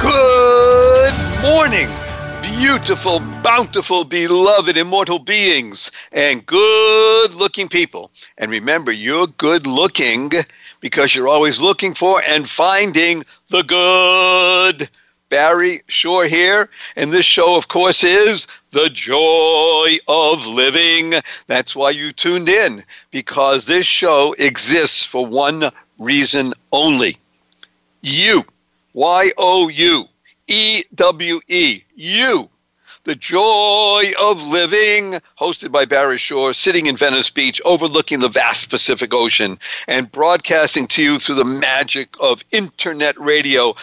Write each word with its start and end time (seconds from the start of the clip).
Good 0.00 1.12
morning, 1.42 1.88
beautiful, 2.40 3.20
bountiful, 3.42 4.04
beloved, 4.04 4.78
immortal 4.78 5.18
beings, 5.18 5.90
and 6.12 6.46
good 6.46 7.34
looking 7.34 7.68
people. 7.68 8.10
And 8.38 8.50
remember, 8.50 8.92
you're 8.92 9.26
good 9.26 9.66
looking 9.66 10.30
because 10.80 11.14
you're 11.14 11.28
always 11.28 11.60
looking 11.60 11.92
for 11.92 12.22
and 12.26 12.48
finding 12.48 13.24
the 13.48 13.62
good. 13.62 14.88
Barry 15.28 15.82
Shore 15.86 16.24
here, 16.24 16.68
and 16.96 17.10
this 17.12 17.26
show, 17.26 17.54
of 17.54 17.68
course, 17.68 18.02
is 18.02 18.48
The 18.70 18.88
Joy 18.88 19.98
of 20.08 20.46
Living. 20.46 21.20
That's 21.46 21.76
why 21.76 21.90
you 21.90 22.12
tuned 22.12 22.48
in, 22.48 22.82
because 23.10 23.66
this 23.66 23.86
show 23.86 24.34
exists 24.38 25.04
for 25.04 25.24
one 25.26 25.70
reason 25.98 26.52
only 26.72 27.16
you. 28.02 28.44
Y 28.92 29.30
O 29.38 29.68
U 29.68 30.08
E 30.46 30.82
W 30.94 31.40
E. 31.48 31.82
You. 31.94 32.48
The 33.04 33.14
Joy 33.14 34.12
of 34.20 34.46
Living, 34.46 35.14
hosted 35.38 35.72
by 35.72 35.86
Barry 35.86 36.18
Shore, 36.18 36.52
sitting 36.52 36.84
in 36.86 36.98
Venice 36.98 37.30
Beach, 37.30 37.60
overlooking 37.64 38.20
the 38.20 38.28
vast 38.28 38.68
Pacific 38.68 39.14
Ocean, 39.14 39.58
and 39.88 40.12
broadcasting 40.12 40.86
to 40.88 41.02
you 41.02 41.18
through 41.18 41.36
the 41.36 41.60
magic 41.60 42.14
of 42.20 42.44
internet 42.52 43.18
radio. 43.18 43.74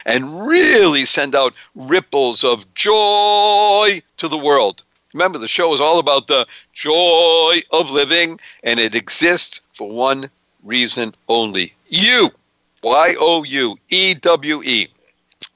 And 0.06 0.48
really 0.48 1.06
send 1.06 1.36
out 1.36 1.54
ripples 1.76 2.44
of 2.44 2.74
joy 2.74 4.02
to 4.18 4.28
the 4.28 4.38
world. 4.38 4.84
Remember, 5.14 5.38
the 5.38 5.48
show 5.48 5.74
is 5.74 5.82
all 5.82 6.00
about 6.00 6.28
the 6.28 6.48
joy 6.74 7.62
of 7.72 7.92
living, 7.92 8.40
and 8.64 8.80
it 8.80 8.96
exists 8.96 9.62
for 9.74 9.90
one 9.90 10.28
reason 10.64 11.12
only 11.28 11.74
you. 11.90 12.32
Y 12.82 13.16
O 13.20 13.44
U 13.44 13.78
E 13.90 14.16
W 14.16 14.64
E. 14.64 14.88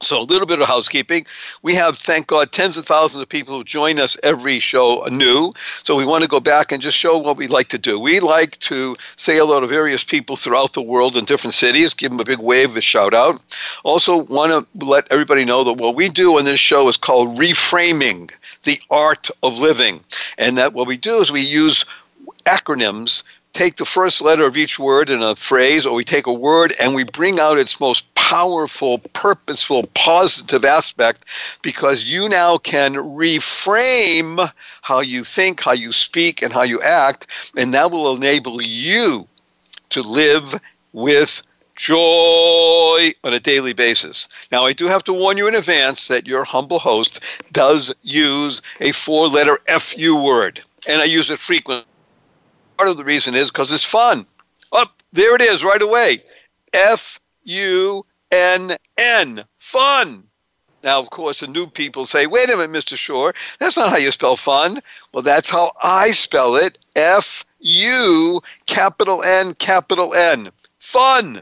So, 0.02 0.22
a 0.22 0.24
little 0.24 0.46
bit 0.46 0.60
of 0.60 0.68
housekeeping. 0.68 1.26
We 1.62 1.74
have, 1.76 1.98
thank 1.98 2.28
God, 2.28 2.52
tens 2.52 2.76
of 2.76 2.86
thousands 2.86 3.22
of 3.22 3.30
people 3.30 3.56
who 3.56 3.64
join 3.64 3.98
us 3.98 4.18
every 4.24 4.60
show 4.60 5.06
anew. 5.06 5.54
So, 5.84 5.96
we 5.96 6.06
want 6.06 6.22
to 6.24 6.30
go 6.30 6.42
back 6.42 6.74
and 6.74 6.82
just 6.82 6.98
show 6.98 7.18
what 7.18 7.38
we 7.38 7.48
like 7.48 7.70
to 7.70 7.78
do. 7.78 7.98
We 7.98 8.20
like 8.20 8.60
to 8.60 8.98
say 9.16 9.38
hello 9.38 9.62
to 9.62 9.68
various 9.68 10.04
people 10.04 10.36
throughout 10.36 10.74
the 10.74 10.82
world 10.82 11.16
in 11.16 11.24
different 11.24 11.54
cities, 11.54 11.94
give 11.94 12.12
them 12.12 12.20
a 12.20 12.26
big 12.26 12.42
wave, 12.42 12.76
a 12.76 12.82
shout 12.82 13.14
out. 13.14 13.42
Also, 13.86 14.18
want 14.18 14.52
to 14.52 14.86
let 14.86 15.10
everybody 15.14 15.46
know 15.46 15.64
that 15.64 15.74
what 15.74 15.96
we 15.96 16.10
do 16.10 16.38
on 16.38 16.44
this 16.44 16.60
show 16.60 16.90
is 16.90 16.98
called 16.98 17.38
reframing 17.38 18.32
the 18.64 18.78
art 18.90 19.30
of 19.44 19.60
living. 19.60 20.02
And 20.38 20.58
that 20.58 20.74
what 20.74 20.88
we 20.88 20.98
do 20.98 21.16
is 21.22 21.32
we 21.32 21.40
use 21.40 21.86
acronyms 22.46 23.24
take 23.56 23.78
the 23.78 23.86
first 23.86 24.22
letter 24.22 24.46
of 24.46 24.58
each 24.58 24.78
word 24.78 25.10
in 25.10 25.24
a 25.24 25.34
phrase, 25.34 25.86
or 25.86 25.96
we 25.96 26.04
take 26.04 26.28
a 26.28 26.34
word 26.34 26.74
and 26.80 26.94
we 26.94 27.06
bring 27.06 27.40
out 27.40 27.58
its 27.58 27.80
most 27.80 28.14
powerful, 28.16 29.00
purposeful, 29.14 29.88
positive 29.94 30.66
aspect 30.66 31.24
because 31.64 32.04
you 32.04 32.28
now 32.28 32.58
can 32.58 32.96
reframe 32.96 34.52
how 34.82 35.00
you 35.00 35.24
think, 35.24 35.64
how 35.64 35.72
you 35.72 35.94
speak, 35.94 36.42
and 36.42 36.52
how 36.52 36.64
you 36.64 36.82
act, 36.82 37.52
and 37.56 37.74
that 37.74 37.92
will 37.92 38.14
enable 38.14 38.62
you 38.62 39.26
to 39.90 40.02
live 40.02 40.56
with 40.92 41.42
joy 41.76 43.14
on 43.24 43.34
a 43.34 43.40
daily 43.40 43.74
basis. 43.74 44.28
Now, 44.52 44.66
I 44.66 44.74
do 44.74 44.88
have 44.88 45.04
to 45.06 45.14
warn 45.14 45.38
you 45.38 45.48
in 45.48 45.56
advance 45.56 46.10
that 46.10 46.28
your 46.28 46.44
humble 46.44 46.80
host 46.80 47.22
does 47.54 47.96
use 48.02 48.62
a 48.82 48.92
four 48.92 49.30
letter 49.30 49.60
FU 49.80 50.16
word, 50.16 50.62
and 50.90 51.02
I 51.02 51.06
use 51.06 51.30
it 51.30 51.40
frequently 51.40 51.86
part 52.78 52.90
of 52.90 52.98
the 52.98 53.04
reason 53.04 53.36
is 53.36 53.52
because 53.52 53.72
it's 53.72 53.84
fun. 53.84 54.26
Up 54.72 54.92
oh, 54.92 55.04
there 55.14 55.36
it 55.36 55.42
is 55.42 55.64
right 55.64 55.82
away. 55.82 56.22
F 56.74 57.20
U 57.44 58.06
N 58.32 58.76
N. 58.98 59.46
Fun. 59.58 60.24
Now, 60.84 61.00
of 61.00 61.10
course, 61.10 61.40
the 61.40 61.48
new 61.48 61.66
people 61.66 62.06
say, 62.06 62.28
wait 62.28 62.52
a 62.52 62.58
minute, 62.58 62.70
Mr. 62.70 62.96
Shore, 62.96 63.34
that's 63.60 63.76
not 63.76 63.90
how 63.90 63.98
you 63.98 64.12
spell 64.12 64.36
fun. 64.36 64.80
Well, 65.14 65.24
that's 65.24 65.50
how 65.50 65.72
I 65.82 66.12
spell 66.12 66.56
it 66.56 66.78
F 66.96 67.44
U 67.60 68.42
capital 68.68 69.24
N 69.24 69.54
capital 69.56 70.14
N. 70.14 70.50
Fun. 70.78 71.42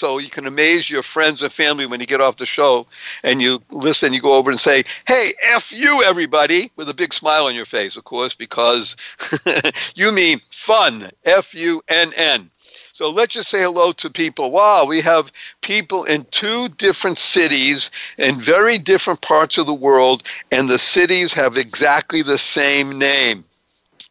So 0.00 0.16
you 0.16 0.30
can 0.30 0.46
amaze 0.46 0.88
your 0.88 1.02
friends 1.02 1.42
and 1.42 1.52
family 1.52 1.84
when 1.84 2.00
you 2.00 2.06
get 2.06 2.22
off 2.22 2.36
the 2.36 2.46
show 2.46 2.86
and 3.22 3.42
you 3.42 3.62
listen, 3.70 4.14
you 4.14 4.22
go 4.22 4.32
over 4.32 4.50
and 4.50 4.58
say, 4.58 4.82
hey, 5.06 5.34
F 5.52 5.70
you, 5.70 6.02
everybody, 6.02 6.70
with 6.76 6.88
a 6.88 6.94
big 6.94 7.12
smile 7.12 7.44
on 7.44 7.54
your 7.54 7.66
face, 7.66 7.98
of 7.98 8.04
course, 8.04 8.34
because 8.34 8.96
you 9.94 10.10
mean 10.10 10.40
fun, 10.48 11.10
F 11.26 11.54
U 11.54 11.82
N 11.88 12.12
N. 12.16 12.48
So 12.94 13.10
let's 13.10 13.34
just 13.34 13.50
say 13.50 13.60
hello 13.60 13.92
to 13.92 14.08
people. 14.08 14.50
Wow, 14.50 14.86
we 14.86 15.02
have 15.02 15.30
people 15.60 16.04
in 16.04 16.24
two 16.30 16.70
different 16.70 17.18
cities 17.18 17.90
in 18.16 18.36
very 18.36 18.78
different 18.78 19.20
parts 19.20 19.58
of 19.58 19.66
the 19.66 19.74
world, 19.74 20.22
and 20.50 20.66
the 20.66 20.78
cities 20.78 21.34
have 21.34 21.58
exactly 21.58 22.22
the 22.22 22.38
same 22.38 22.98
name. 22.98 23.44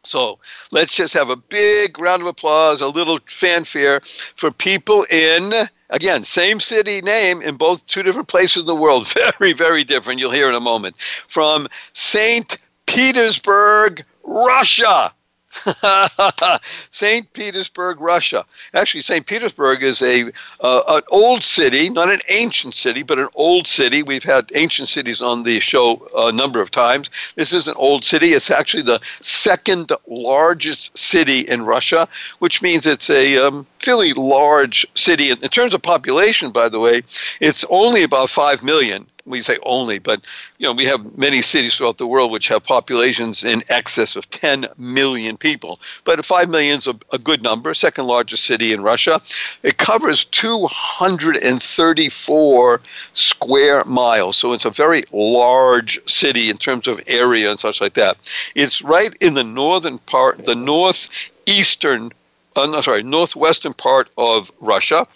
So 0.04 0.38
let's 0.70 0.94
just 0.94 1.14
have 1.14 1.30
a 1.30 1.36
big 1.36 1.98
round 1.98 2.22
of 2.22 2.28
applause, 2.28 2.80
a 2.80 2.86
little 2.86 3.18
fanfare 3.26 4.02
for 4.36 4.52
people 4.52 5.04
in 5.10 5.68
Again, 5.90 6.22
same 6.24 6.60
city 6.60 7.00
name 7.00 7.42
in 7.42 7.56
both 7.56 7.84
two 7.86 8.02
different 8.02 8.28
places 8.28 8.62
in 8.62 8.66
the 8.66 8.76
world. 8.76 9.12
Very, 9.38 9.52
very 9.52 9.84
different. 9.84 10.20
You'll 10.20 10.30
hear 10.30 10.48
in 10.48 10.54
a 10.54 10.60
moment. 10.60 10.96
From 10.98 11.66
St. 11.92 12.56
Petersburg, 12.86 14.04
Russia. 14.24 15.12
St. 16.90 17.32
Petersburg, 17.32 18.00
Russia. 18.00 18.44
Actually, 18.74 19.02
St. 19.02 19.26
Petersburg 19.26 19.82
is 19.82 20.00
a 20.00 20.30
uh, 20.60 20.82
an 20.88 21.02
old 21.10 21.42
city, 21.42 21.90
not 21.90 22.08
an 22.08 22.20
ancient 22.28 22.74
city, 22.74 23.02
but 23.02 23.18
an 23.18 23.28
old 23.34 23.66
city. 23.66 24.02
We've 24.02 24.22
had 24.22 24.50
ancient 24.54 24.88
cities 24.88 25.20
on 25.20 25.42
the 25.42 25.58
show 25.60 26.06
a 26.16 26.32
number 26.32 26.60
of 26.60 26.70
times. 26.70 27.10
This 27.34 27.52
is 27.52 27.66
an 27.66 27.74
old 27.76 28.04
city. 28.04 28.28
It's 28.28 28.50
actually 28.50 28.84
the 28.84 29.00
second 29.20 29.92
largest 30.06 30.96
city 30.96 31.40
in 31.40 31.64
Russia, 31.64 32.06
which 32.38 32.62
means 32.62 32.86
it's 32.86 33.10
a 33.10 33.38
um, 33.38 33.66
fairly 33.80 34.12
large 34.12 34.86
city. 34.94 35.30
In 35.30 35.38
terms 35.38 35.74
of 35.74 35.82
population, 35.82 36.50
by 36.50 36.68
the 36.68 36.80
way, 36.80 37.02
it's 37.40 37.64
only 37.70 38.02
about 38.02 38.30
5 38.30 38.62
million 38.62 39.06
we 39.30 39.42
say 39.42 39.58
only, 39.64 39.98
but 39.98 40.20
you 40.58 40.66
know 40.66 40.72
we 40.72 40.84
have 40.84 41.16
many 41.16 41.40
cities 41.42 41.76
throughout 41.76 41.98
the 41.98 42.06
world 42.06 42.30
which 42.30 42.46
have 42.48 42.62
populations 42.62 43.42
in 43.44 43.62
excess 43.68 44.16
of 44.16 44.30
10 44.30 44.66
million 44.78 45.36
people. 45.36 45.78
But 46.04 46.24
5 46.24 46.48
million 46.48 46.78
is 46.78 46.86
a, 46.86 46.94
a 47.12 47.18
good 47.18 47.42
number, 47.42 47.74
second 47.74 48.06
largest 48.06 48.44
city 48.44 48.72
in 48.72 48.82
Russia. 48.82 49.20
It 49.62 49.76
covers 49.78 50.24
234 50.26 52.80
square 53.14 53.84
miles, 53.84 54.36
so 54.36 54.52
it's 54.52 54.64
a 54.64 54.70
very 54.70 55.02
large 55.12 56.00
city 56.10 56.50
in 56.50 56.56
terms 56.56 56.88
of 56.88 57.00
area 57.06 57.50
and 57.50 57.58
such 57.58 57.80
like 57.80 57.94
that. 57.94 58.18
It's 58.54 58.82
right 58.82 59.10
in 59.20 59.34
the 59.34 59.44
northern 59.44 59.98
part, 59.98 60.44
the 60.44 60.54
northeastern, 60.54 62.12
uh, 62.56 62.66
no, 62.66 62.80
sorry, 62.80 63.02
northwestern 63.02 63.74
part 63.74 64.08
of 64.16 64.50
Russia 64.60 65.06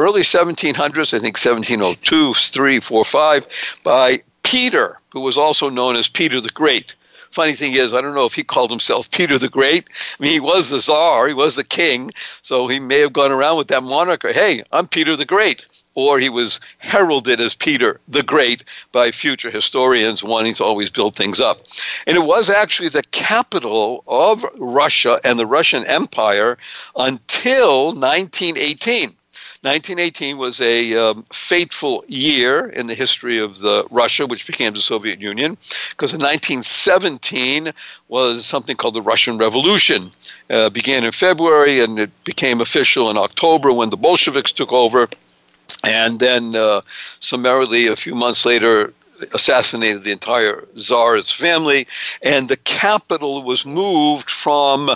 early 0.00 0.22
1700s, 0.22 1.14
I 1.14 1.18
think 1.18 1.36
1702, 1.36 2.34
3, 2.34 2.80
4, 2.80 3.04
5, 3.04 3.78
by 3.84 4.22
Peter, 4.42 4.98
who 5.12 5.20
was 5.20 5.36
also 5.36 5.68
known 5.68 5.96
as 5.96 6.08
Peter 6.08 6.40
the 6.40 6.48
Great, 6.50 6.94
funny 7.30 7.52
thing 7.52 7.74
is, 7.74 7.94
I 7.94 8.00
don't 8.00 8.14
know 8.14 8.26
if 8.26 8.34
he 8.34 8.42
called 8.42 8.70
himself 8.70 9.10
Peter 9.10 9.38
the 9.38 9.48
Great. 9.48 9.88
I 10.18 10.22
mean, 10.22 10.32
he 10.32 10.40
was 10.40 10.70
the 10.70 10.80
czar, 10.80 11.28
he 11.28 11.34
was 11.34 11.54
the 11.54 11.64
king, 11.64 12.10
so 12.42 12.66
he 12.66 12.80
may 12.80 12.98
have 12.98 13.12
gone 13.12 13.30
around 13.30 13.56
with 13.56 13.68
that 13.68 13.84
moniker. 13.84 14.32
Hey, 14.32 14.62
I'm 14.72 14.88
Peter 14.88 15.14
the 15.14 15.24
Great 15.24 15.66
or 15.94 16.18
he 16.18 16.28
was 16.28 16.60
heralded 16.78 17.40
as 17.40 17.54
Peter 17.54 18.00
the 18.08 18.22
Great 18.22 18.64
by 18.92 19.10
future 19.10 19.50
historians, 19.50 20.22
one 20.22 20.44
he's 20.44 20.60
always 20.60 20.90
built 20.90 21.16
things 21.16 21.40
up. 21.40 21.60
And 22.06 22.16
it 22.16 22.24
was 22.24 22.48
actually 22.48 22.88
the 22.88 23.02
capital 23.10 24.04
of 24.06 24.44
Russia 24.58 25.20
and 25.24 25.38
the 25.38 25.46
Russian 25.46 25.84
Empire 25.86 26.56
until 26.96 27.86
1918. 27.86 29.14
1918 29.62 30.38
was 30.38 30.58
a 30.62 30.94
um, 30.94 31.22
fateful 31.30 32.02
year 32.08 32.70
in 32.70 32.86
the 32.86 32.94
history 32.94 33.38
of 33.38 33.58
the 33.58 33.84
Russia, 33.90 34.26
which 34.26 34.46
became 34.46 34.72
the 34.72 34.80
Soviet 34.80 35.20
Union, 35.20 35.58
because 35.90 36.14
in 36.14 36.20
1917 36.20 37.70
was 38.08 38.46
something 38.46 38.74
called 38.74 38.94
the 38.94 39.02
Russian 39.02 39.36
Revolution. 39.36 40.12
Uh, 40.48 40.70
began 40.70 41.04
in 41.04 41.12
February 41.12 41.80
and 41.80 41.98
it 41.98 42.10
became 42.24 42.62
official 42.62 43.10
in 43.10 43.18
October 43.18 43.70
when 43.70 43.90
the 43.90 43.98
Bolsheviks 43.98 44.50
took 44.50 44.72
over 44.72 45.06
and 45.84 46.20
then 46.20 46.56
uh, 46.56 46.80
summarily 47.20 47.86
a 47.86 47.96
few 47.96 48.14
months 48.14 48.46
later 48.46 48.94
assassinated 49.34 50.04
the 50.04 50.12
entire 50.12 50.66
czar's 50.78 51.30
family 51.30 51.86
and 52.22 52.48
the 52.48 52.56
capital 52.56 53.42
was 53.42 53.66
moved 53.66 54.30
from 54.30 54.90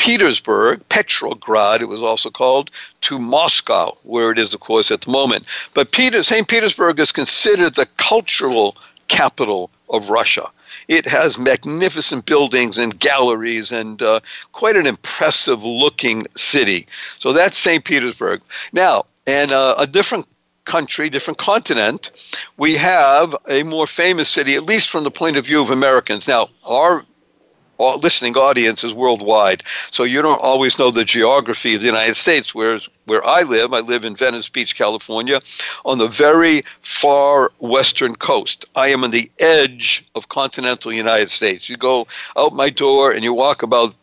Petersburg, 0.00 0.80
Petrograd, 0.88 1.82
it 1.82 1.88
was 1.88 2.02
also 2.02 2.30
called, 2.30 2.70
to 3.02 3.18
Moscow, 3.18 3.94
where 4.02 4.30
it 4.30 4.38
is, 4.38 4.54
of 4.54 4.60
course, 4.60 4.90
at 4.90 5.02
the 5.02 5.10
moment. 5.10 5.44
But 5.74 5.92
Peter, 5.92 6.22
St. 6.22 6.48
Petersburg 6.48 6.98
is 6.98 7.12
considered 7.12 7.74
the 7.74 7.84
cultural 7.98 8.78
capital 9.08 9.70
of 9.90 10.08
Russia. 10.08 10.48
It 10.88 11.06
has 11.06 11.38
magnificent 11.38 12.24
buildings 12.24 12.78
and 12.78 12.98
galleries 12.98 13.70
and 13.72 14.00
uh, 14.00 14.20
quite 14.52 14.74
an 14.74 14.86
impressive 14.86 15.62
looking 15.64 16.26
city. 16.34 16.86
So 17.18 17.34
that's 17.34 17.58
St. 17.58 17.84
Petersburg. 17.84 18.40
Now, 18.72 19.04
and 19.26 19.52
uh, 19.52 19.74
a 19.76 19.86
different 19.86 20.26
country, 20.64 21.10
different 21.10 21.36
continent, 21.36 22.10
we 22.56 22.74
have 22.76 23.36
a 23.50 23.64
more 23.64 23.86
famous 23.86 24.30
city, 24.30 24.54
at 24.54 24.62
least 24.62 24.88
from 24.88 25.04
the 25.04 25.10
point 25.10 25.36
of 25.36 25.44
view 25.44 25.60
of 25.60 25.68
Americans. 25.68 26.26
Now, 26.26 26.48
our 26.64 27.04
listening 27.80 28.36
audiences 28.36 28.94
worldwide, 28.94 29.64
so 29.90 30.04
you 30.04 30.22
don't 30.22 30.40
always 30.42 30.78
know 30.78 30.90
the 30.90 31.04
geography 31.04 31.74
of 31.74 31.80
the 31.80 31.86
United 31.86 32.16
States. 32.16 32.54
Whereas 32.54 32.88
where 33.06 33.26
I 33.26 33.42
live, 33.42 33.74
I 33.74 33.80
live 33.80 34.04
in 34.04 34.14
Venice 34.14 34.48
Beach, 34.48 34.76
California, 34.76 35.40
on 35.84 35.98
the 35.98 36.06
very 36.06 36.62
far 36.82 37.50
western 37.58 38.14
coast. 38.14 38.64
I 38.76 38.88
am 38.88 39.02
on 39.04 39.10
the 39.10 39.30
edge 39.38 40.04
of 40.14 40.28
continental 40.28 40.92
United 40.92 41.30
States. 41.30 41.68
You 41.68 41.76
go 41.76 42.06
out 42.36 42.52
my 42.52 42.70
door 42.70 43.10
and 43.12 43.24
you 43.24 43.34
walk 43.34 43.62
about 43.62 43.96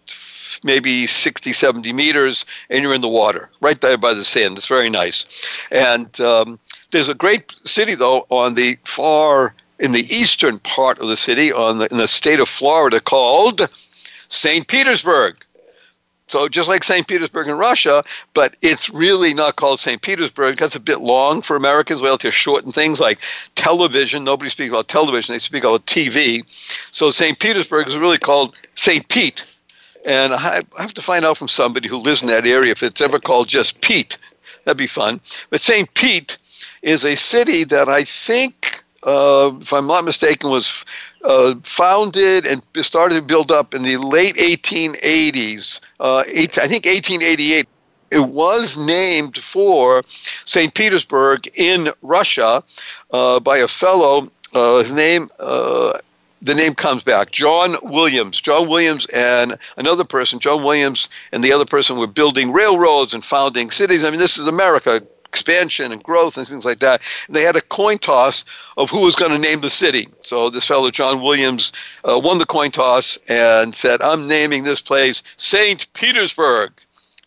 maybe 0.63 1.07
60, 1.07 1.53
70 1.53 1.93
meters, 1.93 2.45
and 2.69 2.83
you're 2.83 2.93
in 2.93 3.01
the 3.01 3.07
water, 3.07 3.49
right 3.61 3.79
there 3.81 3.97
by 3.97 4.13
the 4.13 4.23
sand. 4.23 4.57
It's 4.57 4.67
very 4.67 4.89
nice. 4.89 5.25
And 5.71 6.19
um, 6.21 6.59
there's 6.91 7.09
a 7.09 7.13
great 7.13 7.53
city, 7.63 7.95
though, 7.95 8.25
on 8.29 8.55
the 8.55 8.77
far, 8.85 9.53
in 9.79 9.91
the 9.91 10.05
eastern 10.13 10.59
part 10.59 10.99
of 10.99 11.07
the 11.07 11.17
city, 11.17 11.51
on 11.51 11.79
the, 11.79 11.87
in 11.91 11.97
the 11.97 12.07
state 12.07 12.39
of 12.39 12.49
Florida, 12.49 12.99
called 12.99 13.69
St. 14.29 14.67
Petersburg. 14.67 15.37
So 16.29 16.49
just 16.49 16.67
like 16.67 16.83
St. 16.83 17.07
Petersburg 17.07 17.47
in 17.47 17.57
Russia, 17.57 18.03
but 18.33 18.57
it's 18.61 18.89
really 18.89 19.33
not 19.33 19.55
called 19.55 19.79
St. 19.79 20.01
Petersburg 20.01 20.55
because 20.55 20.67
it's 20.67 20.75
a 20.75 20.81
bit 20.81 20.99
long 20.99 21.41
for 21.41 21.55
Americans. 21.55 22.01
We 22.01 22.09
have 22.09 22.19
to 22.19 22.31
shorten 22.31 22.71
things 22.71 22.99
like 22.99 23.19
television. 23.55 24.25
Nobody 24.25 24.49
speaks 24.49 24.69
about 24.69 24.89
television; 24.89 25.33
they 25.33 25.39
speak 25.39 25.63
about 25.63 25.85
TV. 25.85 26.43
So 26.93 27.11
St. 27.11 27.39
Petersburg 27.39 27.87
is 27.87 27.97
really 27.97 28.17
called 28.17 28.57
St. 28.75 29.07
Pete 29.07 29.57
and 30.07 30.33
I 30.33 30.61
have 30.77 30.93
to 30.93 31.01
find 31.01 31.25
out 31.25 31.37
from 31.37 31.49
somebody 31.49 31.89
who 31.89 31.97
lives 31.97 32.21
in 32.21 32.29
that 32.29 32.47
area 32.47 32.71
if 32.71 32.81
it's 32.81 33.01
ever 33.01 33.19
called 33.19 33.49
just 33.49 33.81
Pete. 33.81 34.17
That'd 34.63 34.77
be 34.77 34.87
fun. 34.87 35.19
But 35.49 35.61
St. 35.61 35.93
Pete 35.93 36.37
is 36.81 37.03
a 37.03 37.15
city 37.15 37.65
that 37.65 37.89
I 37.89 38.03
think, 38.03 38.76
uh, 39.03 39.51
if 39.61 39.73
I'm 39.73 39.87
not 39.87 40.05
mistaken, 40.05 40.49
was 40.49 40.85
uh, 41.23 41.55
founded 41.63 42.45
and 42.45 42.61
started 42.81 43.15
to 43.15 43.21
build 43.21 43.51
up 43.51 43.73
in 43.73 43.83
the 43.83 43.97
late 43.97 44.35
1880s. 44.35 45.79
Uh, 45.99 46.23
eight, 46.27 46.57
I 46.57 46.67
think 46.67 46.85
1888 46.85 47.67
it 48.11 48.29
was 48.29 48.77
named 48.77 49.37
for 49.37 50.01
St. 50.07 50.73
Petersburg 50.73 51.47
in 51.55 51.89
Russia 52.01 52.63
uh, 53.11 53.39
by 53.39 53.57
a 53.57 53.67
fellow. 53.67 54.29
Uh, 54.53 54.77
his 54.77 54.93
name, 54.93 55.29
uh, 55.39 55.99
the 56.41 56.55
name 56.55 56.73
comes 56.73 57.03
back. 57.03 57.31
John 57.31 57.75
Williams. 57.83 58.39
John 58.39 58.69
Williams 58.69 59.05
and 59.07 59.55
another 59.75 60.03
person, 60.05 60.39
John 60.39 60.63
Williams 60.63 61.09
and 61.31 61.43
the 61.43 61.51
other 61.51 61.65
person 61.65 61.97
were 61.97 62.07
building 62.07 62.53
railroads 62.53 63.13
and 63.13 63.23
founding 63.23 63.71
cities. 63.71 64.05
I 64.05 64.09
mean, 64.09 64.19
this 64.19 64.37
is 64.37 64.47
America, 64.47 65.03
expansion 65.27 65.91
and 65.91 66.03
growth 66.03 66.37
and 66.37 66.47
things 66.47 66.65
like 66.65 66.79
that. 66.79 67.01
And 67.27 67.35
they 67.35 67.43
had 67.43 67.55
a 67.55 67.61
coin 67.61 67.97
toss 67.97 68.45
of 68.77 68.89
who 68.89 69.01
was 69.01 69.15
going 69.15 69.31
to 69.31 69.37
name 69.37 69.61
the 69.61 69.69
city. 69.69 70.07
So 70.23 70.49
this 70.49 70.65
fellow, 70.65 70.91
John 70.91 71.21
Williams, 71.21 71.71
uh, 72.09 72.19
won 72.19 72.39
the 72.39 72.45
coin 72.45 72.71
toss 72.71 73.17
and 73.27 73.75
said, 73.75 74.01
I'm 74.01 74.27
naming 74.27 74.63
this 74.63 74.81
place 74.81 75.23
St. 75.37 75.91
Petersburg. 75.93 76.71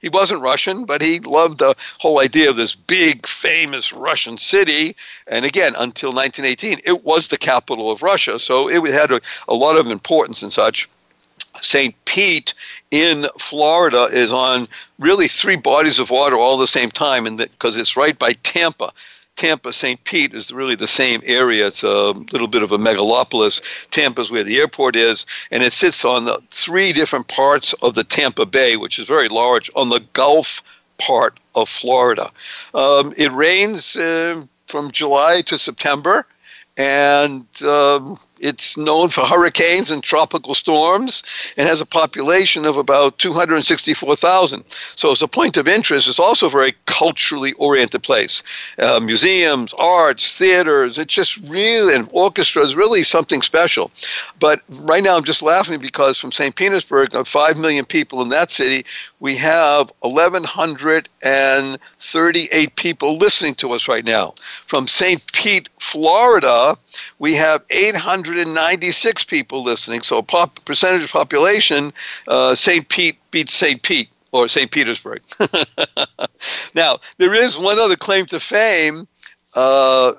He 0.00 0.08
wasn't 0.08 0.40
Russian, 0.40 0.86
but 0.86 1.02
he 1.02 1.20
loved 1.20 1.58
the 1.58 1.74
whole 1.98 2.20
idea 2.20 2.48
of 2.48 2.56
this 2.56 2.74
big, 2.74 3.26
famous 3.26 3.92
Russian 3.92 4.38
city. 4.38 4.96
And 5.26 5.44
again, 5.44 5.74
until 5.76 6.10
1918, 6.10 6.78
it 6.86 7.04
was 7.04 7.28
the 7.28 7.36
capital 7.36 7.90
of 7.90 8.02
Russia. 8.02 8.38
So 8.38 8.68
it 8.68 8.82
had 8.94 9.12
a, 9.12 9.20
a 9.46 9.54
lot 9.54 9.76
of 9.76 9.90
importance 9.90 10.42
and 10.42 10.52
such. 10.52 10.88
St. 11.60 11.94
Pete 12.04 12.54
in 12.90 13.26
Florida 13.38 14.08
is 14.12 14.32
on 14.32 14.66
really 14.98 15.28
three 15.28 15.56
bodies 15.56 15.98
of 15.98 16.10
water 16.10 16.36
all 16.36 16.56
the 16.56 16.66
same 16.66 16.90
time, 16.90 17.26
and 17.26 17.38
because 17.38 17.76
it's 17.76 17.96
right 17.96 18.18
by 18.18 18.32
Tampa. 18.42 18.92
Tampa, 19.36 19.72
St. 19.72 20.02
Pete 20.04 20.34
is 20.34 20.52
really 20.52 20.74
the 20.74 20.86
same 20.86 21.22
area. 21.24 21.66
It's 21.66 21.82
a 21.82 22.10
little 22.30 22.46
bit 22.46 22.62
of 22.62 22.72
a 22.72 22.78
megalopolis. 22.78 23.62
Tampa 23.90 24.20
is 24.20 24.30
where 24.30 24.44
the 24.44 24.58
airport 24.58 24.96
is, 24.96 25.24
and 25.50 25.62
it 25.62 25.72
sits 25.72 26.04
on 26.04 26.24
the 26.24 26.42
three 26.50 26.92
different 26.92 27.28
parts 27.28 27.72
of 27.80 27.94
the 27.94 28.04
Tampa 28.04 28.44
Bay, 28.44 28.76
which 28.76 28.98
is 28.98 29.08
very 29.08 29.28
large, 29.28 29.70
on 29.74 29.88
the 29.88 30.00
Gulf 30.12 30.82
part 30.98 31.38
of 31.54 31.70
Florida. 31.70 32.30
Um, 32.74 33.14
it 33.16 33.32
rains 33.32 33.96
uh, 33.96 34.42
from 34.66 34.90
July 34.90 35.40
to 35.46 35.56
September 35.56 36.26
and 36.76 37.46
um, 37.62 38.16
it's 38.38 38.76
known 38.76 39.10
for 39.10 39.22
hurricanes 39.22 39.90
and 39.90 40.02
tropical 40.02 40.54
storms 40.54 41.22
and 41.56 41.68
has 41.68 41.80
a 41.80 41.86
population 41.86 42.64
of 42.64 42.76
about 42.76 43.18
264,000. 43.18 44.64
So, 44.96 45.10
as 45.10 45.20
a 45.20 45.28
point 45.28 45.56
of 45.56 45.68
interest, 45.68 46.08
it's 46.08 46.18
also 46.18 46.46
a 46.46 46.50
very 46.50 46.74
culturally 46.86 47.52
oriented 47.54 48.02
place. 48.02 48.42
Uh, 48.78 49.00
museums, 49.00 49.74
arts, 49.74 50.38
theaters, 50.38 50.98
it's 50.98 51.14
just 51.14 51.36
really, 51.48 51.94
and 51.94 52.08
orchestras, 52.12 52.74
really 52.74 53.02
something 53.02 53.42
special. 53.42 53.90
But 54.38 54.60
right 54.82 55.02
now, 55.02 55.16
I'm 55.16 55.24
just 55.24 55.42
laughing 55.42 55.80
because 55.80 56.18
from 56.18 56.32
St. 56.32 56.54
Petersburg, 56.56 57.14
of 57.14 57.28
5 57.28 57.58
million 57.58 57.84
people 57.84 58.22
in 58.22 58.28
that 58.30 58.50
city, 58.50 58.86
we 59.20 59.36
have 59.36 59.92
1,138 62.00 62.76
people 62.76 63.18
listening 63.18 63.54
to 63.56 63.72
us 63.72 63.86
right 63.86 64.06
now. 64.06 64.32
From 64.66 64.88
St. 64.88 65.20
Pete, 65.34 65.68
Florida, 65.78 66.74
we 67.18 67.34
have 67.34 67.62
896 67.68 69.24
people 69.24 69.62
listening. 69.62 70.00
So, 70.00 70.22
pop, 70.22 70.64
percentage 70.64 71.04
of 71.04 71.12
population, 71.12 71.92
uh, 72.26 72.54
St. 72.54 72.88
Pete 72.88 73.18
beats 73.30 73.52
St. 73.52 73.82
Pete 73.82 74.08
or 74.32 74.48
St. 74.48 74.70
Petersburg. 74.70 75.20
now, 76.74 76.98
there 77.18 77.34
is 77.34 77.58
one 77.58 77.78
other 77.78 77.96
claim 77.96 78.24
to 78.26 78.40
fame. 78.40 79.06
Uh, 79.54 80.12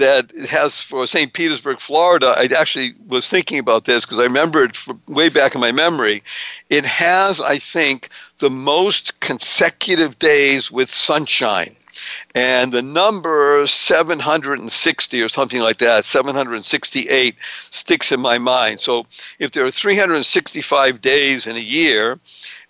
that 0.00 0.32
it 0.34 0.48
has 0.48 0.80
for 0.82 1.06
St. 1.06 1.32
Petersburg, 1.32 1.78
Florida. 1.78 2.34
I 2.36 2.48
actually 2.58 2.94
was 3.06 3.28
thinking 3.28 3.58
about 3.58 3.84
this 3.84 4.04
because 4.04 4.18
I 4.18 4.24
remember 4.24 4.64
it 4.64 4.76
way 5.08 5.28
back 5.28 5.54
in 5.54 5.60
my 5.60 5.72
memory. 5.72 6.22
It 6.68 6.84
has, 6.84 7.40
I 7.40 7.58
think, 7.58 8.08
the 8.38 8.50
most 8.50 9.20
consecutive 9.20 10.18
days 10.18 10.70
with 10.70 10.90
sunshine. 10.90 11.76
And 12.34 12.72
the 12.72 12.82
number 12.82 13.66
760 13.66 15.22
or 15.22 15.28
something 15.28 15.60
like 15.60 15.78
that, 15.78 16.04
768, 16.04 17.36
sticks 17.70 18.12
in 18.12 18.20
my 18.20 18.38
mind. 18.38 18.80
So 18.80 19.04
if 19.38 19.52
there 19.52 19.64
are 19.64 19.70
365 19.70 21.00
days 21.00 21.46
in 21.46 21.56
a 21.56 21.60
year, 21.60 22.18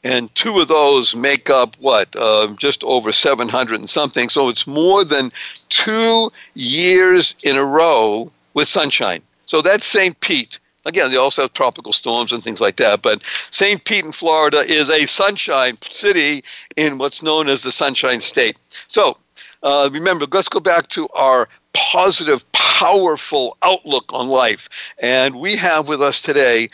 and 0.02 0.34
two 0.34 0.60
of 0.60 0.68
those 0.68 1.14
make 1.14 1.50
up 1.50 1.76
what 1.78 2.14
uh, 2.16 2.48
just 2.56 2.82
over 2.84 3.12
700 3.12 3.78
and 3.78 3.90
something 3.90 4.28
so 4.28 4.48
it's 4.48 4.66
more 4.66 5.04
than 5.04 5.30
two 5.68 6.30
years 6.54 7.34
in 7.42 7.56
a 7.56 7.64
row 7.64 8.30
with 8.54 8.66
sunshine 8.66 9.20
so 9.46 9.60
that's 9.60 9.84
st 9.84 10.18
pete 10.20 10.58
again 10.84 11.10
they 11.10 11.16
also 11.16 11.42
have 11.42 11.52
tropical 11.52 11.92
storms 11.92 12.32
and 12.32 12.42
things 12.42 12.60
like 12.60 12.76
that 12.76 13.02
but 13.02 13.22
st 13.50 13.84
pete 13.84 14.04
in 14.04 14.12
florida 14.12 14.58
is 14.58 14.90
a 14.90 15.06
sunshine 15.06 15.76
city 15.82 16.42
in 16.76 16.98
what's 16.98 17.22
known 17.22 17.48
as 17.48 17.62
the 17.62 17.72
sunshine 17.72 18.20
state 18.20 18.58
so 18.88 19.16
uh, 19.62 19.90
remember 19.92 20.26
let's 20.32 20.48
go 20.48 20.60
back 20.60 20.88
to 20.88 21.08
our 21.10 21.48
positive 21.72 22.50
powerful 22.52 23.56
outlook 23.62 24.10
on 24.12 24.28
life. 24.28 24.68
And 25.02 25.34
we 25.34 25.54
have 25.56 25.88
with 25.88 26.00
us 26.00 26.22
today 26.22 26.68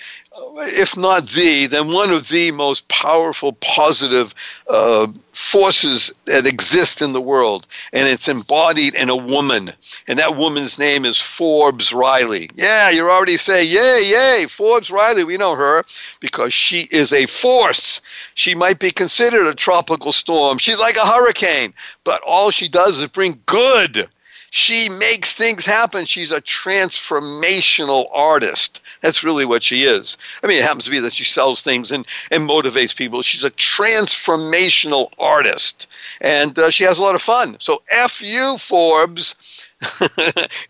if 0.59 0.97
not 0.97 1.26
the, 1.28 1.66
then 1.66 1.93
one 1.93 2.11
of 2.11 2.28
the 2.28 2.50
most 2.52 2.87
powerful, 2.88 3.52
positive 3.55 4.35
uh, 4.69 5.07
forces 5.33 6.12
that 6.25 6.47
exist 6.47 7.02
in 7.02 7.12
the 7.12 7.21
world. 7.21 7.66
And 7.93 8.09
it's 8.09 8.28
embodied 8.28 8.95
in 8.95 9.09
a 9.09 9.16
woman. 9.16 9.73
And 10.07 10.19
that 10.19 10.37
woman's 10.37 10.78
name 10.78 11.05
is 11.05 11.21
Forbes 11.21 11.93
Riley. 11.93 12.50
Yeah, 12.55 12.90
you're 12.90 13.11
already 13.11 13.37
saying, 13.37 13.71
yay, 13.71 14.02
yay, 14.05 14.47
Forbes 14.47 14.90
Riley. 14.90 15.25
We 15.25 15.37
know 15.37 15.55
her 15.55 15.85
because 16.21 16.52
she 16.52 16.88
is 16.90 17.12
a 17.12 17.26
force. 17.26 18.00
She 18.35 18.55
might 18.55 18.78
be 18.78 18.90
considered 18.90 19.47
a 19.47 19.55
tropical 19.55 20.12
storm. 20.12 20.59
She's 20.59 20.78
like 20.78 20.97
a 20.97 21.07
hurricane, 21.07 21.73
but 22.05 22.23
all 22.23 22.50
she 22.50 22.69
does 22.69 22.99
is 22.99 23.09
bring 23.09 23.40
good 23.47 24.09
she 24.50 24.88
makes 24.88 25.37
things 25.37 25.66
happen. 25.66 26.07
She's 26.07 26.31
a 26.31 26.40
transformational 26.40 28.07
artist. 28.14 28.81
That's 29.00 29.25
really 29.25 29.45
what 29.45 29.62
she 29.62 29.85
is. 29.85 30.17
I 30.43 30.47
mean, 30.47 30.59
it 30.59 30.65
happens 30.65 30.85
to 30.85 30.91
be 30.91 31.00
that 31.00 31.12
she 31.12 31.25
sells 31.25 31.62
things 31.62 31.91
and, 31.91 32.07
and 32.31 32.49
motivates 32.49 32.97
people. 32.97 33.23
She's 33.23 33.45
a 33.45 33.50
transformational 33.50 35.11
artist. 35.19 35.87
And 36.21 36.59
uh, 36.59 36.71
she 36.71 36.85
has 36.85 36.99
a 36.99 37.03
lot 37.03 37.15
of 37.15 37.23
fun. 37.23 37.57
So, 37.59 37.83
F 37.91 38.23
you, 38.23 38.57
Forbes. 38.57 39.69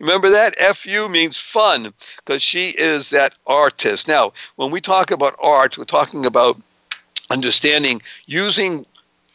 Remember 0.00 0.30
that? 0.30 0.59
FU 0.76 1.09
means 1.09 1.38
fun 1.38 1.92
because 2.18 2.42
she 2.42 2.71
is 2.71 3.11
that 3.11 3.35
artist. 3.47 4.09
Now, 4.09 4.33
when 4.56 4.71
we 4.71 4.80
talk 4.80 5.11
about 5.11 5.37
art, 5.40 5.78
we're 5.78 5.85
talking 5.85 6.26
about 6.26 6.61
understanding 7.30 8.02
using 8.26 8.85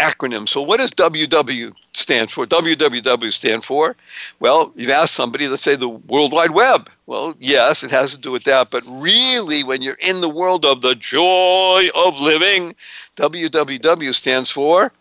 acronym. 0.01 0.49
So, 0.49 0.61
what 0.61 0.79
does 0.79 0.91
WW 0.91 1.73
stand 1.93 2.31
for? 2.31 2.45
WWW 2.45 3.31
stand 3.31 3.63
for? 3.63 3.95
Well, 4.39 4.73
you've 4.75 4.89
asked 4.89 5.13
somebody, 5.13 5.47
let's 5.47 5.61
say 5.61 5.75
the 5.75 5.89
World 5.89 6.33
Wide 6.33 6.51
Web. 6.51 6.89
Well, 7.05 7.35
yes, 7.39 7.83
it 7.83 7.91
has 7.91 8.11
to 8.15 8.19
do 8.19 8.31
with 8.31 8.43
that. 8.45 8.71
But 8.71 8.83
really, 8.87 9.63
when 9.63 9.81
you're 9.81 10.01
in 10.01 10.21
the 10.21 10.29
world 10.29 10.65
of 10.65 10.81
the 10.81 10.95
joy 10.95 11.89
of 11.93 12.19
living, 12.19 12.75
WWW 13.17 14.13
stands 14.13 14.49
for 14.49 14.91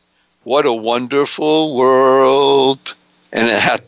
What 0.44 0.66
a 0.66 0.72
Wonderful 0.72 1.74
World. 1.74 2.94
And 3.32 3.48
it 3.48 3.58
had 3.58 3.82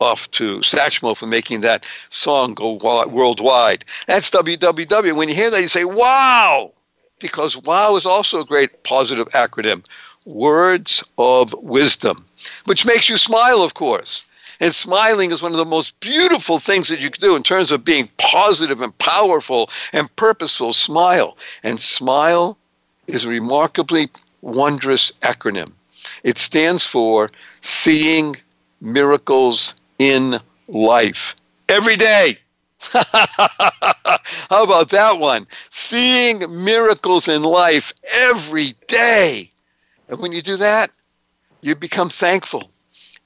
off 0.00 0.30
to 0.32 0.58
Satchmo 0.60 1.16
for 1.16 1.26
making 1.26 1.60
that 1.60 1.86
song 2.08 2.54
go 2.54 2.72
worldwide. 3.08 3.84
That's 4.06 4.30
WWW. 4.30 5.16
When 5.16 5.28
you 5.28 5.34
hear 5.34 5.50
that, 5.50 5.60
you 5.60 5.68
say, 5.68 5.84
wow, 5.84 6.72
because 7.20 7.56
wow 7.56 7.94
is 7.96 8.06
also 8.06 8.40
a 8.40 8.44
great 8.44 8.82
positive 8.82 9.28
acronym 9.28 9.84
words 10.26 11.02
of 11.18 11.54
wisdom, 11.54 12.26
which 12.64 12.86
makes 12.86 13.08
you 13.08 13.16
smile, 13.16 13.62
of 13.62 13.74
course. 13.74 14.24
And 14.60 14.74
smiling 14.74 15.30
is 15.30 15.42
one 15.42 15.52
of 15.52 15.58
the 15.58 15.64
most 15.64 15.98
beautiful 16.00 16.58
things 16.58 16.88
that 16.88 17.00
you 17.00 17.10
can 17.10 17.22
do 17.22 17.34
in 17.34 17.42
terms 17.42 17.72
of 17.72 17.84
being 17.84 18.10
positive 18.18 18.82
and 18.82 18.96
powerful 18.98 19.70
and 19.92 20.14
purposeful. 20.16 20.74
Smile. 20.74 21.38
And 21.62 21.80
smile 21.80 22.58
is 23.06 23.24
a 23.24 23.28
remarkably 23.30 24.10
wondrous 24.42 25.12
acronym. 25.22 25.72
It 26.24 26.36
stands 26.38 26.84
for 26.86 27.30
Seeing 27.62 28.36
Miracles 28.82 29.74
in 29.98 30.38
Life. 30.68 31.34
Every 31.68 31.96
day. 31.96 32.36
How 32.92 34.62
about 34.62 34.90
that 34.90 35.18
one? 35.18 35.46
Seeing 35.70 36.64
miracles 36.64 37.28
in 37.28 37.42
life 37.42 37.92
every 38.12 38.74
day. 38.88 39.49
And 40.10 40.18
when 40.18 40.32
you 40.32 40.42
do 40.42 40.56
that, 40.56 40.90
you 41.62 41.76
become 41.76 42.10
thankful. 42.10 42.70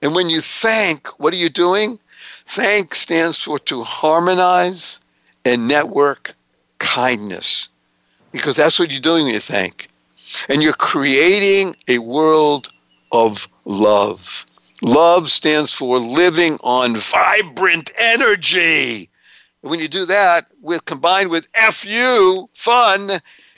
And 0.03 0.14
when 0.14 0.29
you 0.29 0.43
thank, 0.43 1.09
what 1.19 1.33
are 1.33 1.38
you 1.38 1.49
doing? 1.49 1.99
Thank 2.47 2.95
stands 2.95 3.41
for 3.41 3.59
to 3.61 3.83
harmonize 3.83 5.00
and 5.47 5.67
network 5.67 6.35
kindness. 6.79 7.71
Because 8.33 8.57
that's 8.57 8.79
what 8.79 8.91
you're 8.91 9.00
doing 9.00 9.25
when 9.25 9.35
you 9.35 9.41
thank. 9.41 9.88
And 10.49 10.62
you're 10.62 10.75
creating 10.75 11.75
a 11.88 11.99
world 11.99 12.69
of 13.12 13.49
love. 13.64 14.45
Love 14.83 15.31
stands 15.31 15.73
for 15.73 15.99
living 15.99 16.59
on 16.62 16.97
vibrant 16.97 17.93
energy. 17.99 19.09
when 19.62 19.81
you 19.81 19.88
do 19.88 20.05
that, 20.05 20.45
with 20.61 20.85
combined 20.85 21.31
with 21.31 21.49
FU, 21.71 22.47
fun, 22.53 23.12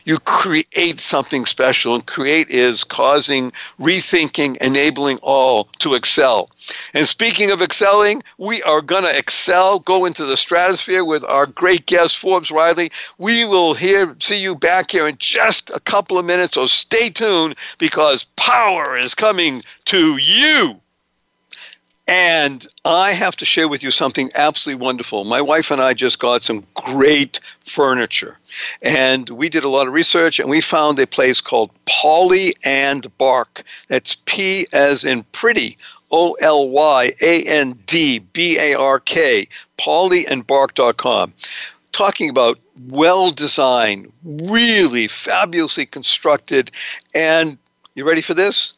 you 0.06 0.18
create 0.18 1.00
something 1.00 1.44
special. 1.44 1.94
And 1.94 2.06
create 2.06 2.48
is 2.48 2.84
causing, 2.84 3.52
rethinking, 3.78 4.56
enabling 4.58 5.18
all 5.18 5.64
to 5.80 5.94
excel. 5.94 6.48
And 6.94 7.06
speaking 7.06 7.50
of 7.50 7.60
excelling, 7.60 8.22
we 8.38 8.62
are 8.62 8.80
going 8.80 9.02
to 9.02 9.16
excel, 9.16 9.80
go 9.80 10.06
into 10.06 10.24
the 10.24 10.36
stratosphere 10.36 11.04
with 11.04 11.24
our 11.24 11.46
great 11.46 11.84
guest, 11.86 12.16
Forbes 12.16 12.50
Riley. 12.50 12.90
We 13.18 13.44
will 13.44 13.74
hear, 13.74 14.16
see 14.20 14.40
you 14.40 14.54
back 14.54 14.92
here 14.92 15.06
in 15.06 15.16
just 15.18 15.70
a 15.70 15.80
couple 15.80 16.18
of 16.18 16.24
minutes. 16.24 16.54
So 16.54 16.66
stay 16.66 17.10
tuned 17.10 17.56
because 17.78 18.24
power 18.36 18.96
is 18.96 19.14
coming 19.14 19.62
to 19.86 20.16
you. 20.16 20.80
And 22.08 22.64
I 22.84 23.12
have 23.12 23.34
to 23.36 23.44
share 23.44 23.66
with 23.66 23.82
you 23.82 23.90
something 23.90 24.30
absolutely 24.36 24.84
wonderful. 24.84 25.24
My 25.24 25.40
wife 25.40 25.72
and 25.72 25.80
I 25.80 25.92
just 25.92 26.20
got 26.20 26.44
some 26.44 26.64
great 26.74 27.40
furniture. 27.64 28.38
And 28.80 29.28
we 29.30 29.48
did 29.48 29.64
a 29.64 29.68
lot 29.68 29.88
of 29.88 29.92
research 29.92 30.38
and 30.38 30.48
we 30.48 30.60
found 30.60 31.00
a 31.00 31.06
place 31.06 31.40
called 31.40 31.70
Poly 31.86 32.54
and 32.64 33.06
Bark. 33.18 33.64
That's 33.88 34.16
P 34.26 34.66
as 34.72 35.04
in 35.04 35.24
pretty, 35.32 35.76
O 36.12 36.34
L 36.34 36.68
Y 36.68 37.12
A 37.22 37.42
N 37.42 37.76
D 37.86 38.20
B 38.20 38.56
A 38.60 38.74
R 38.74 39.00
K, 39.00 39.48
polyandbark.com. 39.78 41.34
Talking 41.90 42.30
about 42.30 42.58
well 42.88 43.32
designed, 43.32 44.12
really 44.22 45.08
fabulously 45.08 45.86
constructed, 45.86 46.70
and 47.14 47.58
you 47.94 48.06
ready 48.06 48.20
for 48.20 48.34
this? 48.34 48.74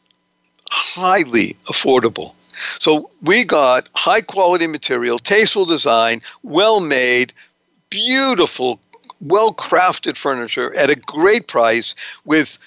Highly 0.70 1.56
affordable. 1.66 2.32
So 2.78 3.10
we 3.22 3.44
got 3.44 3.88
high 3.94 4.20
quality 4.20 4.66
material, 4.66 5.18
tasteful 5.18 5.64
design, 5.64 6.20
well 6.42 6.80
made, 6.80 7.32
beautiful, 7.90 8.80
well 9.20 9.52
crafted 9.52 10.16
furniture 10.16 10.74
at 10.74 10.90
a 10.90 10.96
great 10.96 11.48
price 11.48 11.94
with 12.24 12.58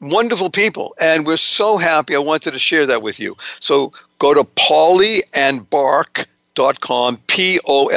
wonderful 0.00 0.50
people. 0.50 0.94
And 1.00 1.26
we're 1.26 1.36
so 1.36 1.76
happy. 1.76 2.14
I 2.16 2.20
wanted 2.20 2.52
to 2.52 2.58
share 2.58 2.86
that 2.86 3.02
with 3.02 3.20
you. 3.20 3.36
So 3.60 3.92
go 4.18 4.34
to 4.34 4.44
Poly 4.44 5.22
and 5.34 5.68
Bark 5.68 6.26
dot 6.54 6.80
com 6.80 7.16
p-o-l-y-b-a-r-k 7.28 7.90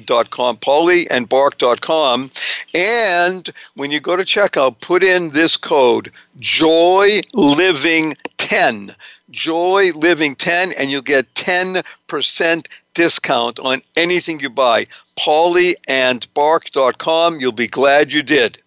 dot 0.00 0.30
com 0.30 0.56
poly 0.56 1.08
and 1.10 1.28
dot 1.28 1.80
com 1.80 2.30
and 2.74 3.50
when 3.74 3.92
you 3.92 4.00
go 4.00 4.16
to 4.16 4.24
checkout 4.24 4.80
put 4.80 5.02
in 5.02 5.30
this 5.30 5.56
code 5.56 6.10
joy 6.40 7.20
living 7.34 8.16
10 8.38 8.94
joy 9.30 9.90
living 9.94 10.34
10 10.34 10.72
and 10.78 10.90
you'll 10.90 11.02
get 11.02 11.32
10% 11.34 12.66
discount 12.94 13.58
on 13.58 13.80
anything 13.96 14.40
you 14.40 14.48
buy 14.50 14.86
polyandbark.com 15.18 17.40
you'll 17.40 17.52
be 17.52 17.68
glad 17.68 18.12
you 18.12 18.22
did 18.22 18.62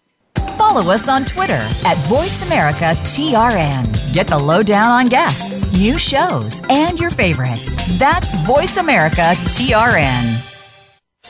Follow 0.56 0.90
us 0.92 1.08
on 1.08 1.24
Twitter 1.24 1.54
at 1.54 1.96
VoiceAmericaTRN. 2.08 4.12
Get 4.12 4.26
the 4.28 4.38
lowdown 4.38 4.90
on 4.90 5.08
guests, 5.08 5.64
new 5.72 5.96
shows, 5.98 6.62
and 6.68 7.00
your 7.00 7.10
favorites. 7.10 7.76
That's 7.98 8.36
VoiceAmericaTRN. 8.36 10.51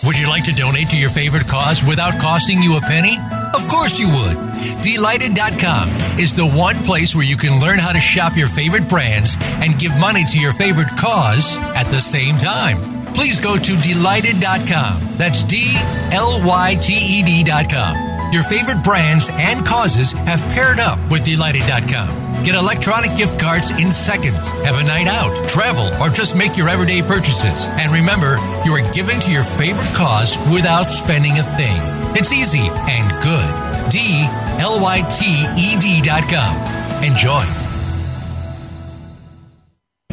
Would 0.05 0.19
you 0.19 0.29
like 0.29 0.45
to 0.47 0.53
donate 0.53 0.89
to 0.91 0.99
your 0.99 1.11
favorite 1.11 1.47
cause 1.47 1.85
without 1.85 2.21
costing 2.21 2.61
you 2.61 2.77
a 2.77 2.81
penny? 2.81 3.17
Of 3.55 3.69
course 3.69 4.01
you 4.01 4.09
would. 4.09 4.37
Dlyted.com 4.83 6.19
is 6.19 6.33
the 6.33 6.47
one 6.47 6.77
place 6.83 7.15
where 7.15 7.25
you 7.25 7.37
can 7.37 7.61
learn 7.61 7.79
how 7.79 7.93
to 7.93 8.01
shop 8.01 8.37
your 8.37 8.49
favorite 8.49 8.89
brands 8.89 9.37
and 9.41 9.79
give 9.79 9.97
money 9.99 10.25
to 10.25 10.41
your 10.41 10.53
favorite 10.55 10.89
cause 10.99 11.57
at 11.77 11.85
the 11.85 12.01
same 12.01 12.37
time. 12.37 12.79
Please 13.15 13.39
go 13.39 13.57
to 13.57 13.73
dlyted.com. 13.73 15.17
That's 15.19 15.45
D 15.45 15.73
L 16.11 16.45
Y 16.45 16.77
T 16.81 16.95
E 16.95 17.23
D.com. 17.23 18.12
Your 18.33 18.43
favorite 18.43 18.83
brands 18.83 19.29
and 19.31 19.65
causes 19.65 20.13
have 20.13 20.41
paired 20.55 20.81
up 20.81 20.99
with 21.11 21.23
Dlyted.com. 21.23 22.45
Get 22.45 22.55
electronic 22.55 23.15
gift 23.17 23.39
cards 23.39 23.71
in 23.73 23.93
seconds. 23.93 24.49
Have 24.65 24.79
a 24.79 24.83
night 24.83 25.07
out, 25.07 25.49
travel, 25.49 25.93
or 26.03 26.09
just 26.09 26.35
make 26.35 26.57
your 26.57 26.71
everyday 26.71 27.03
purchases. 27.03 27.67
And 27.79 27.93
remember, 27.93 28.39
you 28.65 28.73
are 28.73 28.93
giving 28.95 29.21
to 29.21 29.31
your 29.31 29.45
favorite 29.45 29.95
cause 29.95 30.39
without 30.53 30.85
spending 30.85 31.39
a 31.39 31.43
thing. 31.43 31.77
It's 32.17 32.33
easy 32.33 32.69
and 32.89 33.23
good. 33.23 33.91
D 33.93 34.25
L 34.59 34.81
Y 34.81 35.03
T 35.13 35.45
E 35.59 35.79
D.com. 35.79 37.05
Enjoy. 37.05 37.62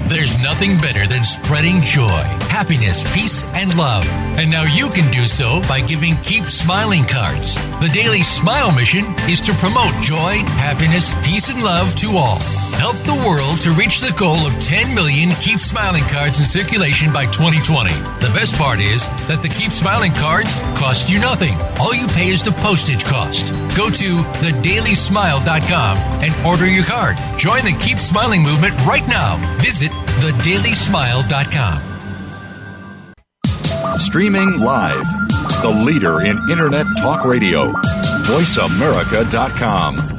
There's 0.09 0.41
nothing 0.41 0.75
better 0.77 1.05
than 1.05 1.23
spreading 1.23 1.81
joy, 1.81 2.23
happiness, 2.49 3.03
peace, 3.13 3.45
and 3.53 3.77
love. 3.77 4.07
And 4.39 4.49
now 4.49 4.63
you 4.63 4.89
can 4.89 5.11
do 5.13 5.27
so 5.27 5.61
by 5.69 5.81
giving 5.81 6.15
Keep 6.23 6.45
Smiling 6.45 7.03
cards. 7.05 7.53
The 7.79 7.91
Daily 7.93 8.23
Smile 8.23 8.71
mission 8.71 9.05
is 9.29 9.39
to 9.41 9.53
promote 9.53 9.93
joy, 10.01 10.37
happiness, 10.57 11.13
peace, 11.23 11.49
and 11.49 11.61
love 11.63 11.93
to 11.97 12.17
all. 12.17 12.68
Help 12.79 12.95
the 13.03 13.13
world 13.27 13.59
to 13.59 13.71
reach 13.71 13.99
the 13.99 14.13
goal 14.17 14.47
of 14.47 14.53
10 14.61 14.95
million 14.95 15.31
Keep 15.41 15.59
Smiling 15.59 16.05
cards 16.05 16.39
in 16.39 16.45
circulation 16.45 17.11
by 17.11 17.25
2020. 17.25 17.91
The 18.23 18.31
best 18.33 18.55
part 18.55 18.79
is 18.79 19.05
that 19.27 19.41
the 19.41 19.49
Keep 19.49 19.73
Smiling 19.73 20.13
cards 20.13 20.55
cost 20.79 21.11
you 21.11 21.19
nothing. 21.19 21.59
All 21.77 21.93
you 21.93 22.07
pay 22.07 22.29
is 22.29 22.41
the 22.41 22.53
postage 22.63 23.03
cost. 23.03 23.51
Go 23.75 23.89
to 23.89 24.23
thedailysmile.com 24.39 25.97
and 26.23 26.33
order 26.47 26.67
your 26.67 26.85
card. 26.85 27.17
Join 27.37 27.65
the 27.65 27.75
Keep 27.83 27.97
Smiling 27.97 28.43
movement 28.43 28.73
right 28.87 29.05
now. 29.09 29.35
Visit 29.57 29.91
thedailysmile.com. 30.23 31.81
Streaming 33.99 34.59
live, 34.59 35.03
the 35.61 35.83
leader 35.85 36.21
in 36.21 36.39
Internet 36.49 36.85
Talk 36.97 37.25
Radio, 37.25 37.73
voiceamerica.com. 38.23 40.18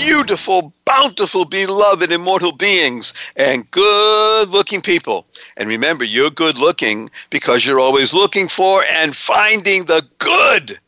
beautiful, 0.00 0.72
bountiful, 0.84 1.44
beloved, 1.44 2.10
immortal 2.10 2.52
beings, 2.52 3.14
and 3.36 3.70
good 3.70 4.48
looking 4.48 4.80
people. 4.80 5.26
And 5.56 5.68
remember, 5.68 6.04
you're 6.04 6.30
good 6.30 6.58
looking 6.58 7.10
because 7.30 7.64
you're 7.64 7.80
always 7.80 8.12
looking 8.12 8.48
for 8.48 8.84
and 8.90 9.14
finding 9.14 9.84
the 9.84 10.06
good. 10.18 10.78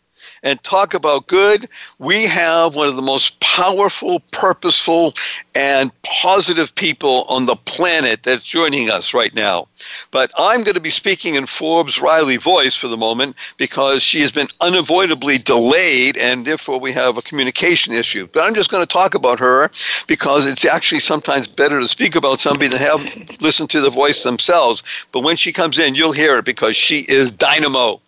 And 0.47 0.63
talk 0.63 0.95
about 0.95 1.27
good, 1.27 1.69
we 1.99 2.23
have 2.23 2.77
one 2.77 2.87
of 2.87 2.95
the 2.95 3.03
most 3.03 3.41
powerful, 3.41 4.21
purposeful, 4.31 5.13
and 5.57 5.91
positive 6.05 6.73
people 6.77 7.25
on 7.29 7.47
the 7.47 7.57
planet 7.57 8.23
that's 8.23 8.45
joining 8.45 8.89
us 8.89 9.13
right 9.13 9.35
now. 9.35 9.67
But 10.13 10.31
I'm 10.39 10.63
going 10.63 10.77
to 10.77 10.81
be 10.81 10.91
speaking 10.91 11.35
in 11.35 11.47
Forbes 11.47 12.01
Riley 12.01 12.37
voice 12.37 12.77
for 12.77 12.87
the 12.87 12.97
moment 12.97 13.35
because 13.57 14.05
she 14.05 14.21
has 14.21 14.31
been 14.31 14.47
unavoidably 14.61 15.39
delayed 15.39 16.17
and 16.17 16.47
therefore 16.47 16.79
we 16.79 16.93
have 16.93 17.19
a 17.19 17.23
communication 17.23 17.93
issue. 17.93 18.29
But 18.33 18.45
I'm 18.45 18.55
just 18.55 18.71
going 18.71 18.85
to 18.85 18.87
talk 18.87 19.17
about 19.17 19.41
her 19.41 19.69
because 20.07 20.47
it's 20.47 20.65
actually 20.65 21.01
sometimes 21.01 21.49
better 21.49 21.81
to 21.81 21.89
speak 21.89 22.15
about 22.15 22.39
somebody 22.39 22.69
than 22.69 22.79
have 22.79 23.41
listen 23.41 23.67
to 23.67 23.81
the 23.81 23.91
voice 23.91 24.23
themselves. 24.23 24.85
But 25.11 25.25
when 25.25 25.35
she 25.35 25.53
comes 25.53 25.77
in, 25.81 25.97
you'll 25.97 26.13
hear 26.13 26.39
it 26.39 26.45
because 26.45 26.77
she 26.77 27.01
is 27.09 27.33
dynamo. 27.33 28.01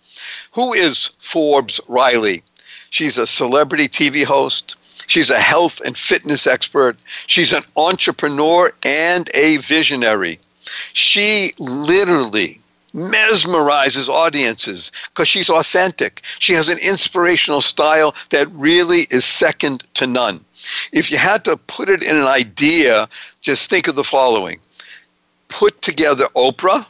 Who 0.58 0.72
is 0.72 1.10
Forbes 1.20 1.80
Riley? 1.86 2.42
She's 2.90 3.16
a 3.16 3.28
celebrity 3.28 3.88
TV 3.88 4.24
host. 4.24 4.74
She's 5.06 5.30
a 5.30 5.38
health 5.38 5.80
and 5.82 5.96
fitness 5.96 6.48
expert. 6.48 6.96
She's 7.28 7.52
an 7.52 7.62
entrepreneur 7.76 8.72
and 8.82 9.30
a 9.34 9.58
visionary. 9.58 10.40
She 10.94 11.52
literally 11.60 12.60
mesmerizes 12.92 14.08
audiences 14.08 14.90
because 15.04 15.28
she's 15.28 15.48
authentic. 15.48 16.22
She 16.40 16.54
has 16.54 16.68
an 16.68 16.78
inspirational 16.78 17.60
style 17.60 18.16
that 18.30 18.50
really 18.50 19.06
is 19.10 19.24
second 19.24 19.84
to 19.94 20.08
none. 20.08 20.44
If 20.90 21.08
you 21.12 21.18
had 21.18 21.44
to 21.44 21.56
put 21.56 21.88
it 21.88 22.02
in 22.02 22.16
an 22.16 22.26
idea, 22.26 23.08
just 23.42 23.70
think 23.70 23.86
of 23.86 23.94
the 23.94 24.02
following 24.02 24.58
put 25.46 25.80
together 25.83 26.26
Oprah 26.35 26.85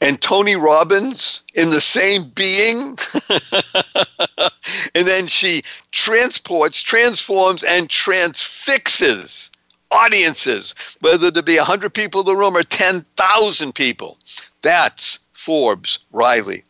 and 0.00 0.20
Tony 0.20 0.56
Robbins 0.56 1.42
in 1.54 1.70
the 1.70 1.80
same 1.80 2.24
being. 2.24 2.98
and 4.94 5.06
then 5.06 5.26
she 5.26 5.62
transports, 5.92 6.82
transforms, 6.82 7.62
and 7.64 7.88
transfixes 7.88 9.50
audiences, 9.90 10.74
whether 11.00 11.30
there 11.30 11.42
be 11.42 11.56
100 11.56 11.94
people 11.94 12.20
in 12.20 12.26
the 12.26 12.36
room 12.36 12.56
or 12.56 12.62
10,000 12.62 13.74
people. 13.74 14.18
That's 14.62 15.18
Forbes 15.32 15.98
Riley. 16.12 16.64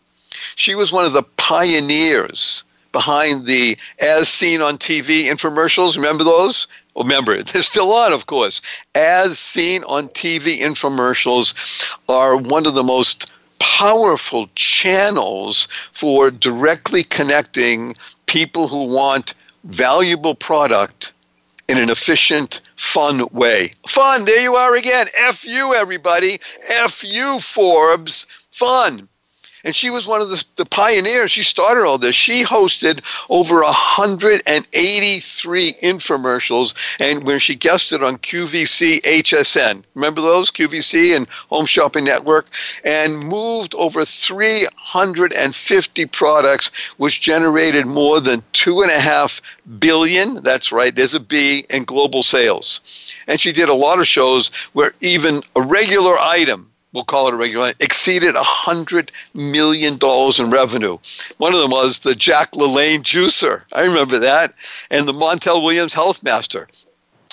She 0.57 0.75
was 0.75 0.93
one 0.93 1.07
of 1.07 1.13
the 1.13 1.23
pioneers 1.23 2.65
behind 2.93 3.47
the 3.47 3.77
as 4.01 4.29
seen 4.29 4.61
on 4.61 4.79
TV 4.79 5.25
infomercials. 5.25 5.97
Remember 5.97 6.25
those? 6.25 6.69
Remember, 6.97 7.43
they're 7.43 7.63
still 7.63 7.93
on, 7.93 8.13
of 8.13 8.27
course. 8.27 8.61
As 8.95 9.39
seen 9.39 9.83
on 9.85 10.09
TV 10.09 10.59
infomercials 10.59 11.97
are 12.09 12.37
one 12.37 12.67
of 12.67 12.75
the 12.75 12.83
most 12.83 13.31
powerful 13.59 14.49
channels 14.55 15.69
for 15.93 16.31
directly 16.31 17.03
connecting 17.03 17.95
people 18.27 18.69
who 18.69 18.85
want 18.85 19.35
valuable 19.65 20.35
product 20.35 21.13
in 21.69 21.79
an 21.79 21.89
efficient, 21.89 22.61
fun 22.77 23.27
way. 23.33 23.73
Fun, 23.89 24.25
there 24.27 24.41
you 24.41 24.55
are 24.55 24.77
again. 24.77 25.07
F 25.19 25.45
you, 25.47 25.75
everybody. 25.75 26.39
F 26.69 27.03
you, 27.03 27.41
Forbes. 27.41 28.27
Fun. 28.51 29.09
And 29.65 29.75
she 29.75 29.91
was 29.91 30.07
one 30.07 30.21
of 30.21 30.29
the, 30.29 30.45
the 30.57 30.67
pioneers. 30.67 31.31
She 31.31 31.43
started 31.43 31.87
all 31.87 31.97
this. 31.99 32.15
She 32.15 32.45
hosted 32.45 33.03
over 33.31 33.63
183 33.63 35.73
infomercials 35.83 36.75
and 37.01 37.25
when 37.25 37.39
she 37.39 37.55
guested 37.55 38.05
on 38.05 38.19
QVC 38.19 39.01
HSN. 39.01 39.83
Remember 39.95 40.21
those? 40.21 40.51
QVC 40.51 41.17
and 41.17 41.27
Home 41.49 41.65
Shopping 41.65 42.05
Network. 42.05 42.49
And 42.85 43.19
moved 43.19 43.75
over 43.75 44.05
350 44.05 46.07
products, 46.07 46.71
which 46.99 47.23
generated 47.23 47.87
more 47.87 48.21
than 48.21 48.43
two 48.53 48.83
and 48.83 48.91
a 48.91 49.01
half 49.01 49.41
billion. 49.79 50.43
That's 50.43 50.73
right, 50.73 50.95
there's 50.95 51.15
a 51.15 51.21
B 51.21 51.65
in 51.71 51.85
global 51.85 52.23
sales. 52.23 53.15
And 53.27 53.41
she 53.41 53.53
did 53.53 53.71
a 53.71 53.75
lot 53.75 53.99
of 53.99 54.07
shows 54.07 54.51
where 54.75 54.93
even 55.01 55.41
a 55.57 55.63
regular 55.63 56.19
item 56.19 56.71
we'll 56.95 57.05
call 57.05 57.29
it 57.29 57.35
a 57.35 57.37
regular, 57.37 57.73
exceeded 57.81 58.35
$100 58.35 59.11
million 59.35 59.99
in 60.39 60.51
revenue. 60.51 60.97
One 61.37 61.53
of 61.53 61.61
them 61.61 61.73
was 61.73 61.99
the 62.01 62.15
Jack 62.15 62.53
LaLanne 62.53 63.03
juicer. 63.03 63.63
I 63.75 63.85
remember 63.85 64.19
that. 64.19 64.55
And 64.91 65.07
the 65.07 65.13
Montel 65.13 65.63
Williams 65.63 65.93
Health 65.93 66.23
Master. 66.23 66.69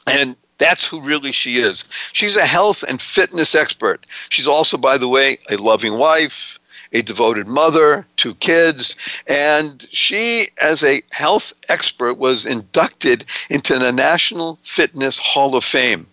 And 0.07 0.35
that's 0.57 0.85
who 0.85 1.01
really 1.01 1.31
she 1.31 1.57
is. 1.57 1.85
She's 2.11 2.35
a 2.35 2.45
health 2.45 2.83
and 2.87 3.01
fitness 3.01 3.55
expert. 3.55 4.05
She's 4.29 4.47
also, 4.47 4.77
by 4.77 4.97
the 4.97 5.07
way, 5.07 5.37
a 5.49 5.57
loving 5.57 5.97
wife, 5.97 6.59
a 6.93 7.01
devoted 7.01 7.47
mother, 7.47 8.05
two 8.17 8.35
kids, 8.35 8.95
and 9.27 9.87
she, 9.91 10.49
as 10.61 10.83
a 10.83 11.01
health 11.13 11.53
expert, 11.69 12.15
was 12.15 12.45
inducted 12.45 13.25
into 13.49 13.79
the 13.79 13.91
National 13.91 14.59
Fitness 14.63 15.17
Hall 15.17 15.55
of 15.55 15.63
Fame. 15.63 16.05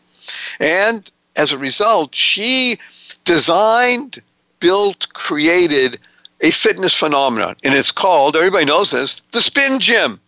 And 0.60 1.10
as 1.36 1.52
a 1.52 1.58
result, 1.58 2.14
she 2.14 2.78
designed, 3.28 4.20
built, 4.58 5.12
created 5.12 5.98
a 6.40 6.50
fitness 6.50 6.94
phenomenon. 6.94 7.56
And 7.62 7.74
it's 7.74 7.92
called, 7.92 8.34
everybody 8.34 8.64
knows 8.64 8.90
this, 8.90 9.20
the 9.32 9.42
Spin 9.42 9.80
Gym. 9.80 10.18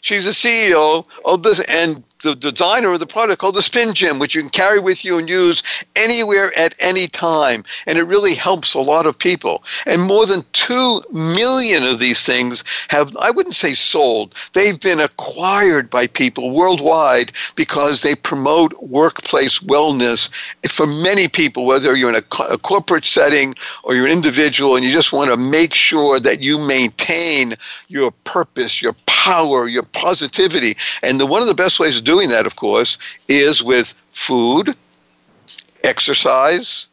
She's 0.00 0.24
the 0.26 0.30
CEO 0.30 1.04
of 1.24 1.42
this, 1.42 1.58
and 1.68 2.04
the 2.26 2.34
designer 2.34 2.92
of 2.92 3.00
the 3.00 3.06
product 3.06 3.40
called 3.40 3.54
the 3.54 3.62
Spin 3.62 3.94
Gym, 3.94 4.18
which 4.18 4.34
you 4.34 4.40
can 4.40 4.50
carry 4.50 4.80
with 4.80 5.04
you 5.04 5.16
and 5.18 5.28
use 5.28 5.62
anywhere 5.94 6.56
at 6.58 6.74
any 6.80 7.06
time. 7.06 7.62
And 7.86 7.98
it 7.98 8.04
really 8.04 8.34
helps 8.34 8.74
a 8.74 8.80
lot 8.80 9.06
of 9.06 9.18
people. 9.18 9.62
And 9.86 10.02
more 10.02 10.26
than 10.26 10.42
2 10.52 11.02
million 11.12 11.84
of 11.84 12.00
these 12.00 12.26
things 12.26 12.64
have, 12.88 13.16
I 13.18 13.30
wouldn't 13.30 13.54
say 13.54 13.74
sold, 13.74 14.34
they've 14.54 14.80
been 14.80 15.00
acquired 15.00 15.88
by 15.88 16.08
people 16.08 16.50
worldwide 16.50 17.32
because 17.54 18.02
they 18.02 18.14
promote 18.16 18.72
workplace 18.82 19.60
wellness 19.60 20.28
for 20.68 20.86
many 20.86 21.28
people, 21.28 21.64
whether 21.64 21.94
you're 21.94 22.10
in 22.10 22.16
a, 22.16 22.42
a 22.50 22.58
corporate 22.58 23.04
setting 23.04 23.54
or 23.84 23.94
you're 23.94 24.06
an 24.06 24.12
individual 24.12 24.74
and 24.74 24.84
you 24.84 24.92
just 24.92 25.12
want 25.12 25.30
to 25.30 25.36
make 25.36 25.74
sure 25.74 26.18
that 26.18 26.40
you 26.40 26.58
maintain 26.66 27.54
your 27.88 28.10
purpose, 28.24 28.82
your 28.82 28.94
power, 29.06 29.68
your 29.68 29.82
positivity. 29.82 30.76
And 31.02 31.20
the, 31.20 31.26
one 31.26 31.42
of 31.42 31.48
the 31.48 31.54
best 31.54 31.80
ways 31.80 31.96
to 31.96 32.02
doing 32.16 32.30
that, 32.30 32.46
of 32.46 32.56
course, 32.56 32.96
is 33.28 33.62
with 33.62 33.94
food, 34.12 34.74
exercise, 35.84 36.88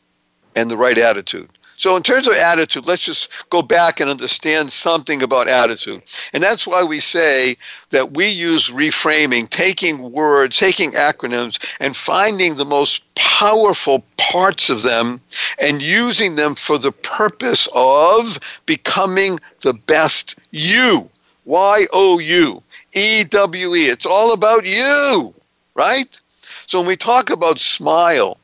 and 0.57 0.69
the 0.69 0.75
right 0.75 0.97
attitude. 0.97 1.47
So, 1.77 1.95
in 1.95 2.03
terms 2.03 2.27
of 2.27 2.35
attitude, 2.35 2.87
let's 2.87 3.05
just 3.05 3.49
go 3.49 3.61
back 3.61 4.01
and 4.01 4.09
understand 4.09 4.73
something 4.73 5.23
about 5.23 5.47
attitude. 5.47 6.01
And 6.33 6.43
that's 6.43 6.67
why 6.67 6.83
we 6.83 6.99
say 6.99 7.55
that 7.91 8.15
we 8.15 8.27
use 8.27 8.69
reframing, 8.69 9.49
taking 9.49 10.11
words, 10.11 10.57
taking 10.57 10.91
acronyms, 10.91 11.57
and 11.79 11.95
finding 11.95 12.55
the 12.55 12.65
most 12.65 13.03
powerful 13.15 14.03
parts 14.17 14.69
of 14.69 14.83
them 14.83 15.21
and 15.57 15.81
using 15.81 16.35
them 16.35 16.53
for 16.53 16.77
the 16.77 16.91
purpose 16.91 17.69
of 17.73 18.39
becoming 18.65 19.39
the 19.61 19.73
best 19.73 20.35
you. 20.51 21.09
Y 21.45 21.87
O 21.93 22.19
U. 22.19 22.61
E 22.93 23.23
W 23.23 23.75
E. 23.75 23.85
It's 23.87 24.05
all 24.05 24.33
about 24.33 24.65
you, 24.65 25.33
right? 25.75 26.19
So 26.67 26.79
when 26.79 26.87
we 26.87 26.95
talk 26.95 27.29
about 27.29 27.59
smile 27.59 28.37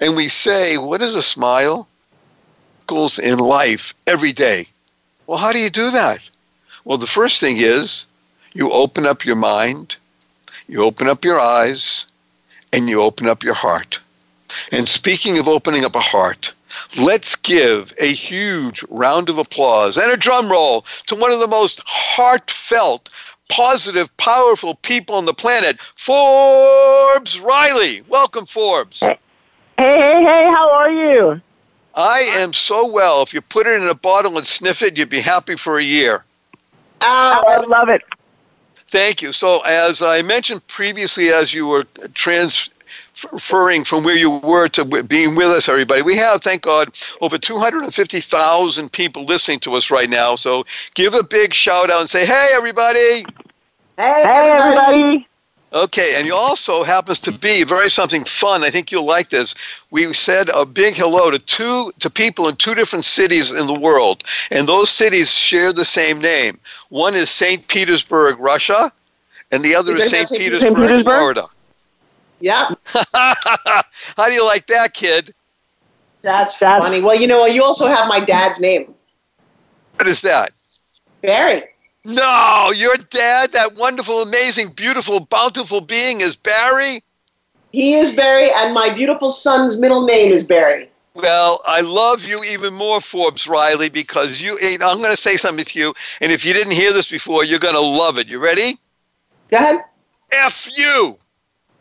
and 0.00 0.16
we 0.16 0.28
say, 0.28 0.78
what 0.78 1.00
is 1.00 1.14
a 1.14 1.22
smile? 1.22 1.88
Goals 2.86 3.18
in 3.18 3.38
life 3.38 3.94
every 4.06 4.32
day. 4.32 4.66
Well, 5.26 5.38
how 5.38 5.52
do 5.52 5.58
you 5.58 5.70
do 5.70 5.90
that? 5.90 6.20
Well, 6.84 6.98
the 6.98 7.06
first 7.06 7.40
thing 7.40 7.56
is 7.58 8.06
you 8.52 8.70
open 8.70 9.06
up 9.06 9.24
your 9.24 9.36
mind, 9.36 9.96
you 10.68 10.84
open 10.84 11.08
up 11.08 11.24
your 11.24 11.40
eyes, 11.40 12.06
and 12.72 12.88
you 12.88 13.02
open 13.02 13.26
up 13.26 13.42
your 13.42 13.54
heart. 13.54 14.00
And 14.70 14.88
speaking 14.88 15.38
of 15.38 15.48
opening 15.48 15.84
up 15.84 15.96
a 15.96 16.00
heart, 16.00 16.52
let's 17.00 17.36
give 17.36 17.94
a 17.98 18.12
huge 18.12 18.84
round 18.90 19.28
of 19.28 19.38
applause 19.38 19.96
and 19.96 20.10
a 20.12 20.16
drum 20.16 20.50
roll 20.50 20.82
to 21.06 21.14
one 21.14 21.30
of 21.30 21.40
the 21.40 21.46
most 21.46 21.82
heartfelt, 21.86 23.08
positive, 23.48 24.14
powerful 24.16 24.76
people 24.76 25.14
on 25.16 25.26
the 25.26 25.34
planet, 25.34 25.80
Forbes 25.80 27.38
Riley. 27.40 28.02
Welcome, 28.08 28.46
Forbes. 28.46 29.00
Hey, 29.00 29.18
hey, 29.78 30.22
hey, 30.22 30.52
how 30.54 30.70
are 30.72 30.90
you? 30.90 31.40
I 31.94 32.20
am 32.20 32.52
so 32.52 32.86
well. 32.86 33.22
If 33.22 33.32
you 33.32 33.40
put 33.40 33.66
it 33.66 33.80
in 33.80 33.88
a 33.88 33.94
bottle 33.94 34.36
and 34.36 34.46
sniff 34.46 34.82
it, 34.82 34.98
you'd 34.98 35.10
be 35.10 35.20
happy 35.20 35.56
for 35.56 35.78
a 35.78 35.82
year. 35.82 36.24
Oh, 37.00 37.42
I 37.46 37.64
love 37.66 37.88
it. 37.88 38.02
Thank 38.88 39.22
you. 39.22 39.32
So, 39.32 39.60
as 39.64 40.02
I 40.02 40.22
mentioned 40.22 40.66
previously, 40.66 41.30
as 41.30 41.54
you 41.54 41.66
were 41.66 41.86
transferring 43.14 43.84
from 43.84 44.04
where 44.04 44.16
you 44.16 44.38
were 44.38 44.68
to 44.68 44.84
being 45.04 45.36
with 45.36 45.48
us, 45.48 45.68
everybody, 45.68 46.02
we 46.02 46.16
have, 46.16 46.42
thank 46.42 46.62
God, 46.62 46.96
over 47.20 47.38
250,000 47.38 48.92
people 48.92 49.24
listening 49.24 49.60
to 49.60 49.74
us 49.74 49.90
right 49.90 50.10
now. 50.10 50.34
So, 50.34 50.64
give 50.94 51.14
a 51.14 51.22
big 51.22 51.54
shout 51.54 51.90
out 51.90 52.00
and 52.00 52.10
say, 52.10 52.26
hey, 52.26 52.48
everybody. 52.52 53.24
Hey, 53.96 54.22
hey 54.24 54.50
everybody. 54.50 55.28
Okay, 55.72 56.14
and 56.16 56.24
you 56.24 56.36
also 56.36 56.84
happens 56.84 57.18
to 57.20 57.32
be 57.32 57.64
very 57.64 57.90
something 57.90 58.24
fun. 58.24 58.62
I 58.62 58.70
think 58.70 58.92
you'll 58.92 59.06
like 59.06 59.30
this. 59.30 59.56
We 59.90 60.12
said 60.12 60.48
a 60.50 60.64
big 60.64 60.94
hello 60.94 61.32
to 61.32 61.38
two 61.40 61.90
to 61.98 62.08
people 62.08 62.48
in 62.48 62.54
two 62.54 62.76
different 62.76 63.04
cities 63.04 63.50
in 63.50 63.66
the 63.66 63.78
world, 63.78 64.22
and 64.52 64.68
those 64.68 64.88
cities 64.88 65.32
share 65.32 65.72
the 65.72 65.84
same 65.84 66.20
name. 66.20 66.60
One 66.90 67.16
is 67.16 67.28
St. 67.28 67.66
Petersburg, 67.66 68.38
Russia, 68.38 68.92
and 69.50 69.64
the 69.64 69.74
other 69.74 69.94
is 69.94 70.10
St. 70.10 70.30
Petersburg, 70.30 70.76
Petersburg, 70.76 71.02
Florida. 71.02 71.44
Yeah. 72.40 72.70
How 73.14 74.28
do 74.28 74.32
you 74.32 74.44
like 74.44 74.66
that, 74.66 74.94
kid? 74.94 75.34
That's 76.22 76.54
funny. 76.54 77.00
Well, 77.00 77.18
you 77.18 77.26
know, 77.26 77.40
what? 77.40 77.54
you 77.54 77.62
also 77.62 77.86
have 77.86 78.08
my 78.08 78.18
dad's 78.18 78.60
name. 78.60 78.94
What 79.96 80.08
is 80.08 80.22
that? 80.22 80.52
Barry. 81.20 81.64
No, 82.04 82.72
your 82.74 82.96
dad, 82.96 83.52
that 83.52 83.76
wonderful, 83.76 84.22
amazing, 84.22 84.70
beautiful, 84.70 85.20
bountiful 85.20 85.80
being, 85.80 86.20
is 86.20 86.36
Barry? 86.36 87.02
He 87.72 87.94
is 87.94 88.12
Barry, 88.12 88.50
and 88.56 88.74
my 88.74 88.90
beautiful 88.90 89.30
son's 89.30 89.78
middle 89.78 90.04
name 90.04 90.30
is 90.30 90.44
Barry. 90.44 90.90
Well, 91.14 91.62
I 91.64 91.80
love 91.80 92.24
you 92.24 92.42
even 92.44 92.74
more, 92.74 93.00
Forbes 93.00 93.46
Riley, 93.46 93.88
because 93.88 94.40
you. 94.40 94.58
Eh, 94.60 94.76
I'm 94.82 94.98
going 94.98 95.10
to 95.10 95.16
say 95.16 95.36
something 95.36 95.64
to 95.64 95.78
you, 95.78 95.94
and 96.20 96.30
if 96.32 96.44
you 96.44 96.52
didn't 96.52 96.72
hear 96.72 96.92
this 96.92 97.10
before, 97.10 97.44
you're 97.44 97.58
going 97.58 97.74
to 97.74 97.80
love 97.80 98.18
it. 98.18 98.28
You 98.28 98.38
ready? 98.38 98.74
Go 99.48 99.56
ahead. 99.56 99.84
F 100.32 100.68
you. 100.76 101.16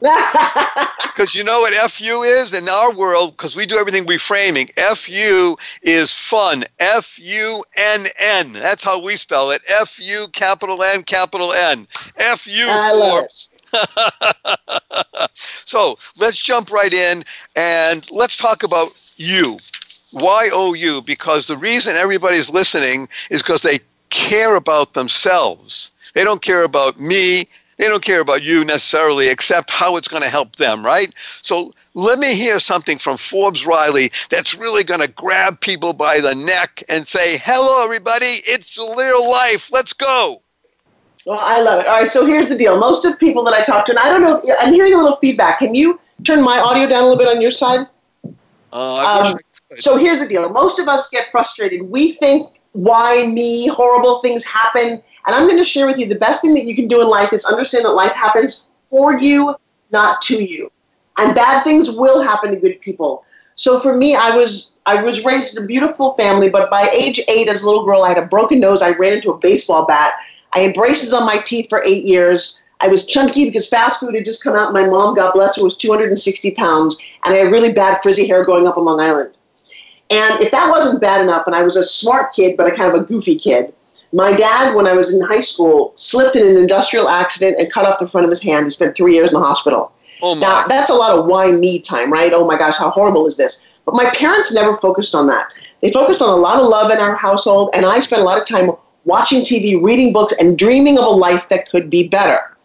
Because 1.13 1.35
you 1.35 1.43
know 1.43 1.59
what 1.59 1.91
FU 1.91 2.23
is 2.23 2.53
in 2.53 2.67
our 2.67 2.91
world, 2.91 3.37
because 3.37 3.55
we 3.55 3.67
do 3.67 3.77
everything 3.77 4.03
reframing. 4.05 4.71
FU 4.97 5.55
is 5.83 6.11
fun. 6.11 6.63
F 6.79 7.19
U 7.19 7.63
N 7.75 8.07
N. 8.17 8.53
That's 8.53 8.83
how 8.83 8.99
we 8.99 9.15
spell 9.15 9.51
it. 9.51 9.61
F 9.67 9.99
U 10.01 10.27
capital 10.33 10.81
N 10.81 11.03
capital 11.03 11.53
N. 11.53 11.87
F 12.17 12.47
U 12.47 12.65
Forbes. 12.89 13.49
so 15.33 15.95
let's 16.17 16.43
jump 16.43 16.71
right 16.71 16.93
in 16.93 17.23
and 17.55 18.09
let's 18.11 18.37
talk 18.37 18.63
about 18.63 18.89
you. 19.15 19.57
Why 20.11 20.45
Y 20.45 20.49
O 20.51 20.73
U, 20.73 21.01
because 21.03 21.47
the 21.47 21.57
reason 21.57 21.95
everybody's 21.95 22.51
listening 22.51 23.07
is 23.29 23.43
because 23.43 23.61
they 23.61 23.79
care 24.09 24.55
about 24.55 24.93
themselves. 24.93 25.91
They 26.15 26.23
don't 26.23 26.41
care 26.41 26.63
about 26.63 26.99
me 26.99 27.47
they 27.77 27.87
don't 27.87 28.03
care 28.03 28.21
about 28.21 28.43
you 28.43 28.63
necessarily, 28.63 29.29
except 29.29 29.71
how 29.71 29.97
it's 29.97 30.07
going 30.07 30.23
to 30.23 30.29
help 30.29 30.55
them, 30.57 30.85
right? 30.85 31.13
So 31.41 31.71
let 31.93 32.19
me 32.19 32.35
hear 32.35 32.59
something 32.59 32.97
from 32.97 33.17
Forbes 33.17 33.65
Riley 33.65 34.11
that's 34.29 34.55
really 34.55 34.83
going 34.83 34.99
to 34.99 35.07
grab 35.07 35.59
people 35.59 35.93
by 35.93 36.19
the 36.19 36.35
neck 36.35 36.83
and 36.89 37.07
say, 37.07 37.37
hello, 37.37 37.83
everybody, 37.83 38.41
it's 38.45 38.77
real 38.77 39.29
life. 39.29 39.71
Let's 39.71 39.93
go. 39.93 40.41
Well, 41.25 41.39
I 41.41 41.61
love 41.61 41.79
it. 41.79 41.87
All 41.87 42.01
right, 42.01 42.11
so 42.11 42.25
here's 42.25 42.49
the 42.49 42.57
deal. 42.57 42.77
Most 42.77 43.05
of 43.05 43.13
the 43.13 43.17
people 43.17 43.43
that 43.45 43.53
I 43.53 43.63
talk 43.63 43.85
to, 43.85 43.91
and 43.93 43.99
I 43.99 44.11
don't 44.11 44.21
know, 44.21 44.41
I'm 44.59 44.73
hearing 44.73 44.93
a 44.93 44.97
little 44.97 45.17
feedback. 45.17 45.59
Can 45.59 45.73
you 45.73 45.99
turn 46.23 46.43
my 46.43 46.59
audio 46.59 46.87
down 46.87 47.03
a 47.03 47.07
little 47.07 47.17
bit 47.17 47.27
on 47.27 47.41
your 47.41 47.51
side? 47.51 47.87
Uh, 48.73 49.23
um, 49.31 49.37
so 49.77 49.97
here's 49.97 50.19
the 50.19 50.27
deal. 50.27 50.49
Most 50.49 50.79
of 50.79 50.87
us 50.87 51.09
get 51.09 51.31
frustrated. 51.31 51.83
We 51.83 52.13
think, 52.13 52.59
why 52.73 53.27
me? 53.27 53.67
Horrible 53.67 54.19
things 54.19 54.43
happen 54.43 55.01
and 55.25 55.35
I'm 55.35 55.47
going 55.47 55.57
to 55.57 55.63
share 55.63 55.87
with 55.87 55.97
you 55.97 56.07
the 56.07 56.15
best 56.15 56.41
thing 56.41 56.53
that 56.53 56.65
you 56.65 56.75
can 56.75 56.87
do 56.87 57.01
in 57.01 57.07
life 57.07 57.33
is 57.33 57.45
understand 57.45 57.85
that 57.85 57.91
life 57.91 58.11
happens 58.11 58.71
for 58.89 59.17
you, 59.17 59.55
not 59.91 60.21
to 60.23 60.43
you. 60.43 60.71
And 61.17 61.35
bad 61.35 61.63
things 61.63 61.95
will 61.95 62.21
happen 62.21 62.51
to 62.51 62.57
good 62.57 62.81
people. 62.81 63.23
So 63.55 63.79
for 63.79 63.95
me, 63.95 64.15
I 64.15 64.35
was 64.35 64.73
I 64.85 65.01
was 65.01 65.23
raised 65.23 65.57
in 65.57 65.63
a 65.63 65.67
beautiful 65.67 66.13
family, 66.13 66.49
but 66.49 66.69
by 66.69 66.89
age 66.89 67.21
eight, 67.27 67.47
as 67.47 67.61
a 67.61 67.65
little 67.65 67.85
girl, 67.85 68.03
I 68.03 68.09
had 68.09 68.17
a 68.17 68.25
broken 68.25 68.59
nose. 68.59 68.81
I 68.81 68.91
ran 68.91 69.13
into 69.13 69.31
a 69.31 69.37
baseball 69.37 69.85
bat. 69.85 70.13
I 70.53 70.59
had 70.59 70.73
braces 70.73 71.13
on 71.13 71.25
my 71.25 71.37
teeth 71.37 71.69
for 71.69 71.83
eight 71.83 72.03
years. 72.03 72.61
I 72.81 72.87
was 72.87 73.07
chunky 73.07 73.45
because 73.45 73.69
fast 73.69 73.99
food 73.99 74.15
had 74.15 74.25
just 74.25 74.43
come 74.43 74.55
out. 74.55 74.73
My 74.73 74.85
mom, 74.85 75.15
God 75.15 75.31
bless 75.33 75.57
her, 75.57 75.63
was 75.63 75.77
260 75.77 76.51
pounds, 76.51 77.01
and 77.23 77.33
I 77.33 77.37
had 77.37 77.51
really 77.51 77.71
bad 77.71 78.01
frizzy 78.01 78.27
hair 78.27 78.43
growing 78.43 78.67
up 78.67 78.77
on 78.77 78.83
Long 78.83 78.99
Island. 78.99 79.33
And 80.09 80.41
if 80.41 80.51
that 80.51 80.69
wasn't 80.69 81.01
bad 81.01 81.21
enough, 81.21 81.47
and 81.47 81.55
I 81.55 81.63
was 81.63 81.77
a 81.77 81.83
smart 81.83 82.33
kid, 82.33 82.57
but 82.57 82.67
a 82.67 82.75
kind 82.75 82.93
of 82.93 83.01
a 83.01 83.05
goofy 83.05 83.37
kid, 83.37 83.73
my 84.13 84.31
dad, 84.31 84.75
when 84.75 84.85
I 84.85 84.93
was 84.93 85.13
in 85.13 85.21
high 85.25 85.41
school, 85.41 85.91
slipped 85.95 86.35
in 86.35 86.47
an 86.47 86.55
industrial 86.55 87.09
accident 87.09 87.59
and 87.59 87.71
cut 87.71 87.85
off 87.85 87.99
the 87.99 88.07
front 88.07 88.25
of 88.25 88.29
his 88.29 88.43
hand. 88.43 88.65
He 88.65 88.69
spent 88.69 88.95
three 88.95 89.15
years 89.15 89.31
in 89.31 89.39
the 89.39 89.45
hospital. 89.45 89.91
Oh 90.21 90.35
now, 90.35 90.65
that's 90.67 90.91
a 90.91 90.93
lot 90.93 91.17
of 91.17 91.25
why 91.25 91.51
me 91.51 91.79
time, 91.79 92.13
right? 92.13 92.31
Oh 92.31 92.45
my 92.45 92.55
gosh, 92.55 92.77
how 92.77 92.91
horrible 92.91 93.25
is 93.25 93.35
this? 93.35 93.65
But 93.85 93.95
my 93.95 94.09
parents 94.11 94.53
never 94.53 94.75
focused 94.75 95.15
on 95.15 95.27
that. 95.27 95.47
They 95.81 95.91
focused 95.91 96.21
on 96.21 96.29
a 96.29 96.37
lot 96.37 96.61
of 96.61 96.67
love 96.67 96.91
in 96.91 96.99
our 96.99 97.15
household, 97.15 97.71
and 97.73 97.85
I 97.85 97.99
spent 97.99 98.21
a 98.21 98.25
lot 98.25 98.39
of 98.39 98.47
time 98.47 98.71
watching 99.05 99.41
TV, 99.41 99.81
reading 99.81 100.13
books, 100.13 100.35
and 100.39 100.57
dreaming 100.57 100.97
of 100.97 101.05
a 101.05 101.09
life 101.09 101.49
that 101.49 101.67
could 101.67 101.89
be 101.89 102.07
better. 102.07 102.55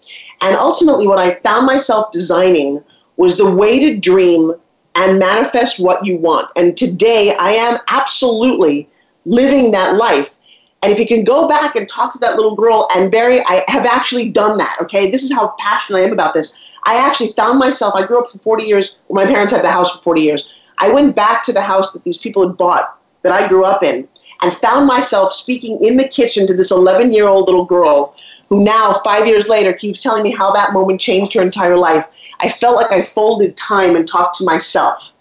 And 0.42 0.54
ultimately, 0.54 1.08
what 1.08 1.18
I 1.18 1.34
found 1.36 1.66
myself 1.66 2.12
designing 2.12 2.84
was 3.16 3.36
the 3.36 3.50
way 3.50 3.80
to 3.80 3.98
dream 3.98 4.54
and 4.94 5.18
manifest 5.18 5.80
what 5.80 6.04
you 6.04 6.16
want. 6.18 6.50
And 6.56 6.76
today, 6.76 7.34
I 7.34 7.52
am 7.52 7.78
absolutely 7.88 8.88
living 9.24 9.72
that 9.72 9.96
life 9.96 10.37
and 10.82 10.92
if 10.92 10.98
you 10.98 11.06
can 11.06 11.24
go 11.24 11.48
back 11.48 11.74
and 11.74 11.88
talk 11.88 12.12
to 12.12 12.18
that 12.18 12.36
little 12.36 12.54
girl, 12.54 12.88
and 12.94 13.10
Barry, 13.10 13.40
I 13.46 13.64
have 13.68 13.84
actually 13.84 14.30
done 14.30 14.58
that, 14.58 14.76
okay? 14.80 15.10
This 15.10 15.24
is 15.24 15.32
how 15.32 15.54
passionate 15.58 15.98
I 15.98 16.04
am 16.04 16.12
about 16.12 16.34
this. 16.34 16.58
I 16.84 16.96
actually 16.96 17.32
found 17.32 17.58
myself, 17.58 17.94
I 17.94 18.06
grew 18.06 18.20
up 18.20 18.30
for 18.30 18.38
40 18.38 18.64
years, 18.64 19.00
my 19.10 19.26
parents 19.26 19.52
had 19.52 19.64
the 19.64 19.70
house 19.70 19.96
for 19.96 20.02
40 20.02 20.20
years. 20.20 20.48
I 20.78 20.90
went 20.90 21.16
back 21.16 21.42
to 21.44 21.52
the 21.52 21.60
house 21.60 21.92
that 21.92 22.04
these 22.04 22.18
people 22.18 22.46
had 22.46 22.56
bought 22.56 22.96
that 23.22 23.32
I 23.32 23.48
grew 23.48 23.64
up 23.64 23.82
in 23.82 24.08
and 24.42 24.52
found 24.52 24.86
myself 24.86 25.32
speaking 25.32 25.82
in 25.84 25.96
the 25.96 26.06
kitchen 26.06 26.46
to 26.46 26.54
this 26.54 26.70
11 26.70 27.12
year 27.12 27.26
old 27.26 27.46
little 27.46 27.64
girl 27.64 28.14
who 28.48 28.64
now, 28.64 28.94
five 29.04 29.26
years 29.26 29.48
later, 29.48 29.72
keeps 29.72 30.00
telling 30.00 30.22
me 30.22 30.30
how 30.30 30.52
that 30.52 30.72
moment 30.72 31.00
changed 31.00 31.34
her 31.34 31.42
entire 31.42 31.76
life. 31.76 32.08
I 32.40 32.48
felt 32.48 32.76
like 32.76 32.92
I 32.92 33.02
folded 33.02 33.56
time 33.56 33.94
and 33.94 34.08
talked 34.08 34.38
to 34.38 34.44
myself. 34.44 35.12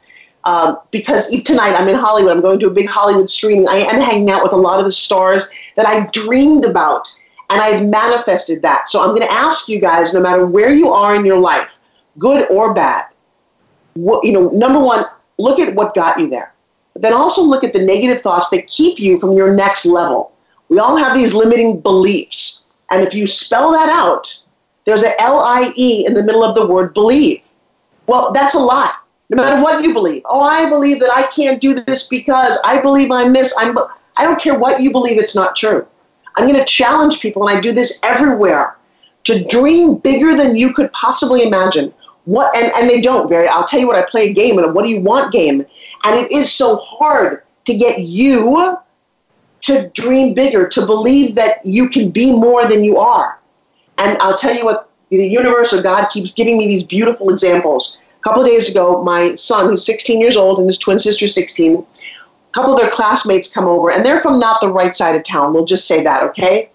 Um, 0.47 0.79
because 0.91 1.29
tonight 1.43 1.73
I'm 1.73 1.89
in 1.89 1.95
Hollywood. 1.95 2.31
I'm 2.31 2.41
going 2.41 2.57
to 2.61 2.67
a 2.67 2.69
big 2.69 2.87
Hollywood 2.87 3.29
screening. 3.29 3.67
I 3.67 3.79
am 3.79 3.99
hanging 3.99 4.31
out 4.31 4.43
with 4.43 4.53
a 4.53 4.57
lot 4.57 4.79
of 4.79 4.85
the 4.85 4.93
stars 4.93 5.51
that 5.75 5.85
I 5.85 6.07
dreamed 6.11 6.63
about, 6.63 7.09
and 7.49 7.59
I've 7.59 7.85
manifested 7.85 8.61
that. 8.61 8.87
So 8.87 9.01
I'm 9.01 9.09
going 9.09 9.27
to 9.27 9.33
ask 9.33 9.67
you 9.67 9.77
guys, 9.81 10.13
no 10.13 10.21
matter 10.21 10.45
where 10.45 10.73
you 10.73 10.89
are 10.89 11.13
in 11.17 11.25
your 11.25 11.37
life, 11.37 11.69
good 12.17 12.49
or 12.49 12.73
bad, 12.73 13.07
what, 13.95 14.23
you 14.23 14.31
know, 14.31 14.47
number 14.51 14.79
one, 14.79 15.03
look 15.37 15.59
at 15.59 15.75
what 15.75 15.93
got 15.93 16.17
you 16.17 16.29
there. 16.29 16.53
But 16.93 17.01
then 17.01 17.13
also 17.13 17.43
look 17.43 17.65
at 17.65 17.73
the 17.73 17.83
negative 17.83 18.21
thoughts 18.21 18.49
that 18.51 18.67
keep 18.67 18.99
you 18.99 19.17
from 19.17 19.33
your 19.33 19.53
next 19.53 19.85
level. 19.85 20.31
We 20.69 20.79
all 20.79 20.95
have 20.95 21.13
these 21.13 21.33
limiting 21.33 21.81
beliefs, 21.81 22.67
and 22.89 23.05
if 23.05 23.13
you 23.13 23.27
spell 23.27 23.73
that 23.73 23.89
out, 23.89 24.45
there's 24.85 25.03
a 25.03 25.21
L 25.21 25.41
I 25.41 25.73
E 25.75 26.05
in 26.05 26.13
the 26.13 26.23
middle 26.23 26.45
of 26.45 26.55
the 26.55 26.65
word 26.65 26.93
believe. 26.93 27.41
Well, 28.05 28.31
that's 28.31 28.55
a 28.55 28.59
lie 28.59 28.95
No 29.29 29.43
matter 29.43 29.61
what 29.61 29.83
you 29.83 29.93
believe. 29.93 30.23
Oh, 30.25 30.41
I 30.41 30.69
believe 30.69 30.99
that 31.01 31.11
I 31.13 31.23
can't 31.27 31.61
do 31.61 31.83
this 31.83 32.07
because 32.07 32.57
I 32.63 32.81
believe 32.81 33.11
I'm 33.11 33.33
this. 33.33 33.55
I'm. 33.59 33.77
I 34.17 34.23
don't 34.23 34.41
care 34.41 34.57
what 34.57 34.81
you 34.81 34.91
believe. 34.91 35.17
It's 35.19 35.35
not 35.35 35.55
true. 35.55 35.85
I'm 36.37 36.47
going 36.47 36.59
to 36.59 36.65
challenge 36.65 37.19
people, 37.19 37.47
and 37.47 37.57
I 37.57 37.59
do 37.59 37.73
this 37.73 37.99
everywhere, 38.03 38.77
to 39.25 39.43
dream 39.45 39.97
bigger 39.97 40.35
than 40.35 40.55
you 40.55 40.71
could 40.71 40.91
possibly 40.93 41.43
imagine. 41.43 41.93
What 42.25 42.55
and, 42.55 42.71
and 42.75 42.89
they 42.89 43.01
don't, 43.01 43.29
Barry. 43.29 43.47
I'll 43.47 43.65
tell 43.65 43.79
you 43.79 43.87
what, 43.87 43.95
I 43.95 44.03
play 44.03 44.29
a 44.29 44.33
game 44.33 44.57
and 44.57 44.67
a 44.67 44.71
what 44.71 44.83
do 44.83 44.89
you 44.89 45.01
want 45.01 45.33
game. 45.33 45.65
And 46.03 46.19
it 46.19 46.31
is 46.31 46.53
so 46.53 46.77
hard 46.77 47.43
to 47.65 47.77
get 47.77 47.99
you 47.99 48.77
to 49.61 49.89
dream 49.89 50.33
bigger, 50.33 50.67
to 50.67 50.85
believe 50.85 51.35
that 51.35 51.65
you 51.65 51.89
can 51.89 52.09
be 52.11 52.31
more 52.31 52.65
than 52.65 52.83
you 52.83 52.97
are. 52.97 53.39
And 53.97 54.17
I'll 54.19 54.37
tell 54.37 54.55
you 54.55 54.63
what, 54.63 54.89
the 55.09 55.25
universe 55.25 55.73
or 55.73 55.81
God 55.81 56.07
keeps 56.07 56.33
giving 56.33 56.57
me 56.57 56.67
these 56.67 56.83
beautiful 56.83 57.29
examples. 57.29 57.99
A 58.19 58.23
couple 58.23 58.41
of 58.41 58.47
days 58.47 58.69
ago, 58.69 59.03
my 59.03 59.35
son, 59.35 59.69
who's 59.69 59.85
16 59.85 60.19
years 60.19 60.35
old, 60.35 60.59
and 60.59 60.67
his 60.67 60.77
twin 60.77 60.99
sister, 60.99 61.27
16, 61.27 61.75
a 61.77 61.85
couple 62.51 62.73
of 62.73 62.81
their 62.81 62.89
classmates 62.89 63.53
come 63.53 63.65
over, 63.65 63.91
and 63.91 64.05
they're 64.05 64.21
from 64.21 64.39
not 64.39 64.59
the 64.61 64.69
right 64.69 64.95
side 64.95 65.15
of 65.15 65.23
town. 65.23 65.53
We'll 65.53 65.65
just 65.65 65.87
say 65.87 66.03
that, 66.03 66.23
okay? 66.23 66.69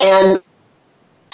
And 0.00 0.42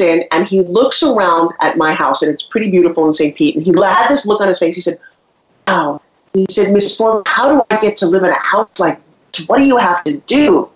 in 0.01 0.24
and 0.33 0.46
he 0.46 0.62
looks 0.62 1.03
around 1.03 1.53
at 1.61 1.77
my 1.77 1.92
house, 1.92 2.22
and 2.22 2.33
it's 2.33 2.42
pretty 2.42 2.70
beautiful 2.70 3.07
in 3.07 3.12
St. 3.12 3.35
Pete. 3.35 3.57
And 3.57 3.64
he 3.64 3.72
had 3.72 4.09
this 4.09 4.27
look 4.27 4.40
on 4.40 4.48
his 4.48 4.59
face. 4.59 4.74
He 4.74 4.81
said, 4.81 4.98
"Wow." 5.66 6.01
He 6.35 6.46
said, 6.51 6.72
"Miss 6.72 6.96
Ford, 6.96 7.27
how 7.27 7.51
do 7.51 7.62
I 7.70 7.81
get 7.81 7.96
to 7.98 8.07
live 8.07 8.22
in 8.22 8.31
a 8.31 8.38
house 8.38 8.68
like? 8.79 9.01
This? 9.33 9.48
What 9.48 9.59
do 9.59 9.64
you 9.64 9.77
have 9.77 10.05
to 10.05 10.18
do?" 10.18 10.68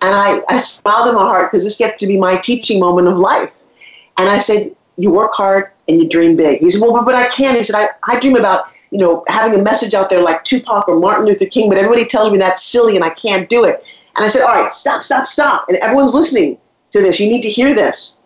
And 0.00 0.14
I, 0.14 0.40
I 0.48 0.58
smiled 0.58 1.08
in 1.08 1.14
my 1.14 1.22
heart 1.22 1.50
because 1.50 1.64
this 1.64 1.78
gets 1.78 1.98
to 2.00 2.06
be 2.06 2.18
my 2.18 2.36
teaching 2.36 2.80
moment 2.80 3.06
of 3.06 3.18
life. 3.18 3.54
And 4.18 4.28
I 4.28 4.38
said, 4.38 4.74
"You 4.96 5.10
work 5.10 5.32
hard 5.34 5.70
and 5.88 6.00
you 6.00 6.08
dream 6.08 6.36
big." 6.36 6.60
He 6.60 6.70
said, 6.70 6.82
"Well, 6.82 7.04
but, 7.04 7.14
I 7.14 7.28
can't." 7.28 7.56
He 7.56 7.64
said, 7.64 7.76
I, 7.76 7.88
"I 8.12 8.20
dream 8.20 8.36
about." 8.36 8.72
You 8.90 8.98
know, 8.98 9.24
having 9.26 9.58
a 9.58 9.62
message 9.62 9.94
out 9.94 10.10
there 10.10 10.20
like 10.20 10.44
Tupac 10.44 10.86
or 10.86 11.00
Martin 11.00 11.24
Luther 11.24 11.46
King, 11.46 11.70
but 11.70 11.78
everybody 11.78 12.04
tells 12.04 12.30
me 12.30 12.36
that's 12.36 12.62
silly 12.62 12.94
and 12.94 13.02
I 13.02 13.08
can't 13.08 13.48
do 13.48 13.64
it. 13.64 13.82
And 14.16 14.22
I 14.22 14.28
said, 14.28 14.42
All 14.42 14.52
right, 14.52 14.70
stop, 14.70 15.02
stop, 15.02 15.26
stop. 15.26 15.64
And 15.70 15.78
everyone's 15.78 16.12
listening 16.12 16.58
to 16.90 17.00
this. 17.00 17.18
You 17.18 17.26
need 17.26 17.40
to 17.40 17.48
hear 17.48 17.74
this. 17.74 18.20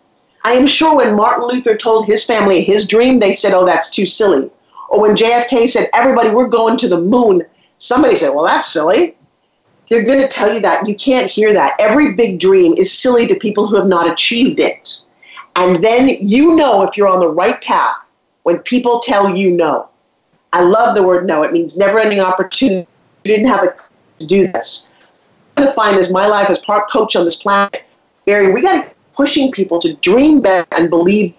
I 0.47 0.53
am 0.53 0.65
sure 0.65 0.95
when 0.95 1.15
Martin 1.15 1.45
Luther 1.45 1.75
told 1.75 2.05
his 2.05 2.25
family 2.25 2.63
his 2.63 2.87
dream, 2.87 3.19
they 3.19 3.35
said, 3.35 3.53
oh, 3.53 3.65
that's 3.65 3.89
too 3.89 4.05
silly. 4.05 4.49
Or 4.89 5.01
when 5.01 5.13
JFK 5.13 5.67
said, 5.67 5.89
everybody, 5.93 6.29
we're 6.29 6.47
going 6.47 6.77
to 6.77 6.87
the 6.87 7.01
moon, 7.01 7.45
somebody 7.79 8.15
said, 8.15 8.33
well, 8.33 8.45
that's 8.45 8.71
silly. 8.71 9.17
They're 9.89 10.05
going 10.05 10.21
to 10.21 10.27
tell 10.29 10.53
you 10.53 10.61
that. 10.61 10.87
You 10.87 10.95
can't 10.95 11.29
hear 11.29 11.53
that. 11.53 11.75
Every 11.79 12.13
big 12.13 12.39
dream 12.39 12.75
is 12.77 12.97
silly 12.97 13.27
to 13.27 13.35
people 13.35 13.67
who 13.67 13.75
have 13.75 13.87
not 13.87 14.09
achieved 14.09 14.61
it. 14.61 15.03
And 15.57 15.83
then 15.83 16.07
you 16.07 16.55
know 16.55 16.83
if 16.83 16.95
you're 16.95 17.07
on 17.07 17.19
the 17.19 17.27
right 17.27 17.59
path 17.61 17.97
when 18.43 18.59
people 18.59 18.99
tell 18.99 19.35
you 19.35 19.51
no. 19.51 19.89
I 20.53 20.61
love 20.61 20.95
the 20.95 21.03
word 21.03 21.25
no. 21.25 21.43
It 21.43 21.51
means 21.51 21.77
never 21.77 21.99
ending 21.99 22.19
opportunity. 22.19 22.87
You 23.25 23.35
didn't 23.35 23.47
have 23.47 23.75
to 24.19 24.25
do 24.25 24.47
this. 24.47 24.93
I'm 25.57 25.63
going 25.63 25.73
to 25.73 25.75
find 25.75 25.97
as 25.97 26.13
my 26.13 26.27
life 26.27 26.49
as 26.49 26.59
part 26.59 26.89
coach 26.89 27.15
on 27.15 27.25
this 27.25 27.41
planet, 27.41 27.83
Barry, 28.25 28.53
we 28.53 28.61
got 28.61 28.83
to 28.83 28.91
pushing 29.15 29.51
people 29.51 29.79
to 29.79 29.95
dream 29.95 30.41
big 30.41 30.65
and 30.71 30.89
believe. 30.89 31.33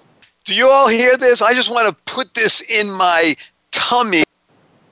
Do 0.44 0.54
you 0.54 0.68
all 0.68 0.88
hear 0.88 1.16
this? 1.16 1.40
I 1.40 1.54
just 1.54 1.70
want 1.70 1.88
to 1.88 2.12
put 2.12 2.34
this 2.34 2.60
in 2.62 2.90
my 2.90 3.36
tummy. 3.70 4.24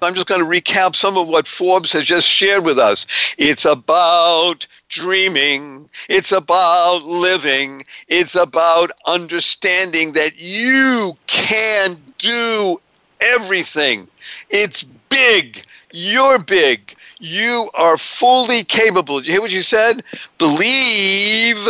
I'm 0.03 0.15
just 0.15 0.27
going 0.27 0.41
to 0.41 0.47
recap 0.47 0.95
some 0.95 1.17
of 1.17 1.29
what 1.29 1.47
Forbes 1.47 1.93
has 1.93 2.05
just 2.05 2.29
shared 2.29 2.65
with 2.65 2.79
us. 2.79 3.07
It's 3.39 3.65
about 3.65 4.67
dreaming. 4.89 5.89
It's 6.09 6.33
about 6.33 7.03
living. 7.05 7.85
It's 8.09 8.35
about 8.35 8.91
understanding 9.07 10.13
that 10.13 10.33
you 10.37 11.17
can 11.27 11.97
do 12.19 12.81
everything. 13.21 14.07
It's 14.51 14.85
big. 14.85 15.63
You're 15.93 16.39
big. 16.39 16.95
You 17.19 17.71
are 17.75 17.97
fully 17.97 18.65
capable. 18.65 19.19
Did 19.19 19.29
you 19.29 19.33
hear 19.33 19.41
what 19.41 19.53
you 19.53 19.63
said? 19.63 20.03
Believe 20.39 21.67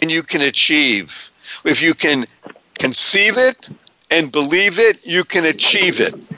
and 0.00 0.10
you 0.10 0.22
can 0.22 0.42
achieve. 0.42 1.30
If 1.64 1.82
you 1.82 1.94
can 1.94 2.24
conceive 2.78 3.34
it 3.36 3.68
and 4.10 4.30
believe 4.30 4.78
it, 4.78 5.04
you 5.04 5.24
can 5.24 5.44
achieve 5.44 6.00
it. 6.00 6.30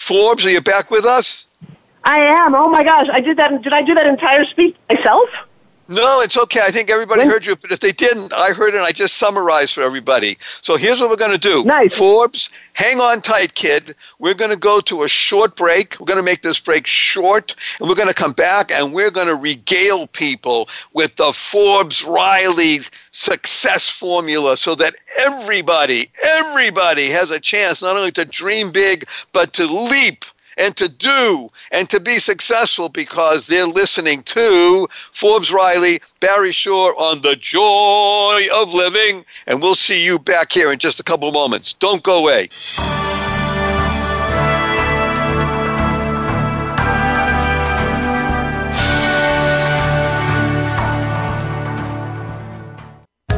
Forbes, 0.00 0.46
are 0.46 0.50
you 0.50 0.62
back 0.62 0.90
with 0.90 1.04
us? 1.04 1.46
I 2.04 2.20
am. 2.20 2.54
Oh 2.54 2.68
my 2.70 2.82
gosh, 2.82 3.06
I 3.12 3.20
did 3.20 3.36
that. 3.36 3.62
Did 3.62 3.74
I 3.74 3.82
do 3.82 3.94
that 3.94 4.06
entire 4.06 4.46
speech 4.46 4.74
myself? 4.90 5.28
No, 5.90 6.20
it's 6.20 6.36
okay. 6.36 6.60
I 6.62 6.70
think 6.70 6.88
everybody 6.88 7.24
heard 7.24 7.44
you, 7.44 7.56
but 7.56 7.72
if 7.72 7.80
they 7.80 7.90
didn't, 7.90 8.32
I 8.32 8.52
heard 8.52 8.74
it 8.74 8.76
and 8.76 8.84
I 8.84 8.92
just 8.92 9.16
summarized 9.16 9.74
for 9.74 9.82
everybody. 9.82 10.38
So 10.60 10.76
here's 10.76 11.00
what 11.00 11.10
we're 11.10 11.16
going 11.16 11.32
to 11.32 11.38
do. 11.38 11.64
Nice. 11.64 11.98
Forbes, 11.98 12.48
hang 12.74 13.00
on 13.00 13.20
tight, 13.20 13.56
kid. 13.56 13.96
We're 14.20 14.34
going 14.34 14.52
to 14.52 14.56
go 14.56 14.80
to 14.82 15.02
a 15.02 15.08
short 15.08 15.56
break. 15.56 15.98
We're 15.98 16.06
going 16.06 16.20
to 16.20 16.24
make 16.24 16.42
this 16.42 16.60
break 16.60 16.86
short, 16.86 17.56
and 17.80 17.88
we're 17.88 17.96
going 17.96 18.08
to 18.08 18.14
come 18.14 18.30
back 18.32 18.70
and 18.70 18.94
we're 18.94 19.10
going 19.10 19.26
to 19.26 19.34
regale 19.34 20.06
people 20.06 20.68
with 20.92 21.16
the 21.16 21.32
Forbes 21.32 22.04
Riley 22.04 22.82
success 23.10 23.90
formula 23.90 24.56
so 24.56 24.76
that 24.76 24.94
everybody, 25.18 26.08
everybody 26.24 27.08
has 27.08 27.32
a 27.32 27.40
chance 27.40 27.82
not 27.82 27.96
only 27.96 28.12
to 28.12 28.24
dream 28.24 28.70
big, 28.70 29.08
but 29.32 29.52
to 29.54 29.66
leap 29.66 30.24
and 30.60 30.76
to 30.76 30.88
do 30.88 31.48
and 31.72 31.88
to 31.90 31.98
be 31.98 32.18
successful 32.18 32.88
because 32.88 33.46
they're 33.46 33.66
listening 33.66 34.22
to 34.24 34.86
Forbes 35.12 35.52
Riley, 35.52 36.00
Barry 36.20 36.52
Shore 36.52 36.94
on 37.00 37.22
the 37.22 37.34
joy 37.34 38.46
of 38.54 38.74
living. 38.74 39.24
And 39.46 39.60
we'll 39.62 39.74
see 39.74 40.04
you 40.04 40.18
back 40.18 40.52
here 40.52 40.70
in 40.70 40.78
just 40.78 41.00
a 41.00 41.04
couple 41.04 41.26
of 41.26 41.34
moments. 41.34 41.72
Don't 41.72 42.02
go 42.02 42.18
away. 42.18 42.48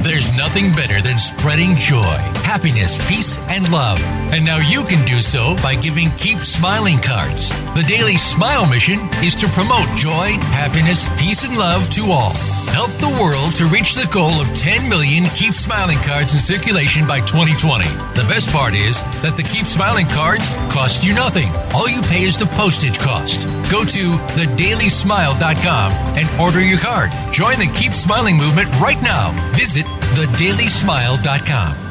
There's 0.00 0.36
nothing 0.36 0.70
better 0.76 1.02
than 1.02 1.18
spreading 1.18 1.74
joy, 1.74 2.16
happiness, 2.46 2.98
peace, 3.08 3.40
and 3.48 3.70
love. 3.72 4.00
And 4.32 4.44
now 4.44 4.58
you 4.58 4.84
can 4.84 5.04
do 5.04 5.20
so 5.20 5.56
by 5.56 5.74
giving 5.74 6.12
Keep 6.12 6.38
Smiling 6.38 6.98
cards. 6.98 7.50
The 7.74 7.84
Daily 7.86 8.16
Smile 8.16 8.66
mission 8.66 9.00
is 9.24 9.34
to 9.36 9.48
promote 9.48 9.88
joy, 9.96 10.38
happiness, 10.54 11.08
peace, 11.20 11.44
and 11.44 11.58
love 11.58 11.90
to 11.90 12.12
all. 12.12 12.32
Help 12.70 12.90
the 13.00 13.18
world 13.20 13.56
to 13.56 13.64
reach 13.66 13.94
the 13.94 14.06
goal 14.12 14.40
of 14.40 14.46
10 14.54 14.88
million 14.88 15.24
Keep 15.34 15.54
Smiling 15.54 15.98
cards 15.98 16.32
in 16.32 16.38
circulation 16.38 17.06
by 17.08 17.18
2020. 17.18 17.84
The 18.14 18.26
best 18.28 18.50
part 18.50 18.74
is 18.74 19.02
that 19.22 19.36
the 19.36 19.42
Keep 19.42 19.66
Smiling 19.66 20.06
cards 20.06 20.48
cost 20.70 21.04
you 21.04 21.12
nothing. 21.14 21.50
All 21.74 21.88
you 21.88 22.02
pay 22.02 22.22
is 22.22 22.36
the 22.36 22.46
postage 22.54 22.98
cost. 23.00 23.48
Go 23.72 23.84
to 23.84 24.14
thedailysmile.com 24.38 25.92
and 26.16 26.40
order 26.40 26.62
your 26.62 26.78
card. 26.78 27.10
Join 27.32 27.58
the 27.58 27.72
Keep 27.74 27.92
Smiling 27.92 28.36
movement 28.36 28.68
right 28.78 29.00
now. 29.02 29.32
Visit 29.56 29.87
thedailysmile.com. 30.14 31.88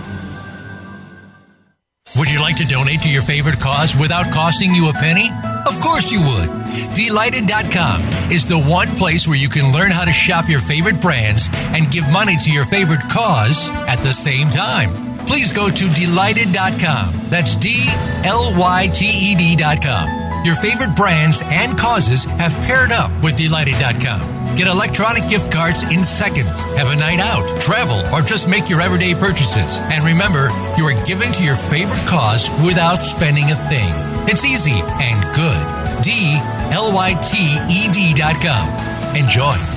Would 2.16 2.32
you 2.32 2.40
like 2.40 2.58
to 2.58 2.66
donate 2.66 3.02
to 3.02 3.10
your 3.10 3.22
favorite 3.22 3.60
cause 3.60 3.96
without 3.96 4.34
costing 4.34 4.74
you 4.74 4.90
a 4.90 4.94
penny? 4.94 5.30
Of 5.68 5.80
course 5.82 6.12
you 6.12 6.20
would. 6.22 6.50
Dlyted.com 6.96 8.32
is 8.32 8.46
the 8.46 8.60
one 8.60 8.88
place 8.96 9.28
where 9.28 9.38
you 9.38 9.50
can 9.50 9.72
learn 9.74 9.92
how 9.92 10.06
to 10.06 10.14
shop 10.14 10.50
your 10.50 10.60
favorite 10.60 11.02
brands 11.02 11.50
and 11.54 11.92
give 11.92 12.10
money 12.12 12.38
to 12.38 12.52
your 12.52 12.66
favorite 12.66 13.02
cause 13.10 13.70
at 13.88 13.98
the 13.98 14.14
same 14.14 14.50
time. 14.50 15.07
Please 15.28 15.52
go 15.52 15.70
to 15.70 15.86
dlyted.com. 15.86 17.30
That's 17.30 17.56
D 17.56 17.86
L 18.24 18.58
Y 18.58 18.88
T 18.94 19.06
E 19.06 19.36
D.com. 19.36 20.46
Your 20.46 20.56
favorite 20.56 20.96
brands 20.96 21.42
and 21.46 21.78
causes 21.78 22.24
have 22.24 22.54
paired 22.66 22.92
up 22.92 23.12
with 23.22 23.38
Dlyted.com. 23.38 24.56
Get 24.56 24.68
electronic 24.68 25.28
gift 25.30 25.52
cards 25.52 25.84
in 25.84 26.04
seconds. 26.04 26.62
Have 26.78 26.90
a 26.90 26.96
night 26.96 27.20
out, 27.20 27.46
travel, 27.62 28.00
or 28.16 28.22
just 28.22 28.48
make 28.48 28.70
your 28.70 28.82
everyday 28.82 29.14
purchases. 29.14 29.80
And 29.92 30.04
remember, 30.06 30.50
you 30.78 30.86
are 30.86 31.06
giving 31.06 31.32
to 31.34 31.44
your 31.44 31.56
favorite 31.56 32.02
cause 32.08 32.50
without 32.66 33.04
spending 33.04 33.52
a 33.52 33.56
thing. 33.56 33.92
It's 34.30 34.46
easy 34.46 34.80
and 35.02 35.36
good. 35.36 36.04
D 36.04 36.38
L 36.72 36.94
Y 36.94 37.14
T 37.24 37.38
E 37.70 37.92
D 37.92 38.14
dot 38.14 38.36
com. 38.42 39.16
Enjoy. 39.16 39.77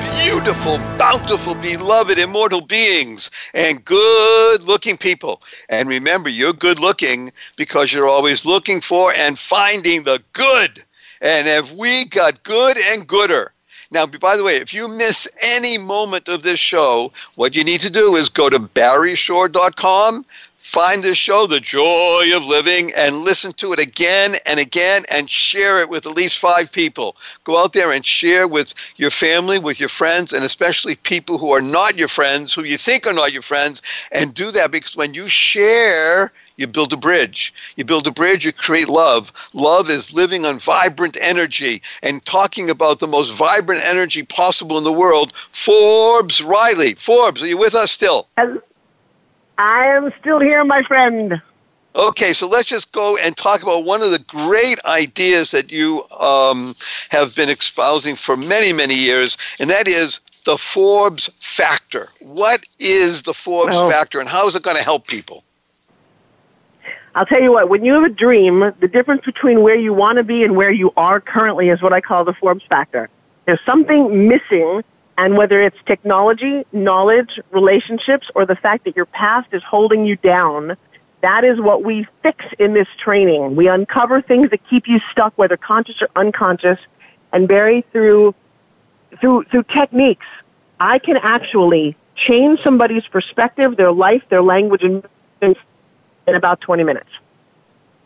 beautiful, 0.23 0.77
bountiful, 0.97 1.55
beloved, 1.55 2.19
immortal 2.19 2.61
beings, 2.61 3.31
and 3.53 3.83
good 3.83 4.63
looking 4.63 4.97
people. 4.97 5.41
And 5.69 5.89
remember, 5.89 6.29
you're 6.29 6.53
good 6.53 6.79
looking 6.79 7.31
because 7.55 7.91
you're 7.91 8.07
always 8.07 8.45
looking 8.45 8.81
for 8.81 9.13
and 9.13 9.37
finding 9.37 10.03
the 10.03 10.21
good. 10.33 10.83
And 11.21 11.47
have 11.47 11.73
we 11.73 12.05
got 12.05 12.43
good 12.43 12.77
and 12.77 13.07
gooder? 13.07 13.51
Now, 13.89 14.05
by 14.05 14.37
the 14.37 14.43
way, 14.43 14.55
if 14.55 14.73
you 14.73 14.87
miss 14.87 15.27
any 15.41 15.77
moment 15.77 16.29
of 16.29 16.43
this 16.43 16.59
show, 16.59 17.11
what 17.35 17.55
you 17.55 17.63
need 17.63 17.81
to 17.81 17.89
do 17.89 18.15
is 18.15 18.29
go 18.29 18.49
to 18.49 18.59
barryshore.com, 18.59 20.25
find 20.61 21.01
this 21.01 21.17
show, 21.17 21.47
The 21.47 21.59
Joy 21.59 22.29
of 22.35 22.45
Living, 22.45 22.91
and 22.95 23.23
listen 23.23 23.51
to 23.53 23.73
it 23.73 23.79
again 23.79 24.35
and 24.45 24.59
again 24.59 25.03
and 25.09 25.27
share 25.27 25.81
it 25.81 25.89
with 25.89 26.05
at 26.05 26.15
least 26.15 26.37
five 26.37 26.71
people. 26.71 27.15
Go 27.43 27.61
out 27.61 27.73
there 27.73 27.91
and 27.91 28.05
share 28.05 28.47
with 28.47 28.75
your 28.95 29.09
family, 29.09 29.57
with 29.57 29.79
your 29.79 29.89
friends, 29.89 30.31
and 30.31 30.45
especially 30.45 30.95
people 30.95 31.39
who 31.39 31.51
are 31.51 31.61
not 31.61 31.97
your 31.97 32.07
friends, 32.07 32.53
who 32.53 32.63
you 32.63 32.77
think 32.77 33.07
are 33.07 33.13
not 33.13 33.33
your 33.33 33.41
friends, 33.41 33.81
and 34.11 34.35
do 34.35 34.51
that 34.51 34.71
because 34.71 34.95
when 34.95 35.15
you 35.15 35.27
share, 35.27 36.31
you 36.57 36.67
build 36.67 36.93
a 36.93 36.97
bridge. 36.97 37.51
You 37.75 37.83
build 37.83 38.05
a 38.05 38.11
bridge, 38.11 38.45
you 38.45 38.53
create 38.53 38.87
love. 38.87 39.33
Love 39.53 39.89
is 39.89 40.13
living 40.13 40.45
on 40.45 40.59
vibrant 40.59 41.17
energy 41.19 41.81
and 42.03 42.23
talking 42.25 42.69
about 42.69 42.99
the 42.99 43.07
most 43.07 43.33
vibrant 43.33 43.83
energy 43.83 44.21
possible 44.21 44.77
in 44.77 44.83
the 44.83 44.93
world. 44.93 45.33
Forbes 45.35 46.43
Riley. 46.43 46.93
Forbes, 46.93 47.41
are 47.41 47.47
you 47.47 47.57
with 47.57 47.73
us 47.73 47.91
still? 47.91 48.27
I 49.57 49.85
am 49.87 50.11
still 50.19 50.39
here, 50.39 50.63
my 50.63 50.83
friend. 50.83 51.41
Okay, 51.93 52.31
so 52.31 52.47
let's 52.47 52.69
just 52.69 52.93
go 52.93 53.17
and 53.17 53.35
talk 53.35 53.63
about 53.63 53.83
one 53.83 54.01
of 54.01 54.11
the 54.11 54.19
great 54.19 54.79
ideas 54.85 55.51
that 55.51 55.71
you 55.71 56.07
um, 56.19 56.73
have 57.09 57.35
been 57.35 57.49
espousing 57.49 58.15
for 58.15 58.37
many, 58.37 58.71
many 58.71 58.95
years, 58.95 59.37
and 59.59 59.69
that 59.69 59.87
is 59.87 60.21
the 60.45 60.57
Forbes 60.57 61.29
factor. 61.39 62.07
What 62.21 62.63
is 62.79 63.23
the 63.23 63.33
Forbes 63.33 63.75
factor, 63.75 64.19
and 64.19 64.29
how 64.29 64.47
is 64.47 64.55
it 64.55 64.63
going 64.63 64.77
to 64.77 64.83
help 64.83 65.07
people? 65.07 65.43
I'll 67.13 67.25
tell 67.25 67.41
you 67.41 67.51
what, 67.51 67.67
when 67.67 67.83
you 67.83 67.93
have 67.93 68.03
a 68.03 68.09
dream, 68.09 68.71
the 68.79 68.87
difference 68.87 69.25
between 69.25 69.61
where 69.61 69.75
you 69.75 69.93
want 69.93 70.17
to 70.17 70.23
be 70.23 70.45
and 70.45 70.55
where 70.55 70.71
you 70.71 70.93
are 70.95 71.19
currently 71.19 71.67
is 71.67 71.81
what 71.81 71.91
I 71.91 71.99
call 71.99 72.23
the 72.23 72.33
Forbes 72.33 72.63
factor. 72.69 73.09
There's 73.45 73.59
something 73.65 74.29
missing, 74.29 74.81
and 75.17 75.37
whether 75.37 75.61
it's 75.61 75.77
technology, 75.85 76.65
knowledge, 76.71 77.39
relationships, 77.51 78.29
or 78.35 78.45
the 78.45 78.55
fact 78.55 78.85
that 78.85 78.95
your 78.95 79.05
past 79.05 79.49
is 79.51 79.61
holding 79.63 80.05
you 80.05 80.15
down, 80.17 80.77
that 81.21 81.43
is 81.43 81.59
what 81.59 81.83
we 81.83 82.07
fix 82.23 82.45
in 82.57 82.73
this 82.73 82.87
training. 82.97 83.55
We 83.55 83.67
uncover 83.67 84.21
things 84.21 84.49
that 84.49 84.67
keep 84.69 84.87
you 84.87 84.99
stuck, 85.11 85.37
whether 85.37 85.57
conscious 85.57 86.01
or 86.01 86.09
unconscious, 86.15 86.79
and 87.33 87.47
Barry 87.47 87.85
through 87.91 88.33
through 89.19 89.43
through 89.45 89.63
techniques, 89.63 90.25
I 90.79 90.99
can 90.99 91.17
actually 91.17 91.95
change 92.15 92.61
somebody's 92.63 93.05
perspective, 93.07 93.77
their 93.77 93.91
life, 93.91 94.23
their 94.29 94.41
language, 94.41 94.83
and 94.83 95.05
in 95.41 95.55
about 96.35 96.61
20 96.61 96.83
minutes. 96.83 97.09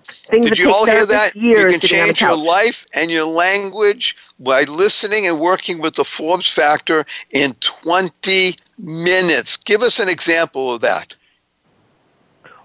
Things 0.06 0.48
Did 0.48 0.60
you 0.60 0.74
all 0.74 0.86
hear 0.86 1.06
that? 1.06 1.36
You 1.36 1.56
can 1.56 1.80
sitting 1.80 2.00
on 2.00 2.10
a 2.10 2.14
change 2.14 2.22
your 2.22 2.38
life 2.38 2.86
and 2.94 3.10
your 3.10 3.26
language 3.26 4.16
by 4.40 4.64
listening 4.64 5.28
and 5.28 5.40
working 5.40 5.82
with 5.82 5.96
the 5.96 6.04
Forbes 6.04 6.52
factor 6.52 7.06
in 7.32 7.54
20 7.56 8.56
minutes. 8.78 9.58
Give 9.58 9.82
us 9.82 10.00
an 10.00 10.10
example 10.10 10.74
of 10.74 10.82
that. 10.82 11.16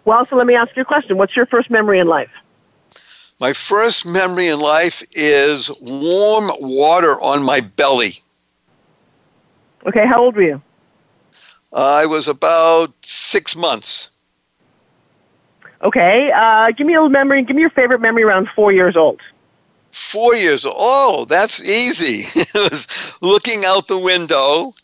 Well, 0.05 0.26
so 0.26 0.37
let 0.37 0.46
me 0.46 0.55
ask 0.55 0.74
you 0.76 0.83
a 0.83 0.85
question. 0.85 1.16
What's 1.16 1.37
your 1.37 1.46
first 1.46 1.70
memory 1.70 1.98
in 1.98 2.09
life? 2.09 2.31
My 3.40 3.53
first 3.55 4.07
memory 4.07 4.48
in 4.48 4.61
life 4.61 5.03
is 5.12 5.70
warm 5.81 6.50
water 6.61 7.20
on 7.22 7.42
my 7.42 7.61
belly. 7.61 8.14
Okay, 9.87 10.07
how 10.07 10.22
old 10.22 10.37
were 10.37 10.42
you? 10.42 10.62
I 11.72 12.05
was 12.05 12.29
about 12.29 12.92
six 13.03 13.57
months. 13.57 14.11
Okay, 15.82 16.30
uh, 16.32 16.72
give 16.72 16.86
me 16.86 16.94
a 16.94 17.08
memory. 17.08 17.42
Give 17.42 17.56
me 17.56 17.62
your 17.62 17.70
favorite 17.70 18.00
memory 18.00 18.22
around 18.22 18.48
four 18.54 18.72
years 18.72 18.96
old. 18.96 19.20
Four 19.92 20.34
years 20.34 20.64
old. 20.64 20.76
Oh, 20.78 21.24
that's 21.24 21.62
easy. 21.64 22.24
it 22.34 22.70
was 22.70 22.86
looking 23.22 23.64
out 23.64 23.88
the 23.88 23.98
window 23.98 24.74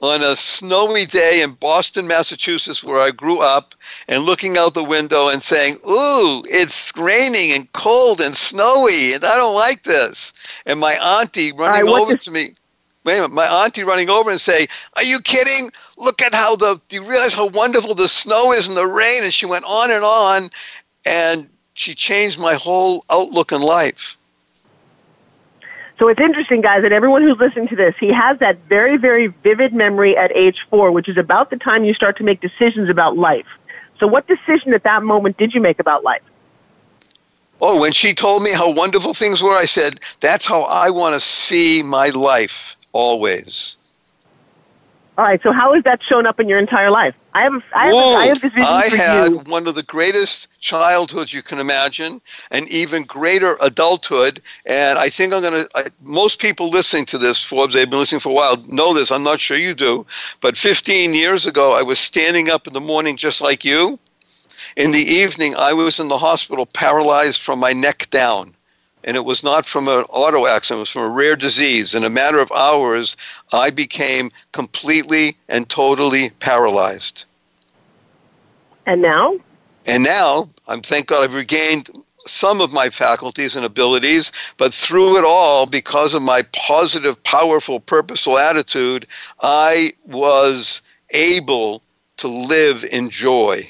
on 0.00 0.22
a 0.22 0.36
snowy 0.36 1.06
day 1.06 1.40
in 1.42 1.52
Boston, 1.52 2.06
Massachusetts, 2.06 2.84
where 2.84 3.00
I 3.00 3.10
grew 3.10 3.40
up, 3.40 3.74
and 4.08 4.24
looking 4.24 4.56
out 4.56 4.74
the 4.74 4.84
window 4.84 5.28
and 5.28 5.42
saying, 5.42 5.76
Ooh, 5.88 6.42
it's 6.48 6.92
raining 6.96 7.52
and 7.52 7.70
cold 7.72 8.20
and 8.20 8.36
snowy, 8.36 9.14
and 9.14 9.24
I 9.24 9.36
don't 9.36 9.54
like 9.54 9.84
this. 9.84 10.32
And 10.66 10.80
my 10.80 10.94
auntie 10.94 11.52
running 11.52 11.86
right, 11.86 12.00
over 12.00 12.14
does- 12.14 12.24
to 12.24 12.30
me. 12.30 12.48
My 13.06 13.46
auntie 13.64 13.84
running 13.84 14.10
over 14.10 14.30
and 14.30 14.40
say, 14.40 14.66
Are 14.94 15.04
you 15.04 15.20
kidding? 15.20 15.70
Look 15.96 16.20
at 16.20 16.34
how 16.34 16.56
the, 16.56 16.80
do 16.88 16.96
you 16.96 17.04
realize 17.04 17.32
how 17.32 17.46
wonderful 17.46 17.94
the 17.94 18.08
snow 18.08 18.52
is 18.52 18.66
and 18.66 18.76
the 18.76 18.86
rain? 18.86 19.22
And 19.22 19.32
she 19.32 19.46
went 19.46 19.64
on 19.64 19.92
and 19.92 20.02
on, 20.02 20.50
and 21.06 21.48
she 21.74 21.94
changed 21.94 22.40
my 22.40 22.54
whole 22.54 23.04
outlook 23.08 23.52
in 23.52 23.62
life. 23.62 24.18
So 26.00 26.08
it's 26.08 26.20
interesting, 26.20 26.60
guys, 26.60 26.82
that 26.82 26.92
everyone 26.92 27.22
who's 27.22 27.38
listening 27.38 27.68
to 27.68 27.76
this, 27.76 27.94
he 27.98 28.12
has 28.12 28.38
that 28.40 28.58
very, 28.68 28.96
very 28.98 29.28
vivid 29.28 29.72
memory 29.72 30.16
at 30.16 30.34
age 30.36 30.66
four, 30.68 30.90
which 30.90 31.08
is 31.08 31.16
about 31.16 31.50
the 31.50 31.56
time 31.56 31.84
you 31.84 31.94
start 31.94 32.18
to 32.18 32.24
make 32.24 32.40
decisions 32.40 32.90
about 32.90 33.16
life. 33.16 33.46
So 34.00 34.06
what 34.06 34.26
decision 34.26 34.74
at 34.74 34.82
that 34.82 35.04
moment 35.04 35.38
did 35.38 35.54
you 35.54 35.60
make 35.60 35.78
about 35.78 36.02
life? 36.02 36.22
Oh, 37.62 37.80
when 37.80 37.92
she 37.92 38.12
told 38.12 38.42
me 38.42 38.52
how 38.52 38.68
wonderful 38.68 39.14
things 39.14 39.42
were, 39.42 39.56
I 39.56 39.64
said, 39.64 40.00
That's 40.20 40.44
how 40.44 40.62
I 40.64 40.90
want 40.90 41.14
to 41.14 41.20
see 41.20 41.82
my 41.82 42.08
life 42.08 42.75
always. 42.96 43.76
All 45.18 45.24
right, 45.24 45.42
so 45.42 45.50
how 45.50 45.72
has 45.72 45.82
that 45.84 46.02
shown 46.02 46.26
up 46.26 46.40
in 46.40 46.46
your 46.46 46.58
entire 46.58 46.90
life? 46.90 47.14
I 47.32 47.42
have, 47.42 47.62
I 47.74 47.86
have, 47.86 47.94
a, 47.94 47.98
I 47.98 48.26
have 48.26 48.40
this 48.40 48.52
vision 48.52 48.68
I 48.68 48.88
for 48.90 48.96
had 48.96 49.30
you. 49.30 49.38
one 49.46 49.66
of 49.66 49.74
the 49.74 49.82
greatest 49.82 50.48
childhoods 50.60 51.32
you 51.32 51.42
can 51.42 51.58
imagine, 51.58 52.20
an 52.50 52.66
even 52.68 53.04
greater 53.04 53.56
adulthood. 53.62 54.42
And 54.66 54.98
I 54.98 55.08
think 55.08 55.32
I'm 55.32 55.40
going 55.40 55.64
to, 55.64 55.92
most 56.02 56.38
people 56.38 56.68
listening 56.68 57.06
to 57.06 57.18
this, 57.18 57.42
Forbes, 57.42 57.72
they've 57.72 57.88
been 57.88 57.98
listening 57.98 58.20
for 58.20 58.28
a 58.28 58.34
while, 58.34 58.56
know 58.68 58.92
this. 58.92 59.10
I'm 59.10 59.24
not 59.24 59.40
sure 59.40 59.56
you 59.56 59.72
do. 59.72 60.04
But 60.42 60.56
15 60.56 61.14
years 61.14 61.46
ago, 61.46 61.74
I 61.74 61.82
was 61.82 61.98
standing 61.98 62.50
up 62.50 62.66
in 62.66 62.74
the 62.74 62.80
morning 62.80 63.16
just 63.16 63.40
like 63.40 63.64
you. 63.64 63.98
In 64.76 64.90
the 64.90 65.06
evening, 65.22 65.54
I 65.56 65.72
was 65.72 65.98
in 65.98 66.08
the 66.08 66.18
hospital 66.18 66.66
paralyzed 66.66 67.42
from 67.42 67.58
my 67.58 67.72
neck 67.72 68.08
down. 68.10 68.54
And 69.06 69.16
it 69.16 69.24
was 69.24 69.44
not 69.44 69.66
from 69.66 69.86
an 69.86 70.04
auto 70.10 70.46
accident, 70.46 70.78
it 70.78 70.80
was 70.80 70.90
from 70.90 71.02
a 71.02 71.08
rare 71.08 71.36
disease. 71.36 71.94
In 71.94 72.04
a 72.04 72.10
matter 72.10 72.40
of 72.40 72.50
hours, 72.52 73.16
I 73.52 73.70
became 73.70 74.30
completely 74.50 75.36
and 75.48 75.68
totally 75.68 76.30
paralyzed. 76.40 77.24
And 78.84 79.00
now? 79.00 79.38
And 79.86 80.02
now, 80.02 80.48
I'm 80.66 80.80
thank 80.80 81.06
God 81.06 81.22
I've 81.22 81.34
regained 81.34 81.88
some 82.26 82.60
of 82.60 82.72
my 82.72 82.90
faculties 82.90 83.54
and 83.54 83.64
abilities, 83.64 84.32
but 84.56 84.74
through 84.74 85.16
it 85.16 85.24
all, 85.24 85.66
because 85.66 86.12
of 86.12 86.22
my 86.22 86.42
positive, 86.52 87.22
powerful, 87.22 87.78
purposeful 87.78 88.38
attitude, 88.38 89.06
I 89.42 89.92
was 90.06 90.82
able 91.10 91.82
to 92.16 92.26
live 92.26 92.84
in 92.90 93.10
joy. 93.10 93.62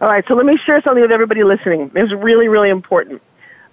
All 0.00 0.08
right, 0.08 0.24
so 0.26 0.34
let 0.34 0.46
me 0.46 0.56
share 0.56 0.80
something 0.82 1.02
with 1.02 1.12
everybody 1.12 1.44
listening. 1.44 1.90
It's 1.94 2.12
really, 2.12 2.48
really 2.48 2.70
important. 2.70 3.20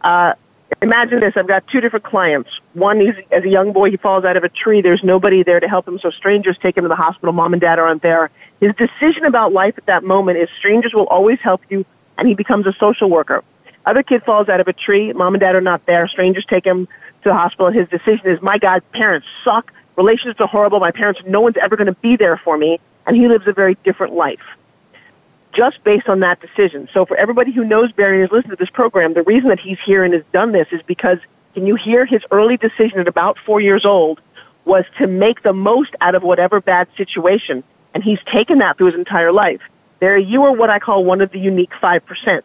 Uh, 0.03 0.33
imagine 0.81 1.19
this. 1.19 1.33
I've 1.35 1.47
got 1.47 1.67
two 1.67 1.81
different 1.81 2.05
clients. 2.05 2.49
One, 2.73 2.99
he's, 2.99 3.13
as 3.31 3.43
a 3.43 3.49
young 3.49 3.73
boy, 3.73 3.91
he 3.91 3.97
falls 3.97 4.25
out 4.25 4.37
of 4.37 4.43
a 4.43 4.49
tree. 4.49 4.81
There's 4.81 5.03
nobody 5.03 5.43
there 5.43 5.59
to 5.59 5.67
help 5.67 5.87
him, 5.87 5.99
so 5.99 6.09
strangers 6.11 6.57
take 6.61 6.77
him 6.77 6.83
to 6.83 6.89
the 6.89 6.95
hospital. 6.95 7.33
Mom 7.33 7.53
and 7.53 7.61
dad 7.61 7.79
aren't 7.79 8.01
there. 8.01 8.29
His 8.59 8.73
decision 8.75 9.25
about 9.25 9.53
life 9.53 9.75
at 9.77 9.85
that 9.85 10.03
moment 10.03 10.37
is 10.37 10.49
strangers 10.57 10.93
will 10.93 11.07
always 11.07 11.39
help 11.39 11.61
you, 11.69 11.85
and 12.17 12.27
he 12.27 12.35
becomes 12.35 12.65
a 12.67 12.73
social 12.79 13.09
worker. 13.09 13.43
Other 13.85 14.03
kid 14.03 14.23
falls 14.23 14.47
out 14.49 14.59
of 14.59 14.67
a 14.67 14.73
tree. 14.73 15.11
Mom 15.13 15.33
and 15.33 15.41
dad 15.41 15.55
are 15.55 15.61
not 15.61 15.85
there. 15.85 16.07
Strangers 16.07 16.45
take 16.47 16.65
him 16.65 16.87
to 17.23 17.29
the 17.29 17.33
hospital, 17.33 17.67
and 17.67 17.75
his 17.75 17.89
decision 17.89 18.27
is, 18.27 18.41
my 18.41 18.57
God, 18.57 18.83
parents 18.91 19.27
suck. 19.43 19.71
Relationships 19.97 20.39
are 20.39 20.47
horrible. 20.47 20.79
My 20.79 20.91
parents, 20.91 21.21
no 21.25 21.41
one's 21.41 21.57
ever 21.61 21.75
going 21.75 21.87
to 21.87 21.99
be 22.01 22.15
there 22.15 22.37
for 22.37 22.57
me. 22.57 22.79
And 23.07 23.15
he 23.15 23.27
lives 23.27 23.47
a 23.47 23.53
very 23.53 23.75
different 23.83 24.13
life 24.13 24.39
just 25.53 25.83
based 25.83 26.07
on 26.07 26.21
that 26.21 26.39
decision. 26.39 26.87
So 26.93 27.05
for 27.05 27.17
everybody 27.17 27.51
who 27.51 27.63
knows 27.63 27.91
Barry 27.91 28.21
and 28.21 28.29
has 28.29 28.31
listened 28.31 28.51
to 28.51 28.57
this 28.57 28.69
program, 28.69 29.13
the 29.13 29.23
reason 29.23 29.49
that 29.49 29.59
he's 29.59 29.79
here 29.83 30.03
and 30.03 30.13
has 30.13 30.23
done 30.31 30.51
this 30.51 30.67
is 30.71 30.81
because 30.87 31.19
can 31.53 31.65
you 31.65 31.75
hear 31.75 32.05
his 32.05 32.21
early 32.31 32.57
decision 32.57 32.99
at 32.99 33.07
about 33.07 33.37
four 33.45 33.59
years 33.59 33.85
old 33.85 34.21
was 34.65 34.85
to 34.99 35.07
make 35.07 35.43
the 35.43 35.53
most 35.53 35.95
out 36.01 36.15
of 36.15 36.23
whatever 36.23 36.61
bad 36.61 36.87
situation. 36.95 37.63
And 37.93 38.03
he's 38.03 38.19
taken 38.31 38.59
that 38.59 38.77
through 38.77 38.87
his 38.87 38.95
entire 38.95 39.31
life. 39.31 39.61
There, 39.99 40.17
you 40.17 40.43
are 40.43 40.51
what 40.51 40.69
I 40.69 40.79
call 40.79 41.03
one 41.03 41.21
of 41.21 41.31
the 41.31 41.39
unique 41.39 41.71
5%. 41.81 42.41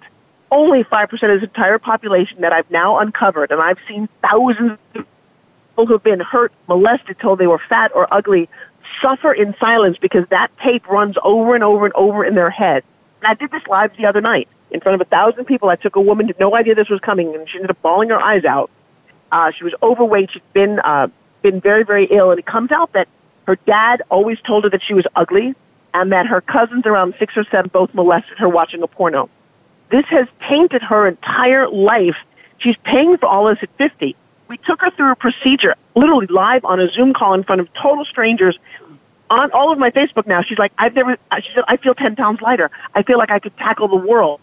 Only 0.50 0.84
5% 0.84 1.12
of 1.12 1.30
his 1.30 1.42
entire 1.42 1.78
population 1.78 2.40
that 2.40 2.52
I've 2.52 2.70
now 2.70 2.98
uncovered, 2.98 3.50
and 3.50 3.60
I've 3.60 3.78
seen 3.88 4.08
thousands 4.22 4.72
of 4.72 4.78
people 4.94 5.86
who 5.86 5.92
have 5.92 6.02
been 6.02 6.20
hurt, 6.20 6.52
molested, 6.68 7.18
told 7.18 7.38
they 7.38 7.46
were 7.46 7.60
fat 7.68 7.90
or 7.94 8.12
ugly, 8.12 8.48
suffer 9.02 9.32
in 9.32 9.54
silence 9.58 9.98
because 10.00 10.26
that 10.30 10.50
tape 10.58 10.86
runs 10.88 11.16
over 11.22 11.54
and 11.54 11.64
over 11.64 11.86
and 11.86 11.94
over 11.94 12.24
in 12.24 12.34
their 12.34 12.50
head. 12.50 12.84
I 13.26 13.34
did 13.34 13.50
this 13.50 13.62
live 13.66 13.96
the 13.96 14.06
other 14.06 14.20
night 14.20 14.48
in 14.70 14.80
front 14.80 15.00
of 15.00 15.06
a 15.06 15.10
thousand 15.10 15.44
people. 15.46 15.68
I 15.68 15.76
took 15.76 15.96
a 15.96 16.00
woman, 16.00 16.26
had 16.26 16.38
no 16.38 16.54
idea 16.54 16.74
this 16.74 16.88
was 16.88 17.00
coming, 17.00 17.34
and 17.34 17.48
she 17.48 17.56
ended 17.56 17.70
up 17.70 17.82
bawling 17.82 18.10
her 18.10 18.20
eyes 18.20 18.44
out. 18.44 18.70
Uh, 19.32 19.50
she 19.50 19.64
was 19.64 19.74
overweight. 19.82 20.30
She'd 20.32 20.42
been 20.52 20.78
uh, 20.80 21.08
been 21.42 21.60
very, 21.60 21.84
very 21.84 22.04
ill, 22.06 22.30
and 22.30 22.38
it 22.38 22.46
comes 22.46 22.70
out 22.70 22.92
that 22.92 23.08
her 23.46 23.56
dad 23.66 24.02
always 24.10 24.38
told 24.40 24.64
her 24.64 24.70
that 24.70 24.82
she 24.82 24.94
was 24.94 25.04
ugly, 25.14 25.54
and 25.94 26.12
that 26.12 26.26
her 26.26 26.40
cousins 26.40 26.86
around 26.86 27.14
six 27.18 27.36
or 27.36 27.44
seven 27.50 27.70
both 27.72 27.92
molested 27.94 28.38
her 28.38 28.48
watching 28.48 28.82
a 28.82 28.86
porno. 28.86 29.28
This 29.90 30.04
has 30.06 30.26
tainted 30.48 30.82
her 30.82 31.06
entire 31.06 31.68
life. 31.68 32.16
She's 32.58 32.76
paying 32.84 33.16
for 33.18 33.26
all 33.26 33.46
this 33.46 33.58
at 33.62 33.70
50. 33.78 34.16
We 34.48 34.58
took 34.58 34.80
her 34.80 34.90
through 34.90 35.12
a 35.12 35.16
procedure, 35.16 35.74
literally 35.94 36.26
live 36.26 36.64
on 36.64 36.80
a 36.80 36.90
Zoom 36.90 37.12
call 37.12 37.34
in 37.34 37.44
front 37.44 37.60
of 37.60 37.72
total 37.74 38.04
strangers. 38.04 38.58
On 39.28 39.50
all 39.52 39.72
of 39.72 39.78
my 39.78 39.90
Facebook 39.90 40.26
now, 40.26 40.42
she's 40.42 40.58
like, 40.58 40.72
I've 40.78 40.94
never, 40.94 41.16
uh, 41.30 41.40
she 41.40 41.50
said, 41.54 41.64
I 41.66 41.76
feel 41.76 41.94
10 41.94 42.16
pounds 42.16 42.40
lighter. 42.40 42.70
I 42.94 43.02
feel 43.02 43.18
like 43.18 43.30
I 43.30 43.38
could 43.38 43.56
tackle 43.56 43.88
the 43.88 43.96
world. 43.96 44.40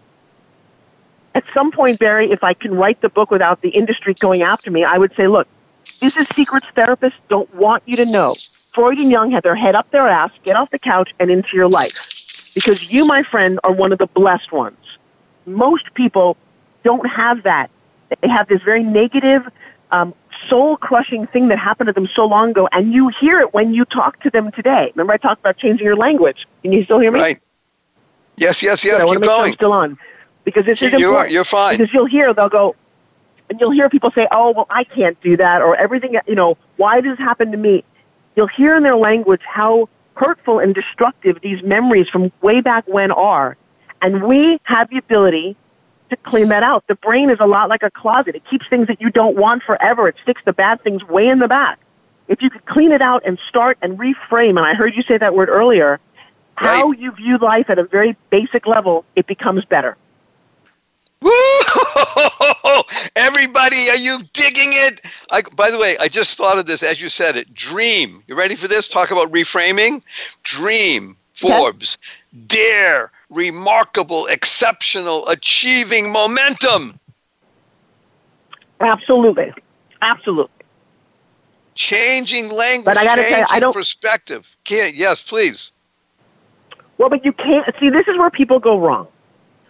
At 1.36 1.44
some 1.54 1.72
point, 1.72 2.00
Barry, 2.00 2.32
if 2.32 2.44
I 2.44 2.54
can 2.54 2.76
write 2.76 3.02
the 3.02 3.10
book 3.10 3.32
without 3.32 3.62
the 3.62 3.70
industry 3.70 4.14
going 4.14 4.42
after 4.44 4.70
me, 4.70 4.84
I 4.84 4.98
would 4.98 5.16
say, 5.16 5.28
look, 5.28 5.48
this 6.00 6.16
is 6.18 6.28
secrets 6.36 6.68
therapists 6.76 7.14
don't 7.30 7.54
want 7.56 7.84
you 7.86 7.96
to 7.98 8.06
know. 8.06 8.36
Freud 8.74 8.98
and 9.00 9.10
Jung 9.10 9.32
had 9.32 9.44
their 9.44 9.56
head 9.56 9.76
up 9.76 9.90
their 9.92 10.08
ass, 10.08 10.32
get 10.44 10.56
off 10.56 10.70
the 10.70 10.80
couch 10.80 11.12
and 11.20 11.32
into 11.32 11.50
your 11.54 11.70
life. 11.70 12.52
Because 12.54 12.92
you, 12.92 13.06
my 13.06 13.24
friend, 13.24 13.60
are 13.64 13.72
one 13.72 13.92
of 13.92 14.00
the 14.00 14.08
blessed 14.08 14.52
ones. 14.52 14.78
Most 15.46 15.94
people 15.94 16.38
don't 16.84 17.08
have 17.08 17.44
that. 17.44 17.70
They 18.22 18.28
have 18.28 18.48
this 18.48 18.62
very 18.62 18.84
negative, 18.84 19.48
um, 19.94 20.14
soul 20.50 20.76
crushing 20.76 21.28
thing 21.28 21.48
that 21.50 21.60
happened 21.60 21.88
to 21.88 21.94
them 21.94 22.10
so 22.14 22.26
long 22.26 22.50
ago, 22.50 22.68
and 22.72 22.92
you 22.94 23.10
hear 23.10 23.40
it 23.40 23.54
when 23.54 23.74
you 23.74 23.86
talk 23.86 24.20
to 24.24 24.30
them 24.32 24.52
today. 24.52 24.92
Remember, 24.96 25.14
I 25.14 25.18
talked 25.18 25.40
about 25.40 25.58
changing 25.58 25.86
your 25.86 25.96
language. 25.96 26.48
Can 26.64 26.74
you 26.74 26.84
still 26.84 27.00
hear 27.00 27.12
me? 27.12 27.20
Right. 27.20 27.40
Yes, 28.36 28.64
yes, 28.64 28.84
yes. 28.84 29.00
I 29.00 29.06
want 29.06 29.22
Keep 29.22 29.24
to 29.24 29.28
make 29.28 29.30
sure 29.30 29.38
going. 29.38 29.52
I'm 29.52 29.56
still 29.56 29.72
on 29.72 29.98
because 30.44 30.66
this 30.66 30.82
is 30.82 30.92
You 30.94 31.14
are- 31.14 31.28
you're 31.30 31.44
fine. 31.46 31.78
Because 31.78 31.94
you'll 31.94 32.08
hear 32.08 32.34
they'll 32.34 32.50
go, 32.50 32.76
and 33.50 33.60
you'll 33.62 33.72
hear 33.72 33.88
people 33.90 34.12
say, 34.12 34.28
"Oh, 34.32 34.52
well, 34.52 34.68
I 34.72 34.84
can't 34.84 35.20
do 35.22 35.38
that," 35.38 35.62
or 35.62 35.76
everything. 35.76 36.18
You 36.28 36.36
know, 36.36 36.58
why 36.78 37.00
does 37.00 37.18
this 37.18 37.26
happen 37.26 37.52
to 37.52 37.58
me? 37.58 37.84
You'll 38.36 38.48
hear 38.48 38.76
in 38.76 38.82
their 38.82 38.96
language 38.98 39.42
how 39.46 39.88
hurtful 40.16 40.58
and 40.58 40.74
destructive 40.74 41.40
these 41.42 41.62
memories 41.62 42.10
from 42.10 42.32
way 42.42 42.62
back 42.62 42.84
when 42.88 43.12
are, 43.12 43.56
and 44.02 44.24
we 44.24 44.58
have 44.64 44.90
the 44.90 44.98
ability 44.98 45.56
to 46.16 46.30
clean 46.30 46.50
that 46.50 46.64
out. 46.64 46.86
The 46.88 46.96
brain 46.96 47.30
is 47.30 47.38
a 47.40 47.48
lot 47.48 47.70
like 47.70 47.84
a 47.84 47.92
closet; 47.92 48.36
it 48.36 48.46
keeps 48.50 48.68
things 48.68 48.88
that 48.88 49.02
you 49.02 49.10
don't 49.10 49.36
want 49.36 49.64
forever. 49.64 50.08
It 50.08 50.16
sticks 50.22 50.42
the 50.46 50.54
bad 50.54 50.82
things 50.84 51.04
way 51.04 51.28
in 51.28 51.40
the 51.40 51.48
back. 51.48 51.80
If 52.28 52.42
you 52.42 52.50
could 52.50 52.66
clean 52.66 52.92
it 52.92 53.02
out 53.02 53.24
and 53.26 53.38
start 53.48 53.78
and 53.82 53.98
reframe, 53.98 54.52
and 54.52 54.62
I 54.62 54.74
heard 54.74 54.96
you 54.96 55.04
say 55.04 55.18
that 55.18 55.36
word 55.36 55.50
earlier, 55.50 56.00
how 56.56 56.92
you 56.92 57.12
view 57.12 57.38
life 57.38 57.70
at 57.70 57.80
a 57.80 57.84
very 57.84 58.16
basic 58.30 58.66
level, 58.66 59.06
it 59.16 59.28
becomes 59.28 59.66
better. 59.66 59.98
Woo! 61.22 61.32
Everybody, 63.16 63.90
are 63.90 63.98
you 63.98 64.20
digging 64.34 64.72
it? 64.72 65.02
I, 65.32 65.42
by 65.56 65.72
the 65.72 65.78
way, 65.78 65.98
I 66.00 66.08
just 66.10 66.38
thought 66.38 66.58
of 66.58 66.66
this 66.66 66.84
as 66.84 67.02
you 67.02 67.10
said 67.10 67.38
it. 67.38 67.54
Dream. 67.54 68.24
You 68.28 68.36
ready 68.36 68.56
for 68.56 68.68
this? 68.68 68.90
Talk 68.90 69.12
about 69.12 69.32
reframing. 69.32 70.04
Dream. 70.44 71.18
Forbes. 71.34 71.98
Dare. 72.48 73.12
Remarkable. 73.30 74.26
Exceptional. 74.28 75.28
Achieving 75.28 76.12
momentum. 76.12 77.00
Absolutely. 78.80 79.54
Absolutely. 80.02 80.50
Changing 81.76 82.50
language. 82.52 82.86
But 82.86 82.98
I 82.98 83.06
gotta 83.06 83.24
tell 83.24 83.32
you, 83.32 83.36
I 83.38 83.40
changing 83.48 83.60
don't- 83.62 83.74
perspective. 83.74 84.58
Can't, 84.64 84.94
yes, 84.96 85.24
please. 85.28 85.72
Well, 86.98 87.10
but 87.10 87.26
you 87.26 87.34
can't 87.34 87.66
see. 87.80 87.90
This 87.90 88.08
is 88.08 88.18
where 88.18 88.30
people 88.30 88.60
go 88.60 88.78
wrong. 88.80 89.08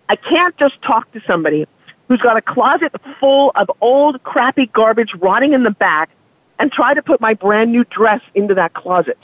I 0.10 0.18
can't 0.18 0.56
just 0.58 0.82
talk 0.82 1.10
to 1.14 1.22
somebody 1.26 1.66
who's 2.08 2.20
got 2.20 2.36
a 2.36 2.42
closet 2.42 2.92
full 3.20 3.52
of 3.56 3.72
old, 3.80 4.22
crappy 4.24 4.66
garbage 4.68 5.14
rotting 5.16 5.54
in 5.54 5.64
the 5.64 5.72
back, 5.72 6.10
and 6.60 6.72
try 6.72 6.94
to 6.94 7.02
put 7.02 7.22
my 7.22 7.34
brand 7.34 7.72
new 7.72 7.86
dress 7.86 8.22
into 8.36 8.54
that 8.56 8.74
closet. 8.74 9.18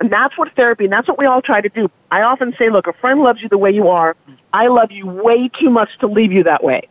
And 0.00 0.10
that's 0.10 0.36
what 0.36 0.52
therapy, 0.54 0.84
and 0.84 0.92
that's 0.92 1.06
what 1.06 1.18
we 1.18 1.26
all 1.26 1.40
try 1.40 1.60
to 1.60 1.68
do. 1.68 1.90
I 2.10 2.22
often 2.22 2.54
say, 2.58 2.68
look, 2.68 2.86
a 2.86 2.92
friend 2.92 3.20
loves 3.20 3.40
you 3.42 3.48
the 3.48 3.58
way 3.58 3.70
you 3.70 3.88
are. 3.88 4.16
I 4.52 4.66
love 4.66 4.90
you 4.90 5.06
way 5.06 5.48
too 5.48 5.70
much 5.70 5.96
to 5.98 6.06
leave 6.06 6.32
you 6.32 6.42
that 6.44 6.64
way. 6.64 6.88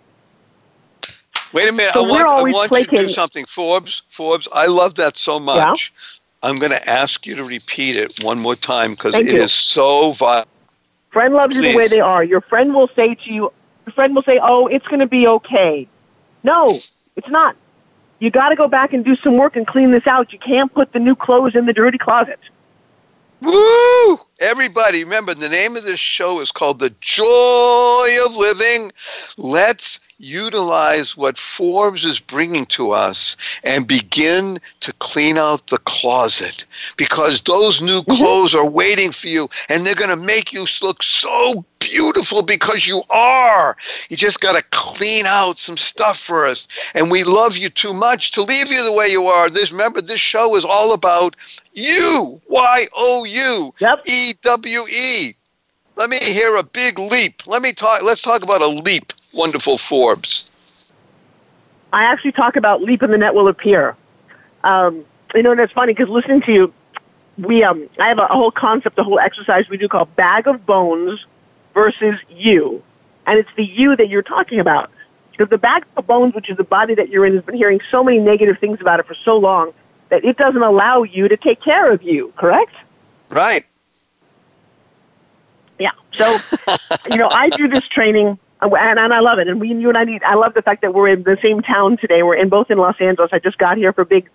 Wait 1.51 1.69
a 1.69 1.71
minute. 1.71 1.93
So 1.93 2.05
I 2.05 2.09
want, 2.09 2.27
I 2.27 2.41
want 2.41 2.71
you 2.71 2.85
to 2.85 3.03
do 3.03 3.09
something. 3.09 3.45
Forbes, 3.45 4.01
Forbes, 4.09 4.47
I 4.53 4.67
love 4.67 4.95
that 4.95 5.17
so 5.17 5.39
much. 5.39 5.93
I'm 6.41 6.57
going 6.57 6.71
to 6.71 6.89
ask 6.89 7.25
you 7.25 7.35
to 7.35 7.43
repeat 7.43 7.95
it 7.95 8.23
one 8.23 8.39
more 8.39 8.55
time 8.55 8.91
because 8.91 9.15
it 9.15 9.25
Thank 9.25 9.29
is 9.29 9.53
so 9.53 10.11
vital. 10.11 10.49
Friend 11.11 11.33
loves 11.33 11.55
you 11.55 11.61
the 11.61 11.77
way 11.77 11.87
they 11.87 11.99
are. 11.99 12.23
Your 12.23 12.41
friend 12.41 12.73
will 12.73 12.89
say 12.95 13.15
to 13.15 13.31
you, 13.31 13.53
your 13.85 13.93
friend 13.93 14.15
will 14.15 14.23
say, 14.23 14.39
"Oh, 14.41 14.67
it's 14.67 14.87
going 14.87 14.99
to 14.99 15.07
be 15.07 15.27
okay." 15.27 15.87
No, 16.43 16.79
it's 17.15 17.29
not. 17.29 17.55
You 18.19 18.31
got 18.31 18.49
to 18.49 18.55
go 18.55 18.67
back 18.67 18.93
and 18.93 19.05
do 19.05 19.15
some 19.17 19.37
work 19.37 19.55
and 19.55 19.67
clean 19.67 19.91
this 19.91 20.07
out. 20.07 20.33
You 20.33 20.39
can't 20.39 20.73
put 20.73 20.91
the 20.91 20.99
new 20.99 21.15
clothes 21.15 21.55
in 21.55 21.65
the 21.65 21.73
dirty 21.73 21.97
closet. 21.97 22.39
Woo! 23.43 24.19
Everybody, 24.39 25.03
remember 25.03 25.33
the 25.33 25.49
name 25.49 25.75
of 25.75 25.83
this 25.83 25.99
show 25.99 26.39
is 26.39 26.51
called 26.51 26.79
The 26.79 26.95
Joy 27.01 28.17
of 28.25 28.37
Living. 28.37 28.91
Let's 29.37 29.99
utilize 30.23 31.17
what 31.17 31.37
Forbes 31.37 32.05
is 32.05 32.19
bringing 32.19 32.65
to 32.67 32.91
us 32.91 33.35
and 33.63 33.87
begin 33.87 34.59
to 34.79 34.93
clean 34.93 35.37
out 35.37 35.67
the 35.67 35.77
closet 35.79 36.65
because 36.97 37.41
those 37.41 37.81
new 37.81 38.01
mm-hmm. 38.01 38.23
clothes 38.23 38.55
are 38.55 38.69
waiting 38.69 39.11
for 39.11 39.27
you 39.27 39.49
and 39.69 39.85
they're 39.85 39.95
going 39.95 40.09
to 40.09 40.25
make 40.25 40.53
you 40.53 40.65
look 40.81 41.03
so 41.03 41.65
beautiful 41.79 42.41
because 42.41 42.87
you 42.87 43.01
are. 43.09 43.75
You 44.09 44.17
just 44.17 44.39
got 44.39 44.55
to 44.55 44.63
clean 44.71 45.25
out 45.25 45.59
some 45.59 45.77
stuff 45.77 46.17
for 46.17 46.45
us. 46.45 46.67
And 46.95 47.11
we 47.11 47.23
love 47.23 47.57
you 47.57 47.69
too 47.69 47.93
much 47.93 48.31
to 48.31 48.41
leave 48.41 48.71
you 48.71 48.83
the 48.83 48.93
way 48.93 49.07
you 49.07 49.27
are. 49.27 49.49
This 49.49 49.71
remember 49.71 50.01
this 50.01 50.21
show 50.21 50.55
is 50.55 50.65
all 50.65 50.93
about 50.93 51.35
you. 51.73 52.41
Y 52.47 52.85
O 52.95 53.25
U. 53.25 53.73
E 54.07 54.33
W 54.41 54.79
E. 54.91 55.33
Let 55.95 56.09
me 56.09 56.17
hear 56.17 56.55
a 56.55 56.63
big 56.63 56.97
leap. 56.97 57.45
Let 57.45 57.61
me 57.61 57.73
talk 57.73 58.01
let's 58.01 58.21
talk 58.21 58.43
about 58.43 58.61
a 58.61 58.67
leap. 58.67 59.13
Wonderful 59.33 59.77
Forbes. 59.77 60.91
I 61.91 62.03
actually 62.03 62.31
talk 62.31 62.55
about 62.55 62.81
leap 62.81 63.01
and 63.01 63.13
the 63.13 63.17
net 63.17 63.35
will 63.35 63.47
appear. 63.47 63.95
Um, 64.63 65.05
you 65.35 65.43
know, 65.43 65.51
and 65.51 65.59
it's 65.59 65.73
funny 65.73 65.93
because 65.93 66.09
listening 66.09 66.41
to 66.41 66.51
you, 66.51 66.73
we 67.37 67.63
um, 67.63 67.89
I 67.99 68.07
have 68.07 68.19
a, 68.19 68.27
whole 68.27 68.51
concept, 68.51 68.97
a 68.99 69.03
whole 69.03 69.19
exercise 69.19 69.67
we 69.69 69.77
do 69.77 69.87
called 69.87 70.15
bag 70.15 70.47
of 70.47 70.65
bones 70.65 71.25
versus 71.73 72.19
you, 72.29 72.83
and 73.25 73.39
it's 73.39 73.49
the 73.55 73.65
you 73.65 73.95
that 73.95 74.09
you're 74.09 74.21
talking 74.21 74.59
about. 74.59 74.91
Because 75.31 75.49
the 75.49 75.57
bag 75.57 75.83
of 75.97 76.05
bones, 76.05 76.35
which 76.35 76.49
is 76.49 76.57
the 76.57 76.63
body 76.63 76.93
that 76.93 77.09
you're 77.09 77.25
in, 77.25 77.33
has 77.33 77.43
been 77.43 77.55
hearing 77.55 77.79
so 77.89 78.03
many 78.03 78.19
negative 78.19 78.59
things 78.59 78.79
about 78.81 78.99
it 78.99 79.07
for 79.07 79.15
so 79.15 79.35
long 79.35 79.73
that 80.09 80.23
it 80.23 80.37
doesn't 80.37 80.61
allow 80.61 81.01
you 81.01 81.27
to 81.27 81.35
take 81.35 81.59
care 81.59 81.91
of 81.91 82.03
you. 82.03 82.31
Correct? 82.37 82.73
Right. 83.29 83.65
Yeah. 85.79 85.91
So, 86.15 86.37
you 87.09 87.17
know, 87.17 87.29
I 87.31 87.49
do 87.49 87.67
this 87.67 87.87
training, 87.87 88.37
and, 88.63 88.99
and 88.99 89.13
I 89.13 89.19
love 89.19 89.39
it. 89.39 89.47
And 89.47 89.59
we, 89.59 89.73
you 89.73 89.89
and 89.89 89.97
I 89.97 90.03
need. 90.03 90.23
I 90.23 90.35
love 90.35 90.53
the 90.53 90.61
fact 90.61 90.81
that 90.81 90.93
we're 90.93 91.09
in 91.09 91.23
the 91.23 91.37
same 91.41 91.61
town 91.61 91.97
today. 91.97 92.23
We're 92.23 92.35
in 92.35 92.49
both 92.49 92.71
in 92.71 92.77
Los 92.77 92.95
Angeles. 92.99 93.29
I 93.33 93.39
just 93.39 93.57
got 93.57 93.77
here 93.77 93.93
for 93.93 94.05
big 94.05 94.29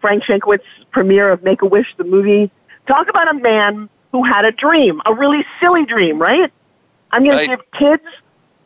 Frank 0.00 0.24
Shankwitz 0.24 0.62
premiere 0.90 1.30
of 1.30 1.42
Make 1.42 1.62
a 1.62 1.66
Wish, 1.66 1.94
the 1.96 2.04
movie. 2.04 2.50
Talk 2.86 3.08
about 3.08 3.28
a 3.28 3.34
man 3.34 3.88
who 4.10 4.24
had 4.24 4.44
a 4.44 4.52
dream, 4.52 5.00
a 5.06 5.14
really 5.14 5.44
silly 5.60 5.84
dream, 5.86 6.20
right? 6.20 6.52
I'm 7.12 7.24
going 7.24 7.36
Right. 7.36 7.50
to 7.50 7.56
give 7.56 7.70
kids, 7.72 8.02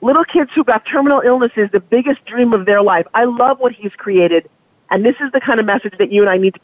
little 0.00 0.24
kids 0.24 0.50
who 0.54 0.64
got 0.64 0.84
terminal 0.86 1.20
illnesses, 1.20 1.68
the 1.72 1.80
biggest 1.80 2.24
dream 2.24 2.52
of 2.52 2.66
their 2.66 2.82
life. 2.82 3.06
I 3.14 3.24
love 3.24 3.60
what 3.60 3.72
he's 3.72 3.92
created, 3.92 4.48
and 4.90 5.04
this 5.04 5.16
is 5.20 5.30
the 5.32 5.40
kind 5.40 5.60
of 5.60 5.66
message 5.66 5.94
that 5.98 6.10
you 6.12 6.22
and 6.22 6.30
I 6.30 6.36
need 6.38 6.54
to. 6.54 6.60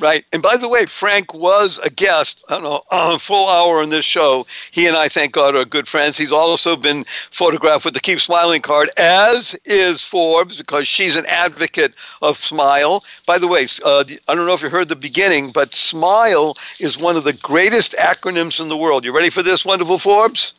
Right. 0.00 0.24
And 0.32 0.40
by 0.40 0.56
the 0.56 0.68
way, 0.68 0.86
Frank 0.86 1.34
was 1.34 1.78
a 1.80 1.90
guest, 1.90 2.44
I 2.48 2.54
don't 2.54 2.62
know, 2.62 2.82
a 2.92 3.18
full 3.18 3.48
hour 3.48 3.82
on 3.82 3.90
this 3.90 4.04
show. 4.04 4.46
He 4.70 4.86
and 4.86 4.96
I, 4.96 5.08
thank 5.08 5.32
God, 5.32 5.56
are 5.56 5.64
good 5.64 5.88
friends. 5.88 6.16
He's 6.16 6.32
also 6.32 6.76
been 6.76 7.04
photographed 7.32 7.84
with 7.84 7.94
the 7.94 8.00
Keep 8.00 8.20
Smiling 8.20 8.62
card, 8.62 8.90
as 8.96 9.58
is 9.64 10.00
Forbes, 10.00 10.58
because 10.58 10.86
she's 10.86 11.16
an 11.16 11.26
advocate 11.26 11.94
of 12.22 12.36
Smile. 12.36 13.04
By 13.26 13.38
the 13.38 13.48
way, 13.48 13.66
uh, 13.84 14.04
I 14.28 14.34
don't 14.36 14.46
know 14.46 14.54
if 14.54 14.62
you 14.62 14.68
heard 14.68 14.88
the 14.88 14.94
beginning, 14.94 15.50
but 15.50 15.74
Smile 15.74 16.56
is 16.78 16.96
one 16.96 17.16
of 17.16 17.24
the 17.24 17.32
greatest 17.32 17.94
acronyms 17.94 18.60
in 18.60 18.68
the 18.68 18.76
world. 18.76 19.04
You 19.04 19.10
ready 19.10 19.30
for 19.30 19.42
this, 19.42 19.64
wonderful 19.64 19.98
Forbes? 19.98 20.54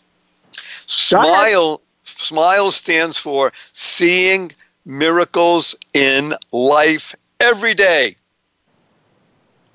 Smile. 0.85 1.81
Smile 2.03 2.71
stands 2.71 3.17
for 3.17 3.53
seeing 3.71 4.51
miracles 4.85 5.75
in 5.93 6.33
life 6.51 7.15
every 7.39 7.73
day. 7.73 8.17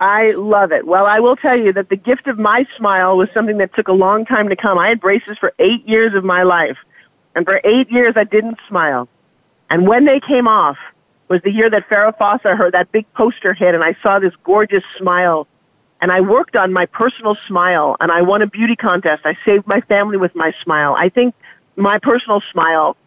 I 0.05 0.33
love 0.33 0.71
it. 0.71 0.87
Well, 0.87 1.07
I 1.07 1.19
will 1.19 1.35
tell 1.35 1.59
you 1.59 1.73
that 1.73 1.89
the 1.89 1.97
gift 1.97 2.27
of 2.27 2.39
my 2.39 2.67
smile 2.77 3.17
was 3.17 3.31
something 3.33 3.57
that 3.57 3.75
took 3.75 3.89
a 3.89 3.93
long 3.93 4.27
time 4.27 4.51
to 4.51 4.57
come. 4.57 4.79
I 4.79 4.89
had 4.89 5.01
braces 5.01 5.39
for 5.39 5.55
eight 5.59 5.89
years 5.89 6.15
of 6.15 6.25
my 6.25 6.43
life, 6.43 6.77
and 7.35 7.47
for 7.47 7.59
eight 7.65 7.91
years 7.91 8.13
I 8.15 8.25
didn't 8.25 8.59
smile. 8.69 9.09
And 9.71 9.89
when 9.89 10.05
they 10.05 10.21
came 10.21 10.47
off 10.47 10.77
was 11.29 11.41
the 11.41 11.51
year 11.51 11.71
that 11.71 11.89
Farrah 11.89 12.15
Fawcett 12.19 12.55
heard 12.55 12.75
that 12.75 12.93
big 12.93 13.11
poster 13.15 13.55
hit, 13.55 13.75
and 13.75 13.83
I 13.83 13.97
saw 14.03 14.19
this 14.19 14.35
gorgeous 14.45 14.85
smile. 14.99 15.49
And 16.03 16.13
I 16.13 16.21
worked 16.21 16.55
on 16.55 16.71
my 16.71 16.85
personal 16.85 17.39
smile, 17.49 17.97
and 17.99 18.13
I 18.13 18.21
won 18.21 18.43
a 18.43 18.47
beauty 18.47 18.77
contest. 18.77 19.23
I 19.25 19.39
saved 19.47 19.67
my 19.67 19.81
family 19.81 20.19
with 20.19 20.35
my 20.35 20.53
smile. 20.63 20.95
I 20.99 21.09
think 21.09 21.35
my 21.77 21.99
personal 21.99 22.43
smile 22.53 22.99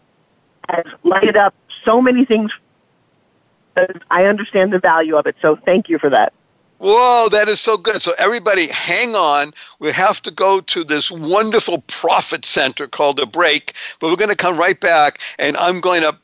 has 0.67 0.85
lighted 1.03 1.37
up 1.37 1.53
so 1.85 2.01
many 2.01 2.25
things. 2.25 2.51
I 4.09 4.25
understand 4.25 4.73
the 4.73 4.79
value 4.79 5.15
of 5.15 5.27
it. 5.27 5.35
So 5.43 5.57
thank 5.57 5.89
you 5.89 5.99
for 5.99 6.09
that. 6.09 6.33
Whoa, 6.79 7.27
that 7.31 7.47
is 7.47 7.59
so 7.59 7.77
good. 7.77 8.01
So, 8.01 8.13
everybody, 8.19 8.67
hang 8.67 9.15
on. 9.15 9.53
We 9.79 9.91
have 9.91 10.21
to 10.23 10.31
go 10.31 10.61
to 10.61 10.83
this 10.83 11.09
wonderful 11.09 11.83
profit 11.87 12.45
center 12.45 12.87
called 12.87 13.19
a 13.19 13.25
break, 13.25 13.73
but 13.99 14.09
we're 14.09 14.15
going 14.15 14.29
to 14.29 14.35
come 14.35 14.57
right 14.57 14.79
back, 14.79 15.19
and 15.39 15.57
I'm 15.57 15.81
going 15.81 16.01
to. 16.01 16.17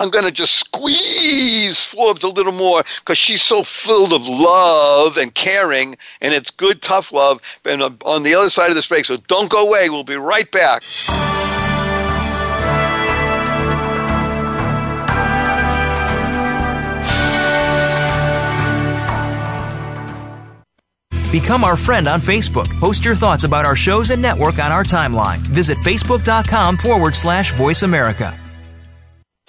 I'm 0.00 0.10
going 0.10 0.24
to 0.24 0.32
just 0.32 0.54
squeeze 0.54 1.82
Forbes 1.84 2.24
a 2.24 2.28
little 2.28 2.52
more 2.52 2.82
because 2.98 3.16
she's 3.16 3.40
so 3.40 3.62
filled 3.62 4.12
of 4.12 4.26
love 4.26 5.16
and 5.16 5.32
caring, 5.32 5.96
and 6.20 6.34
it's 6.34 6.50
good, 6.50 6.82
tough 6.82 7.12
love. 7.12 7.40
And 7.64 7.80
on 7.80 8.24
the 8.24 8.34
other 8.34 8.50
side 8.50 8.70
of 8.70 8.74
this 8.74 8.88
break, 8.88 9.04
so 9.04 9.16
don't 9.16 9.48
go 9.48 9.68
away. 9.68 9.90
We'll 9.90 10.02
be 10.02 10.16
right 10.16 10.50
back. 10.50 10.82
Become 21.34 21.64
our 21.64 21.76
friend 21.76 22.06
on 22.06 22.20
Facebook. 22.20 22.68
Post 22.78 23.04
your 23.04 23.16
thoughts 23.16 23.42
about 23.42 23.66
our 23.66 23.74
shows 23.74 24.10
and 24.10 24.22
network 24.22 24.60
on 24.60 24.70
our 24.70 24.84
timeline. 24.84 25.38
Visit 25.38 25.76
facebook.com 25.78 26.76
forward 26.76 27.16
slash 27.16 27.52
voice 27.54 27.82
America. 27.82 28.38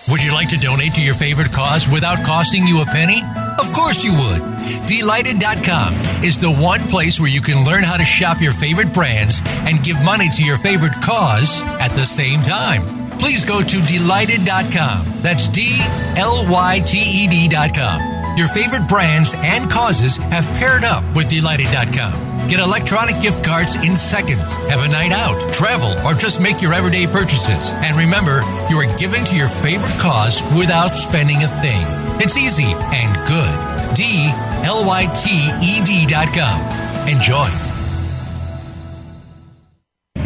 Would 0.10 0.24
you 0.24 0.34
like 0.34 0.50
to 0.50 0.58
donate 0.58 0.96
to 0.96 1.04
your 1.04 1.14
favorite 1.14 1.52
cause 1.52 1.88
without 1.88 2.26
costing 2.26 2.66
you 2.66 2.82
a 2.82 2.86
penny? 2.86 3.22
Of 3.60 3.72
course 3.72 4.04
you 4.04 4.14
would. 4.14 4.42
Dlyted.com 4.90 6.24
is 6.24 6.40
the 6.40 6.52
one 6.52 6.80
place 6.88 7.20
where 7.20 7.30
you 7.30 7.40
can 7.40 7.64
learn 7.64 7.84
how 7.84 7.98
to 7.98 8.04
shop 8.04 8.42
your 8.42 8.54
favorite 8.54 8.92
brands 8.92 9.44
and 9.46 9.84
give 9.84 10.04
money 10.04 10.30
to 10.30 10.44
your 10.44 10.58
favorite 10.58 11.00
cause 11.04 11.62
at 11.80 11.90
the 11.90 12.04
same 12.04 12.42
time. 12.42 12.82
Please 13.20 13.44
go 13.44 13.62
to 13.62 13.78
dlyted.com. 13.78 15.22
That's 15.22 15.48
D 15.50 15.78
L 16.18 16.52
Y 16.52 16.82
T 16.84 16.98
E 16.98 17.28
D.com. 17.28 18.15
Your 18.36 18.48
favorite 18.50 18.88
brands 18.88 19.34
and 19.38 19.72
causes 19.72 20.18
have 20.18 20.46
paired 20.60 20.84
up 20.84 21.04
with 21.16 21.30
Dlyted.com. 21.30 22.48
Get 22.50 22.60
electronic 22.60 23.22
gift 23.22 23.46
cards 23.46 23.76
in 23.76 23.96
seconds. 23.96 24.54
Have 24.70 24.84
a 24.84 24.88
night 24.88 25.12
out, 25.12 25.54
travel, 25.54 25.98
or 26.06 26.14
just 26.14 26.42
make 26.42 26.62
your 26.62 26.74
everyday 26.74 27.08
purchases. 27.08 27.72
And 27.76 27.98
remember, 27.98 28.44
you 28.70 28.78
are 28.78 28.98
giving 29.00 29.24
to 29.26 29.36
your 29.36 29.48
favorite 29.48 29.98
cause 30.00 30.42
without 30.58 30.90
spending 30.96 31.44
a 31.44 31.48
thing. 31.48 31.82
It's 32.22 32.38
easy 32.38 32.74
and 32.94 33.28
good. 33.28 33.96
D 33.96 34.30
L 34.64 34.86
Y 34.86 35.06
T 35.16 35.50
E 35.64 35.84
D.com. 35.84 37.08
Enjoy. 37.08 37.75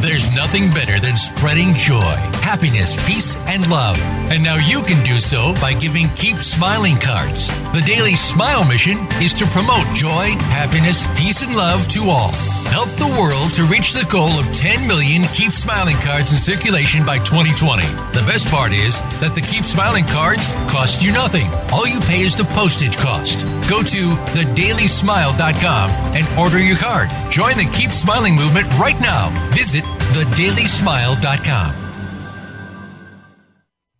There's 0.01 0.33
nothing 0.33 0.69
better 0.69 0.97
than 0.97 1.17
spreading 1.17 1.73
joy, 1.73 2.15
happiness, 2.39 2.95
peace, 3.05 3.35
and 3.47 3.69
love. 3.69 3.99
And 4.31 4.41
now 4.41 4.55
you 4.55 4.81
can 4.81 5.03
do 5.03 5.19
so 5.19 5.53
by 5.55 5.73
giving 5.73 6.07
Keep 6.11 6.37
Smiling 6.37 6.95
cards. 6.97 7.49
The 7.73 7.83
Daily 7.85 8.15
Smile 8.15 8.63
mission 8.63 8.97
is 9.21 9.33
to 9.33 9.45
promote 9.47 9.85
joy, 9.93 10.39
happiness, 10.55 11.05
peace, 11.19 11.41
and 11.41 11.53
love 11.53 11.85
to 11.89 12.03
all. 12.03 12.31
Help 12.71 12.89
the 13.01 13.07
world 13.19 13.51
to 13.55 13.63
reach 13.63 13.93
the 13.93 14.05
goal 14.09 14.39
of 14.39 14.45
10 14.53 14.87
million 14.87 15.23
Keep 15.33 15.51
Smiling 15.51 15.97
cards 15.97 16.31
in 16.31 16.37
circulation 16.37 17.05
by 17.05 17.17
2020. 17.17 17.83
The 18.13 18.23
best 18.25 18.47
part 18.47 18.71
is 18.71 19.01
that 19.19 19.33
the 19.35 19.41
Keep 19.41 19.65
Smiling 19.65 20.05
cards 20.05 20.47
cost 20.71 21.03
you 21.03 21.11
nothing. 21.11 21.49
All 21.73 21.87
you 21.87 21.99
pay 22.01 22.21
is 22.21 22.35
the 22.35 22.45
postage 22.55 22.95
cost. 22.97 23.43
Go 23.67 23.81
to 23.83 24.15
thedailysmile.com 24.37 25.89
and 26.15 26.39
order 26.39 26.59
your 26.59 26.77
card. 26.77 27.09
Join 27.31 27.57
the 27.57 27.69
Keep 27.73 27.91
Smiling 27.91 28.35
movement 28.35 28.67
right 28.77 28.99
now. 29.01 29.29
Visit 29.49 29.83
thedailysmile.com. 30.13 31.89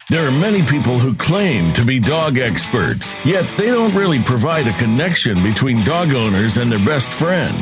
There 0.10 0.28
are 0.28 0.32
many 0.32 0.64
people 0.64 0.98
who 0.98 1.14
claim 1.14 1.72
to 1.74 1.86
be 1.86 2.00
dog 2.00 2.40
experts, 2.40 3.16
yet 3.24 3.48
they 3.58 3.68
don't 3.68 3.94
really 3.94 4.20
provide 4.20 4.68
a 4.68 4.74
connection 4.74 5.36
between 5.44 5.84
dog 5.84 6.16
owners 6.16 6.58
and 6.58 6.72
their 6.72 6.84
best 6.84 7.14
friend. 7.14 7.56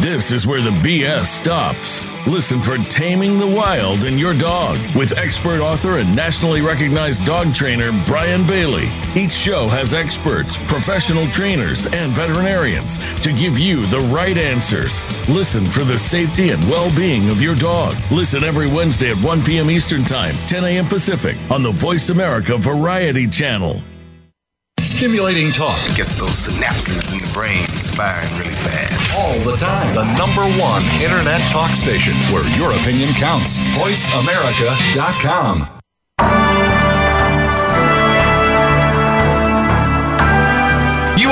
This 0.00 0.32
is 0.32 0.44
where 0.44 0.60
the 0.60 0.70
BS 0.70 1.26
stops. 1.26 2.11
Listen 2.26 2.60
for 2.60 2.78
Taming 2.78 3.40
the 3.40 3.46
Wild 3.46 4.04
in 4.04 4.16
Your 4.16 4.32
Dog 4.32 4.78
with 4.94 5.18
expert 5.18 5.60
author 5.60 5.98
and 5.98 6.14
nationally 6.14 6.60
recognized 6.60 7.24
dog 7.24 7.52
trainer 7.52 7.90
Brian 8.06 8.46
Bailey. 8.46 8.88
Each 9.16 9.32
show 9.32 9.66
has 9.66 9.92
experts, 9.92 10.62
professional 10.70 11.26
trainers, 11.26 11.86
and 11.86 12.12
veterinarians 12.12 12.98
to 13.22 13.32
give 13.32 13.58
you 13.58 13.86
the 13.86 13.98
right 14.14 14.38
answers. 14.38 15.02
Listen 15.28 15.64
for 15.66 15.82
the 15.82 15.98
safety 15.98 16.50
and 16.50 16.62
well 16.70 16.94
being 16.94 17.28
of 17.28 17.42
your 17.42 17.56
dog. 17.56 17.96
Listen 18.12 18.44
every 18.44 18.68
Wednesday 18.68 19.10
at 19.10 19.18
1 19.18 19.42
p.m. 19.42 19.68
Eastern 19.68 20.04
Time, 20.04 20.36
10 20.46 20.62
a.m. 20.62 20.84
Pacific 20.84 21.36
on 21.50 21.64
the 21.64 21.72
Voice 21.72 22.10
America 22.10 22.56
Variety 22.56 23.26
Channel. 23.26 23.82
Stimulating 24.80 25.50
talk 25.50 25.78
gets 25.96 26.14
those 26.14 26.46
synapses 26.46 27.12
in 27.12 27.18
the 27.18 27.32
brain 27.34 27.66
firing 27.66 28.32
really 28.38 28.54
fast. 28.54 29.01
All 29.18 29.38
the 29.40 29.56
time. 29.56 29.92
The 29.94 30.04
number 30.16 30.42
one 30.62 30.84
internet 31.02 31.40
talk 31.42 31.74
station 31.74 32.14
where 32.32 32.46
your 32.56 32.72
opinion 32.72 33.12
counts. 33.14 33.58
VoiceAmerica.com. 33.58 35.81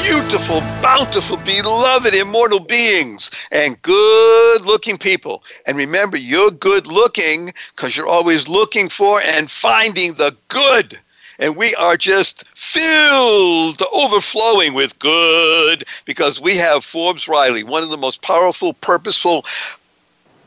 beautiful, 0.00 0.60
bountiful, 0.82 1.36
beloved, 1.38 2.14
immortal 2.14 2.60
beings, 2.60 3.30
and 3.50 3.80
good 3.82 4.62
looking 4.62 4.96
people. 4.96 5.44
And 5.66 5.76
remember, 5.76 6.16
you're 6.16 6.50
good 6.50 6.86
looking 6.86 7.52
because 7.74 7.96
you're 7.96 8.06
always 8.06 8.48
looking 8.48 8.88
for 8.88 9.20
and 9.20 9.50
finding 9.50 10.14
the 10.14 10.34
good. 10.48 10.98
And 11.38 11.56
we 11.56 11.74
are 11.74 11.96
just 11.96 12.48
filled 12.56 13.82
overflowing 13.92 14.74
with 14.74 14.98
good 14.98 15.84
because 16.04 16.40
we 16.40 16.56
have 16.56 16.84
Forbes 16.84 17.28
Riley, 17.28 17.64
one 17.64 17.82
of 17.82 17.90
the 17.90 17.96
most 17.96 18.22
powerful, 18.22 18.74
purposeful, 18.74 19.44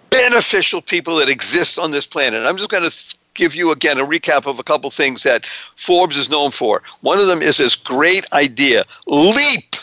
beneficial 0.10 0.82
people 0.82 1.18
that 1.18 1.30
exist 1.30 1.78
on 1.78 1.91
this 1.91 2.06
planet. 2.06 2.46
I'm 2.46 2.58
just 2.58 2.70
going 2.70 2.84
to 2.84 3.16
give 3.36 3.55
you 3.55 3.71
again 3.71 3.99
a 3.99 4.05
recap 4.05 4.47
of 4.47 4.57
a 4.57 4.63
couple 4.63 4.89
things 4.89 5.23
that 5.23 5.45
Forbes 5.75 6.17
is 6.17 6.29
known 6.29 6.51
for. 6.51 6.81
One 7.01 7.19
of 7.19 7.27
them 7.27 7.41
is 7.41 7.57
this 7.57 7.75
great 7.75 8.25
idea 8.33 8.83
leap 9.05 9.75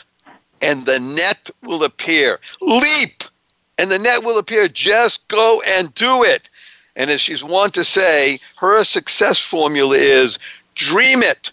and 0.61 0.87
the 0.87 1.01
net 1.01 1.51
will 1.63 1.85
appear. 1.85 2.41
Leap 2.61 3.25
and 3.79 3.91
the 3.91 3.99
net 3.99 4.25
will 4.25 4.39
appear. 4.39 4.69
Just 4.69 5.27
go 5.29 5.63
and 5.67 5.95
do 5.95 6.23
it. 6.23 6.49
And 6.97 7.11
as 7.11 7.21
she's 7.21 7.43
wont 7.45 7.75
to 7.75 7.85
say, 7.85 8.39
her 8.59 8.85
success 8.85 9.39
formula 9.39 9.97
is 9.97 10.39
dream 10.75 11.23
it, 11.23 11.53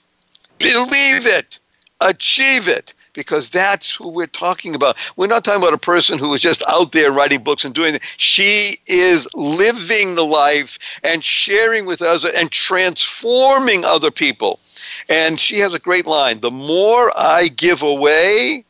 believe 0.57 1.25
it, 1.25 1.59
achieve 2.01 2.67
it 2.67 2.93
because 3.19 3.49
that's 3.49 3.93
who 3.93 4.07
we're 4.07 4.27
talking 4.27 4.73
about. 4.73 4.97
We're 5.17 5.27
not 5.27 5.43
talking 5.43 5.61
about 5.61 5.73
a 5.73 5.77
person 5.77 6.17
who 6.17 6.33
is 6.33 6.41
just 6.41 6.63
out 6.69 6.93
there 6.93 7.11
writing 7.11 7.43
books 7.43 7.65
and 7.65 7.75
doing 7.75 7.95
it. 7.95 8.01
She 8.15 8.77
is 8.87 9.27
living 9.35 10.15
the 10.15 10.25
life 10.25 10.79
and 11.03 11.21
sharing 11.21 11.85
with 11.85 12.01
us 12.01 12.23
and 12.23 12.49
transforming 12.49 13.83
other 13.83 14.09
people. 14.09 14.61
And 15.09 15.37
she 15.37 15.59
has 15.59 15.75
a 15.75 15.79
great 15.79 16.05
line 16.05 16.39
The 16.39 16.49
more 16.49 17.11
I 17.17 17.49
give 17.49 17.83
away, 17.83 18.63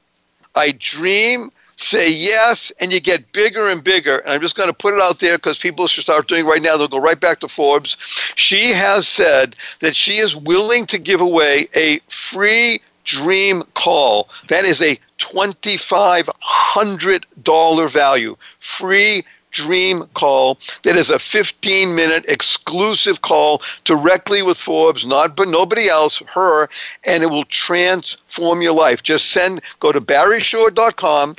I 0.55 0.73
dream, 0.79 1.51
say 1.75 2.11
yes, 2.11 2.71
and 2.81 2.91
you 2.91 2.99
get 2.99 3.31
bigger 3.31 3.69
and 3.69 3.83
bigger. 3.83 4.17
And 4.17 4.31
I'm 4.31 4.41
just 4.41 4.55
going 4.55 4.69
to 4.69 4.75
put 4.75 4.95
it 4.95 4.99
out 4.99 5.19
there 5.19 5.37
because 5.37 5.59
people 5.59 5.85
should 5.85 6.03
start 6.03 6.27
doing 6.27 6.47
right 6.47 6.61
now. 6.61 6.75
They'll 6.75 6.87
go 6.87 6.99
right 6.99 7.19
back 7.19 7.39
to 7.41 7.47
Forbes. 7.47 7.97
She 8.35 8.69
has 8.69 9.07
said 9.07 9.55
that 9.81 9.95
she 9.95 10.17
is 10.17 10.35
willing 10.35 10.87
to 10.87 10.97
give 10.97 11.21
away 11.21 11.67
a 11.75 11.99
free 12.07 12.81
Dream 13.09 13.63
Call. 13.73 14.29
That 14.49 14.65
is 14.65 14.83
a 14.83 14.99
$2,500 15.17 17.89
value. 17.89 18.35
Free 18.59 19.23
Dream 19.49 20.05
Call. 20.13 20.59
That 20.83 20.95
is 20.95 21.09
a 21.09 21.17
15 21.17 21.95
minute 21.95 22.25
exclusive 22.27 23.23
call 23.23 23.63
directly 23.83 24.43
with 24.43 24.59
Forbes, 24.59 25.07
not 25.07 25.35
but 25.35 25.47
nobody 25.47 25.89
else, 25.89 26.21
her, 26.27 26.69
and 27.03 27.23
it 27.23 27.31
will 27.31 27.45
transform 27.45 28.61
your 28.61 28.73
life. 28.73 29.01
Just 29.01 29.31
send, 29.31 29.63
go 29.79 29.91
to 29.91 29.99
barryshore.com 29.99 31.33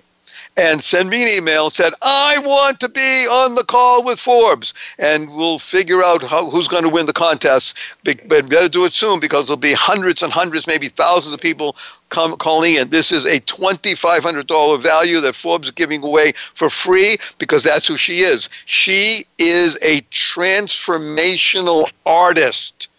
and 0.56 0.82
send 0.82 1.08
me 1.10 1.22
an 1.22 1.28
email 1.28 1.64
and 1.64 1.72
said, 1.72 1.92
I 2.02 2.38
want 2.44 2.80
to 2.80 2.88
be 2.88 3.26
on 3.26 3.54
the 3.54 3.64
call 3.64 4.04
with 4.04 4.20
Forbes. 4.20 4.74
And 4.98 5.34
we'll 5.34 5.58
figure 5.58 6.02
out 6.02 6.22
how, 6.22 6.50
who's 6.50 6.68
going 6.68 6.82
to 6.82 6.88
win 6.88 7.06
the 7.06 7.12
contest. 7.12 7.78
But 8.04 8.28
better 8.28 8.68
do 8.68 8.84
it 8.84 8.92
soon 8.92 9.20
because 9.20 9.46
there'll 9.46 9.56
be 9.56 9.72
hundreds 9.72 10.22
and 10.22 10.32
hundreds, 10.32 10.66
maybe 10.66 10.88
thousands 10.88 11.32
of 11.32 11.40
people 11.40 11.76
come 12.10 12.36
calling 12.36 12.74
in. 12.74 12.90
This 12.90 13.10
is 13.12 13.24
a 13.24 13.40
$2,500 13.40 14.80
value 14.80 15.20
that 15.20 15.34
Forbes 15.34 15.68
is 15.68 15.72
giving 15.72 16.02
away 16.02 16.32
for 16.32 16.68
free 16.68 17.16
because 17.38 17.64
that's 17.64 17.86
who 17.86 17.96
she 17.96 18.20
is. 18.20 18.50
She 18.66 19.24
is 19.38 19.78
a 19.82 20.02
transformational 20.10 21.90
artist. 22.04 22.89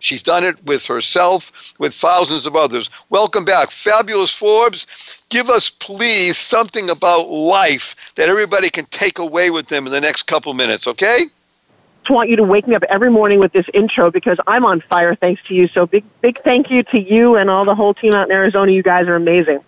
She's 0.00 0.22
done 0.22 0.44
it 0.44 0.62
with 0.64 0.86
herself, 0.86 1.74
with 1.78 1.94
thousands 1.94 2.46
of 2.46 2.56
others. 2.56 2.90
Welcome 3.10 3.44
back. 3.44 3.70
Fabulous 3.70 4.32
Forbes. 4.32 5.26
Give 5.30 5.48
us, 5.48 5.70
please, 5.70 6.36
something 6.36 6.90
about 6.90 7.28
life 7.28 8.12
that 8.16 8.28
everybody 8.28 8.70
can 8.70 8.86
take 8.86 9.18
away 9.18 9.50
with 9.50 9.68
them 9.68 9.86
in 9.86 9.92
the 9.92 10.00
next 10.00 10.24
couple 10.24 10.52
minutes, 10.54 10.86
okay? 10.86 11.26
just 12.02 12.16
want 12.16 12.28
you 12.28 12.36
to 12.36 12.42
wake 12.42 12.66
me 12.66 12.74
up 12.74 12.82
every 12.84 13.10
morning 13.10 13.38
with 13.38 13.52
this 13.52 13.66
intro 13.72 14.10
because 14.10 14.38
I'm 14.46 14.64
on 14.64 14.80
fire 14.80 15.14
thanks 15.14 15.40
to 15.46 15.54
you. 15.54 15.68
So 15.68 15.86
big, 15.86 16.04
big 16.22 16.38
thank 16.38 16.70
you 16.70 16.82
to 16.84 16.98
you 16.98 17.36
and 17.36 17.48
all 17.48 17.64
the 17.64 17.74
whole 17.74 17.94
team 17.94 18.14
out 18.14 18.28
in 18.28 18.34
Arizona. 18.34 18.72
You 18.72 18.82
guys 18.82 19.06
are 19.06 19.14
amazing. 19.14 19.60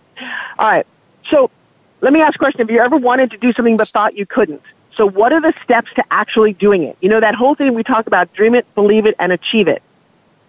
All 0.59 0.67
right. 0.67 0.85
So 1.29 1.49
let 2.01 2.11
me 2.11 2.21
ask 2.21 2.35
a 2.35 2.39
question. 2.39 2.59
Have 2.59 2.69
you 2.69 2.81
ever 2.81 2.97
wanted 2.97 3.31
to 3.31 3.37
do 3.37 3.53
something 3.53 3.77
but 3.77 3.87
thought 3.87 4.17
you 4.17 4.25
couldn't? 4.25 4.61
So 4.97 5.07
what 5.09 5.31
are 5.31 5.39
the 5.39 5.53
steps 5.63 5.91
to 5.95 6.03
actually 6.11 6.53
doing 6.53 6.83
it? 6.83 6.97
You 6.99 7.07
know, 7.07 7.21
that 7.21 7.33
whole 7.33 7.55
thing 7.55 7.73
we 7.75 7.83
talk 7.83 8.07
about, 8.07 8.33
dream 8.33 8.55
it, 8.55 8.65
believe 8.75 9.05
it, 9.05 9.15
and 9.19 9.31
achieve 9.31 9.69
it 9.69 9.81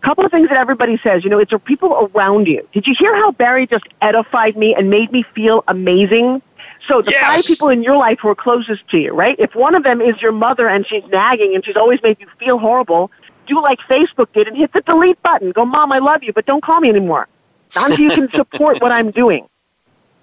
couple 0.05 0.25
of 0.25 0.31
things 0.31 0.49
that 0.49 0.59
everybody 0.59 0.99
says. 1.03 1.25
You 1.25 1.31
know, 1.31 1.39
it's 1.39 1.51
the 1.51 1.59
people 1.59 2.11
around 2.15 2.47
you. 2.47 2.67
Did 2.73 2.87
you 2.87 2.95
hear 2.97 3.15
how 3.17 3.33
Barry 3.33 3.67
just 3.67 3.87
edified 4.03 4.57
me 4.57 4.75
and 4.75 4.91
made 4.91 5.11
me 5.11 5.25
feel 5.35 5.65
amazing? 5.69 6.43
So 6.87 7.01
the 7.01 7.13
Yes. 7.13 7.23
five 7.23 7.45
people 7.47 7.69
in 7.71 7.83
your 7.83 7.97
life 7.97 8.19
who 8.21 8.29
are 8.29 8.35
closest 8.35 8.87
to 8.89 8.99
you, 8.99 9.13
right? 9.13 9.37
If 9.39 9.55
one 9.55 9.75
of 9.75 9.83
them 9.83 10.01
is 10.01 10.21
your 10.21 10.33
mother 10.33 10.69
and 10.69 10.87
she's 10.87 11.05
nagging 11.07 11.55
and 11.55 11.65
she's 11.65 11.77
always 11.77 12.03
made 12.03 12.19
you 12.21 12.27
feel 12.39 12.59
horrible, 12.59 13.11
do 13.47 13.61
like 13.63 13.79
Facebook 13.81 14.33
did 14.35 14.47
and 14.49 14.57
hit 14.57 14.73
the 14.73 14.83
delete 14.83 15.21
button. 15.23 15.51
Go, 15.53 15.65
Mom, 15.65 15.93
I 15.93 15.99
love 15.99 16.23
you, 16.23 16.33
but 16.33 16.45
don't 16.45 16.63
call 16.63 16.81
me 16.81 16.91
anymore. 16.91 17.27
Not 17.75 17.91
until 17.91 18.05
you 18.05 18.11
can 18.11 18.31
support 18.33 18.83
what 18.83 18.93
I'm 18.93 19.11
doing. 19.11 19.49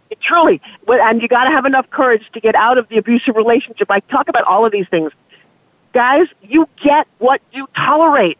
It 0.09 0.19
truly, 0.21 0.61
and 0.87 1.21
you 1.21 1.27
got 1.27 1.45
to 1.45 1.51
have 1.51 1.65
enough 1.65 1.89
courage 1.89 2.23
to 2.33 2.39
get 2.39 2.53
out 2.53 2.77
of 2.77 2.87
the 2.89 2.97
abusive 2.97 3.35
relationship. 3.35 3.89
I 3.89 4.01
talk 4.01 4.27
about 4.27 4.43
all 4.43 4.65
of 4.65 4.71
these 4.71 4.87
things. 4.89 5.11
Guys, 5.93 6.27
you 6.41 6.67
get 6.83 7.07
what 7.19 7.41
you 7.51 7.67
tolerate 7.75 8.37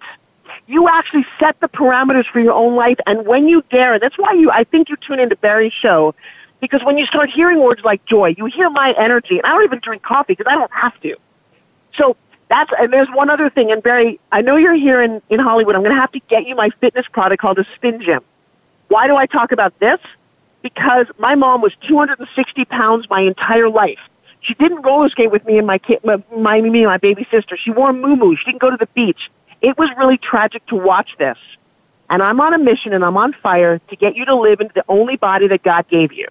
you 0.67 0.87
actually 0.87 1.25
set 1.39 1.59
the 1.59 1.67
parameters 1.67 2.25
for 2.25 2.39
your 2.39 2.53
own 2.53 2.75
life 2.75 2.97
and 3.05 3.25
when 3.25 3.47
you 3.47 3.63
dare 3.69 3.99
that's 3.99 4.17
why 4.17 4.33
you 4.33 4.49
i 4.51 4.63
think 4.63 4.89
you 4.89 4.95
tune 4.97 5.19
into 5.19 5.35
barry's 5.37 5.73
show 5.73 6.13
because 6.59 6.83
when 6.83 6.97
you 6.97 7.05
start 7.05 7.29
hearing 7.29 7.59
words 7.59 7.81
like 7.83 8.03
joy 8.05 8.33
you 8.37 8.45
hear 8.45 8.69
my 8.69 8.93
energy 8.97 9.37
and 9.37 9.45
i 9.45 9.49
don't 9.49 9.63
even 9.63 9.79
drink 9.79 10.01
coffee 10.03 10.33
because 10.33 10.49
i 10.49 10.55
don't 10.55 10.71
have 10.71 10.99
to. 11.01 11.15
So 11.97 12.15
that's 12.49 12.71
and 12.79 12.93
there's 12.93 13.09
one 13.09 13.29
other 13.29 13.49
thing 13.49 13.71
and 13.71 13.81
barry 13.83 14.19
i 14.31 14.41
know 14.41 14.55
you're 14.55 14.75
here 14.75 15.01
in, 15.01 15.21
in 15.29 15.39
hollywood 15.39 15.75
i'm 15.75 15.83
going 15.83 15.95
to 15.95 15.99
have 15.99 16.11
to 16.11 16.21
get 16.29 16.47
you 16.47 16.55
my 16.55 16.69
fitness 16.79 17.05
product 17.11 17.41
called 17.41 17.59
a 17.59 17.65
spin 17.75 18.01
gym. 18.01 18.21
Why 18.87 19.07
do 19.07 19.15
i 19.15 19.25
talk 19.25 19.51
about 19.51 19.77
this? 19.79 19.99
Because 20.61 21.07
my 21.17 21.35
mom 21.35 21.61
was 21.61 21.73
260 21.87 22.65
pounds 22.65 23.09
my 23.09 23.21
entire 23.21 23.69
life. 23.69 23.99
She 24.41 24.53
didn't 24.55 24.81
roller 24.83 25.09
skate 25.09 25.31
with 25.31 25.45
me 25.45 25.57
and 25.57 25.67
my 25.67 25.77
kid 25.77 25.99
my, 26.03 26.23
my 26.35 26.61
me 26.61 26.83
and 26.83 26.87
my 26.87 26.97
baby 26.97 27.27
sister. 27.31 27.57
She 27.57 27.71
wore 27.71 27.93
moo 27.93 28.35
she 28.35 28.45
didn't 28.45 28.61
go 28.61 28.69
to 28.69 28.77
the 28.77 28.87
beach 28.87 29.29
it 29.61 29.77
was 29.77 29.89
really 29.97 30.17
tragic 30.17 30.65
to 30.67 30.75
watch 30.75 31.15
this. 31.17 31.37
And 32.09 32.21
I'm 32.21 32.41
on 32.41 32.53
a 32.53 32.57
mission 32.57 32.93
and 32.93 33.05
I'm 33.05 33.17
on 33.17 33.33
fire 33.33 33.79
to 33.79 33.95
get 33.95 34.15
you 34.15 34.25
to 34.25 34.35
live 34.35 34.59
into 34.59 34.73
the 34.73 34.83
only 34.89 35.15
body 35.15 35.47
that 35.47 35.63
God 35.63 35.87
gave 35.87 36.11
you. 36.11 36.27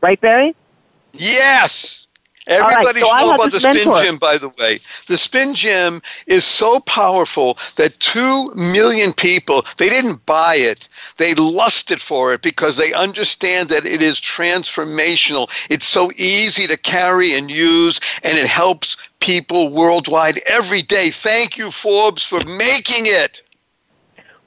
Right, 0.00 0.20
Barry? 0.20 0.54
Yes. 1.12 2.06
right, 2.48 2.60
Everybody 2.60 3.00
so 3.00 3.34
about 3.34 3.52
the 3.52 3.60
spin 3.60 3.74
mentor. 3.74 4.02
gym, 4.02 4.18
by 4.18 4.38
the 4.38 4.48
way. 4.58 4.80
The 5.06 5.16
spin 5.16 5.54
gym 5.54 6.02
is 6.26 6.44
so 6.44 6.80
powerful 6.80 7.56
that 7.76 7.98
two 8.00 8.52
million 8.54 9.12
people, 9.12 9.64
they 9.78 9.88
didn't 9.88 10.26
buy 10.26 10.56
it. 10.56 10.88
They 11.16 11.34
lusted 11.34 12.00
for 12.00 12.34
it 12.34 12.42
because 12.42 12.76
they 12.76 12.92
understand 12.92 13.68
that 13.68 13.86
it 13.86 14.02
is 14.02 14.20
transformational. 14.20 15.48
It's 15.70 15.86
so 15.86 16.10
easy 16.16 16.66
to 16.66 16.76
carry 16.76 17.34
and 17.34 17.50
use, 17.50 18.00
and 18.24 18.36
it 18.36 18.48
helps 18.48 18.96
people 19.24 19.70
worldwide 19.70 20.38
every 20.46 20.82
day. 20.82 21.10
Thank 21.10 21.56
you, 21.56 21.70
Forbes, 21.70 22.22
for 22.22 22.40
making 22.44 23.06
it. 23.06 23.42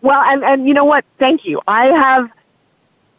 Well, 0.01 0.21
and, 0.21 0.43
and 0.43 0.67
you 0.67 0.73
know 0.75 0.85
what? 0.85 1.03
Thank 1.17 1.45
you. 1.45 1.61
I 1.67 1.85
have 1.87 2.29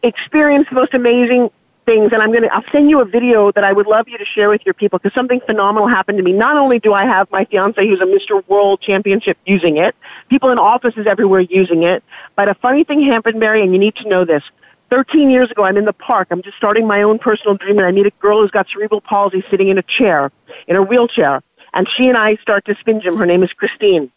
experienced 0.01 0.69
the 0.69 0.75
most 0.75 0.93
amazing 0.93 1.51
things, 1.85 2.13
and 2.13 2.21
I'm 2.21 2.31
going 2.31 2.43
to, 2.43 2.53
I'll 2.53 2.63
send 2.71 2.89
you 2.89 3.01
a 3.01 3.05
video 3.05 3.51
that 3.51 3.65
I 3.65 3.73
would 3.73 3.87
love 3.87 4.07
you 4.07 4.17
to 4.17 4.23
share 4.23 4.47
with 4.47 4.65
your 4.65 4.73
people 4.73 4.99
because 4.99 5.13
something 5.13 5.41
phenomenal 5.41 5.89
happened 5.89 6.17
to 6.19 6.23
me. 6.23 6.31
Not 6.31 6.55
only 6.55 6.79
do 6.79 6.93
I 6.93 7.03
have 7.03 7.29
my 7.31 7.43
fiance 7.43 7.85
who's 7.85 7.99
a 7.99 8.05
Mr. 8.05 8.47
World 8.47 8.79
Championship 8.79 9.37
using 9.45 9.75
it, 9.75 9.95
people 10.29 10.51
in 10.51 10.59
offices 10.59 11.07
everywhere 11.07 11.41
using 11.41 11.83
it, 11.83 12.03
but 12.37 12.47
a 12.47 12.53
funny 12.53 12.85
thing 12.85 13.01
happened, 13.01 13.39
Barry, 13.39 13.61
and 13.63 13.73
you 13.73 13.79
need 13.79 13.95
to 13.97 14.07
know 14.07 14.23
this. 14.23 14.43
13 14.89 15.29
years 15.29 15.51
ago, 15.51 15.63
I'm 15.63 15.77
in 15.77 15.85
the 15.85 15.93
park. 15.93 16.29
I'm 16.31 16.41
just 16.41 16.57
starting 16.57 16.87
my 16.87 17.01
own 17.01 17.19
personal 17.19 17.55
dream, 17.55 17.77
and 17.77 17.85
I 17.85 17.91
meet 17.91 18.05
a 18.05 18.11
girl 18.11 18.41
who's 18.41 18.51
got 18.51 18.67
cerebral 18.69 19.01
palsy 19.01 19.43
sitting 19.49 19.67
in 19.67 19.77
a 19.77 19.83
chair, 19.83 20.31
in 20.67 20.75
a 20.75 20.81
wheelchair. 20.81 21.41
And 21.73 21.87
she 21.95 22.07
and 22.07 22.17
I 22.17 22.35
start 22.35 22.65
to 22.65 22.75
spin 22.75 23.01
gym. 23.01 23.17
Her 23.17 23.25
name 23.25 23.43
is 23.43 23.53
Christine. 23.53 24.11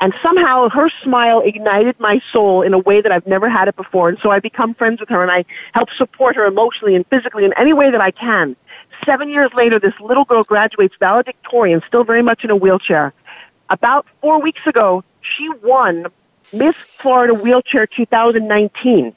And 0.00 0.14
somehow 0.22 0.70
her 0.70 0.88
smile 1.02 1.40
ignited 1.40 2.00
my 2.00 2.22
soul 2.32 2.62
in 2.62 2.72
a 2.72 2.78
way 2.78 3.02
that 3.02 3.12
I've 3.12 3.26
never 3.26 3.50
had 3.50 3.68
it 3.68 3.76
before. 3.76 4.08
And 4.08 4.18
so 4.22 4.30
I 4.30 4.38
become 4.38 4.72
friends 4.74 4.98
with 4.98 5.10
her 5.10 5.22
and 5.22 5.30
I 5.30 5.44
help 5.74 5.90
support 5.90 6.36
her 6.36 6.46
emotionally 6.46 6.94
and 6.94 7.06
physically 7.08 7.44
in 7.44 7.52
any 7.58 7.74
way 7.74 7.90
that 7.90 8.00
I 8.00 8.10
can. 8.10 8.56
Seven 9.04 9.28
years 9.28 9.50
later, 9.54 9.78
this 9.78 9.92
little 10.00 10.24
girl 10.24 10.42
graduates 10.42 10.94
valedictorian, 10.98 11.82
still 11.86 12.04
very 12.04 12.22
much 12.22 12.44
in 12.44 12.50
a 12.50 12.56
wheelchair. 12.56 13.12
About 13.68 14.06
four 14.22 14.40
weeks 14.40 14.60
ago, 14.66 15.04
she 15.20 15.48
won 15.62 16.06
Miss 16.52 16.74
Florida 17.00 17.34
Wheelchair 17.34 17.86
2019. 17.86 19.14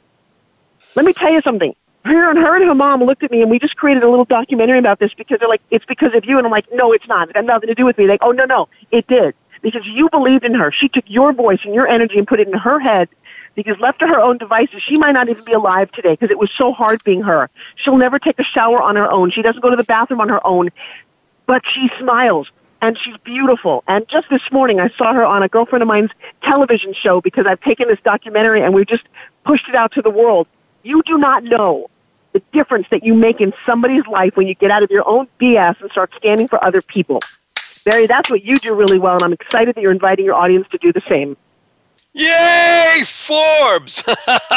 Let 0.95 1.05
me 1.05 1.13
tell 1.13 1.31
you 1.31 1.41
something. 1.41 1.75
Her 2.05 2.29
and 2.29 2.37
her 2.37 2.55
and 2.55 2.65
her 2.65 2.75
mom 2.75 3.03
looked 3.03 3.23
at 3.23 3.31
me 3.31 3.41
and 3.41 3.49
we 3.49 3.59
just 3.59 3.77
created 3.77 4.03
a 4.03 4.09
little 4.09 4.25
documentary 4.25 4.77
about 4.77 4.99
this 4.99 5.13
because 5.13 5.39
they're 5.39 5.47
like, 5.47 5.61
it's 5.71 5.85
because 5.85 6.13
of 6.13 6.25
you. 6.25 6.37
And 6.37 6.45
I'm 6.45 6.51
like, 6.51 6.65
no, 6.73 6.91
it's 6.91 7.07
not. 7.07 7.29
It 7.29 7.35
had 7.35 7.45
nothing 7.45 7.67
to 7.67 7.75
do 7.75 7.85
with 7.85 7.97
me. 7.97 8.07
They, 8.07 8.17
oh, 8.21 8.31
no, 8.31 8.45
no, 8.45 8.67
it 8.91 9.07
did. 9.07 9.35
Because 9.61 9.85
you 9.85 10.09
believed 10.09 10.43
in 10.43 10.53
her. 10.53 10.71
She 10.71 10.89
took 10.89 11.05
your 11.07 11.31
voice 11.31 11.59
and 11.63 11.73
your 11.73 11.87
energy 11.87 12.17
and 12.17 12.27
put 12.27 12.41
it 12.41 12.47
in 12.47 12.53
her 12.53 12.79
head 12.79 13.07
because 13.55 13.79
left 13.79 13.99
to 13.99 14.07
her 14.07 14.19
own 14.19 14.37
devices, 14.37 14.81
she 14.85 14.97
might 14.97 15.13
not 15.13 15.29
even 15.29 15.45
be 15.45 15.53
alive 15.53 15.91
today 15.91 16.11
because 16.11 16.31
it 16.31 16.39
was 16.39 16.49
so 16.57 16.73
hard 16.73 17.01
being 17.03 17.21
her. 17.21 17.49
She'll 17.75 17.97
never 17.97 18.19
take 18.19 18.39
a 18.39 18.43
shower 18.43 18.81
on 18.81 18.95
her 18.95 19.09
own. 19.09 19.31
She 19.31 19.41
doesn't 19.41 19.61
go 19.61 19.69
to 19.69 19.75
the 19.75 19.83
bathroom 19.83 20.19
on 20.19 20.29
her 20.29 20.45
own, 20.45 20.71
but 21.45 21.61
she 21.73 21.89
smiles 21.99 22.51
and 22.81 22.97
she's 23.01 23.15
beautiful. 23.23 23.83
And 23.87 24.07
just 24.09 24.29
this 24.29 24.41
morning, 24.51 24.79
I 24.79 24.89
saw 24.97 25.13
her 25.13 25.23
on 25.23 25.43
a 25.43 25.47
girlfriend 25.47 25.81
of 25.81 25.87
mine's 25.87 26.11
television 26.41 26.93
show 26.93 27.21
because 27.21 27.45
I've 27.45 27.61
taken 27.61 27.87
this 27.87 27.99
documentary 28.03 28.61
and 28.61 28.73
we've 28.73 28.87
just 28.87 29.03
pushed 29.45 29.69
it 29.69 29.75
out 29.75 29.93
to 29.93 30.01
the 30.01 30.09
world. 30.09 30.47
You 30.83 31.01
do 31.03 31.17
not 31.17 31.43
know 31.43 31.89
the 32.33 32.41
difference 32.51 32.87
that 32.91 33.03
you 33.03 33.13
make 33.13 33.39
in 33.39 33.53
somebody's 33.65 34.05
life 34.07 34.35
when 34.35 34.47
you 34.47 34.55
get 34.55 34.71
out 34.71 34.83
of 34.83 34.91
your 34.91 35.07
own 35.07 35.27
BS 35.39 35.79
and 35.81 35.89
start 35.91 36.11
standing 36.17 36.47
for 36.47 36.63
other 36.63 36.81
people. 36.81 37.19
Barry, 37.85 38.07
that's 38.07 38.29
what 38.29 38.43
you 38.43 38.55
do 38.57 38.73
really 38.73 38.99
well, 38.99 39.15
and 39.15 39.23
I'm 39.23 39.33
excited 39.33 39.75
that 39.75 39.81
you're 39.81 39.91
inviting 39.91 40.25
your 40.25 40.35
audience 40.35 40.67
to 40.71 40.77
do 40.77 40.91
the 40.91 41.01
same. 41.07 41.37
Yay, 42.13 43.01
Forbes! 43.05 44.07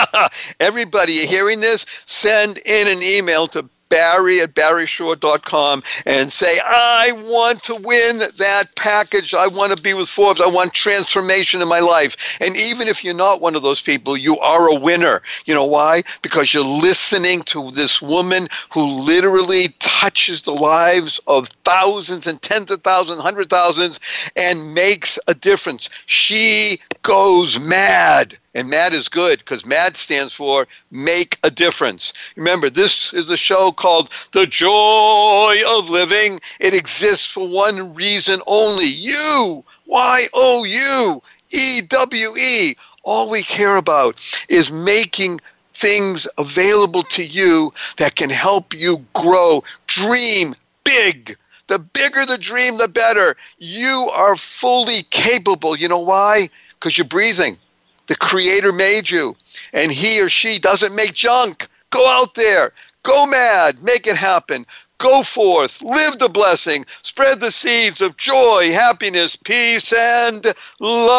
Everybody, 0.61 1.15
you 1.15 1.27
hearing 1.27 1.61
this? 1.61 1.87
Send 2.07 2.59
in 2.59 2.89
an 2.89 3.03
email 3.03 3.47
to 3.49 3.69
barry 3.89 4.41
at 4.41 4.55
barryshore.com 4.55 5.83
and 6.05 6.33
say, 6.33 6.59
I 6.65 7.13
want 7.31 7.63
to 7.65 7.75
win 7.77 8.19
that 8.19 8.75
package. 8.77 9.35
I 9.35 9.47
want 9.47 9.77
to 9.77 9.83
be 9.83 9.95
with 9.95 10.09
Forbes. 10.09 10.41
I 10.41 10.47
want 10.47 10.73
transformation 10.75 11.61
in 11.63 11.69
my 11.69 11.81
life. 11.81 12.39
And 12.41 12.57
even 12.57 12.89
if 12.89 13.05
you're 13.05 13.15
not 13.15 13.41
one 13.41 13.55
of 13.55 13.63
those 13.63 13.83
people, 13.83 14.17
you 14.17 14.39
are 14.39 14.69
a 14.69 14.75
winner. 14.75 15.23
You 15.45 15.55
know 15.55 15.65
why? 15.65 16.03
Because 16.23 16.53
you're 16.53 16.65
listening 16.65 17.43
to 17.45 17.71
this 17.71 18.03
woman 18.03 18.49
who 18.73 18.87
literally 18.87 19.69
touches 19.79 20.43
the 20.43 20.53
lives 20.53 21.21
of 21.27 21.49
thousands 21.65 22.27
and 22.27 22.41
tens 22.43 22.71
of 22.71 22.83
thousands, 22.83 23.21
hundred 23.21 23.51
thousands, 23.51 24.01
and 24.37 24.75
makes 24.75 25.19
a 25.27 25.35
difference. 25.35 25.89
She 26.07 26.81
goes 27.03 27.59
mad. 27.61 28.39
And 28.57 28.71
MAD 28.71 28.95
is 28.95 29.11
good 29.11 29.41
because 29.41 29.67
MAD 29.67 29.99
stands 29.99 30.33
for 30.33 30.67
Make 30.91 31.39
a 31.43 31.51
Difference. 31.51 32.15
Remember, 32.37 32.71
this 32.71 33.13
is 33.13 33.29
a 33.29 33.37
show 33.37 33.71
called 33.71 34.09
The 34.33 34.47
Joy 34.47 35.61
of 35.69 35.91
Living. 35.91 36.41
It 36.59 36.73
exists 36.73 37.31
for 37.31 37.47
one 37.47 37.95
reason 37.95 38.41
only 38.47 38.87
you. 38.87 39.63
Y 39.85 40.27
O 40.33 40.65
U 40.65 41.23
E 41.51 41.83
W 41.83 42.37
E. 42.39 42.75
All 43.03 43.29
we 43.29 43.43
care 43.43 43.77
about 43.77 44.25
is 44.49 44.73
making 44.73 45.39
things 45.75 46.27
available 46.39 47.03
to 47.03 47.27
you 47.27 47.75
that 47.99 48.17
can 48.17 48.31
help 48.31 48.73
you 48.73 49.05
grow. 49.13 49.63
Dream 49.87 50.55
big. 50.83 51.37
The 51.67 51.79
bigger 51.79 52.25
the 52.25 52.39
dream, 52.39 52.79
the 52.79 52.89
better. 52.89 53.37
You 53.59 54.11
are 54.15 54.35
fully 54.35 55.03
capable. 55.11 55.77
You 55.77 55.89
know 55.89 56.01
why? 56.01 56.49
Because 56.71 56.97
you're 56.97 57.05
breathing. 57.05 57.59
The 58.07 58.17
Creator 58.17 58.73
made 58.73 59.11
you, 59.11 59.37
and 59.73 59.91
He 59.91 60.21
or 60.21 60.29
she 60.29 60.59
doesn't 60.59 60.95
make 60.95 61.15
junk. 61.15 61.69
Go 61.91 62.07
out 62.09 62.35
there, 62.35 62.73
go 63.03 63.27
mad, 63.27 63.83
make 63.83 64.07
it 64.07 64.17
happen. 64.17 64.67
Go 64.99 65.23
forth, 65.23 65.83
live 65.83 66.19
the 66.19 66.29
blessing, 66.29 66.87
spread 67.03 67.41
the 67.41 67.51
seeds 67.51 68.01
of 68.01 68.17
joy, 68.17 68.73
happiness, 68.73 69.37
peace, 69.37 69.93
and 69.93 70.55
love. 70.81 71.13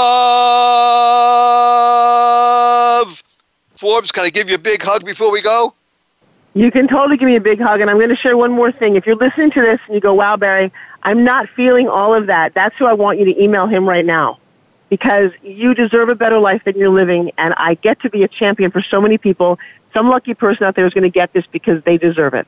Forbes, 3.76 4.12
can 4.12 4.26
I 4.26 4.32
give 4.32 4.50
you 4.50 4.56
a 4.56 4.60
big 4.60 4.82
hug 4.82 5.06
before 5.06 5.32
we 5.32 5.44
go? 5.44 5.76
You 6.56 6.72
can 6.72 6.88
totally 6.88 7.18
give 7.18 7.28
me 7.28 7.36
a 7.36 7.42
big 7.42 7.62
hug, 7.62 7.82
and 7.82 7.90
I'm 7.90 7.98
going 7.98 8.10
to 8.10 8.16
share 8.16 8.36
one 8.36 8.52
more 8.52 8.72
thing. 8.72 8.96
If 8.96 9.06
you're 9.06 9.16
listening 9.16 9.52
to 9.52 9.62
this 9.62 9.80
and 9.86 9.94
you 9.94 10.02
go, 10.02 10.16
wow, 10.16 10.38
Barry, 10.38 10.72
I'm 11.04 11.24
not 11.24 11.48
feeling 11.50 11.88
all 11.88 12.16
of 12.16 12.26
that, 12.26 12.56
that's 12.56 12.76
who 12.78 12.88
I 12.88 12.94
want 12.94 13.20
you 13.20 13.26
to 13.26 13.40
email 13.42 13.68
him 13.68 13.88
right 13.88 14.04
now. 14.06 14.40
Because 14.90 15.32
you 15.44 15.74
deserve 15.74 16.10
a 16.10 16.16
better 16.16 16.40
life 16.40 16.64
than 16.64 16.78
you're 16.78 16.90
living, 16.90 17.32
and 17.38 17.54
I 17.58 17.74
get 17.76 18.00
to 18.02 18.10
be 18.10 18.24
a 18.24 18.28
champion 18.28 18.72
for 18.72 18.82
so 18.82 19.02
many 19.02 19.18
people. 19.18 19.60
Some 19.94 20.10
lucky 20.10 20.34
person 20.34 20.64
out 20.66 20.76
there 20.76 20.86
is 20.86 20.94
going 20.94 21.04
to 21.04 21.10
get 21.10 21.34
this 21.34 21.46
because 21.52 21.84
they 21.84 21.98
deserve 21.98 22.34
it. 22.34 22.48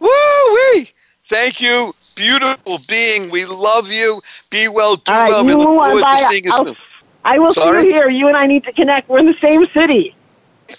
Woo 0.00 0.08
wee! 0.54 0.90
Thank 1.28 1.60
you, 1.60 1.94
beautiful 2.16 2.78
being. 2.88 3.30
We 3.30 3.44
love 3.44 3.92
you. 3.92 4.20
Be 4.50 4.66
well, 4.68 4.96
do 4.96 5.12
right, 5.12 5.28
well. 5.30 5.44
We 5.44 5.54
look 5.54 5.68
forward 5.68 6.00
to 6.00 6.06
I- 6.06 6.28
seeing 6.30 6.44
you 6.44 6.52
soon. 6.52 6.74
I 7.24 7.38
will 7.38 7.52
Sorry? 7.52 7.82
see 7.82 7.88
you 7.88 7.94
here. 7.94 8.08
You 8.08 8.28
and 8.28 8.36
I 8.36 8.46
need 8.46 8.64
to 8.64 8.72
connect. 8.72 9.08
We're 9.08 9.18
in 9.18 9.26
the 9.26 9.36
same 9.40 9.66
city. 9.74 10.14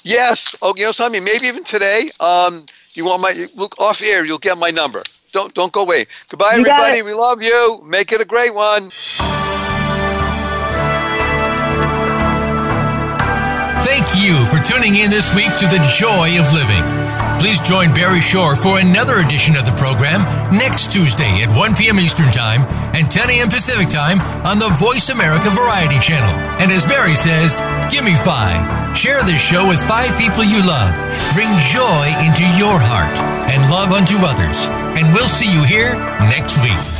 Yes. 0.03 0.55
Oh, 0.61 0.73
you 0.75 0.85
know 0.85 0.91
something? 0.91 1.23
Maybe 1.23 1.45
even 1.47 1.63
today. 1.63 2.09
Um, 2.19 2.65
you 2.93 3.05
want 3.05 3.21
my 3.21 3.45
look 3.55 3.79
off 3.79 4.01
air? 4.01 4.25
You'll 4.25 4.39
get 4.39 4.57
my 4.57 4.69
number. 4.71 5.03
Don't 5.31 5.53
don't 5.53 5.71
go 5.71 5.81
away. 5.81 6.07
Goodbye, 6.29 6.55
You 6.55 6.61
everybody. 6.61 7.01
We 7.03 7.13
love 7.13 7.41
you. 7.43 7.81
Make 7.85 8.11
it 8.11 8.19
a 8.21 8.25
great 8.25 8.55
one. 8.55 8.89
For 14.59 14.65
tuning 14.65 14.95
in 14.95 15.09
this 15.09 15.33
week 15.35 15.51
to 15.57 15.65
The 15.67 15.79
Joy 15.95 16.39
of 16.39 16.53
Living. 16.53 16.83
Please 17.39 17.59
join 17.59 17.93
Barry 17.93 18.21
Shore 18.21 18.55
for 18.55 18.79
another 18.79 19.17
edition 19.17 19.55
of 19.55 19.65
the 19.65 19.71
program 19.73 20.21
next 20.51 20.91
Tuesday 20.91 21.43
at 21.43 21.55
1 21.55 21.75
p.m. 21.75 21.99
Eastern 21.99 22.29
Time 22.31 22.61
and 22.95 23.09
10 23.09 23.29
a.m. 23.29 23.49
Pacific 23.49 23.89
Time 23.89 24.19
on 24.45 24.59
the 24.59 24.69
Voice 24.69 25.09
America 25.09 25.49
Variety 25.51 25.99
Channel. 25.99 26.33
And 26.59 26.71
as 26.71 26.85
Barry 26.85 27.15
says, 27.15 27.61
give 27.91 28.03
me 28.03 28.15
five. 28.15 28.97
Share 28.97 29.23
this 29.23 29.41
show 29.41 29.67
with 29.67 29.79
five 29.87 30.17
people 30.17 30.43
you 30.43 30.65
love. 30.65 30.95
Bring 31.33 31.49
joy 31.71 32.05
into 32.25 32.43
your 32.57 32.79
heart 32.79 33.17
and 33.51 33.69
love 33.69 33.91
unto 33.91 34.15
others. 34.19 34.65
And 34.97 35.13
we'll 35.13 35.29
see 35.29 35.51
you 35.51 35.63
here 35.63 35.95
next 36.19 36.57
week. 36.61 36.98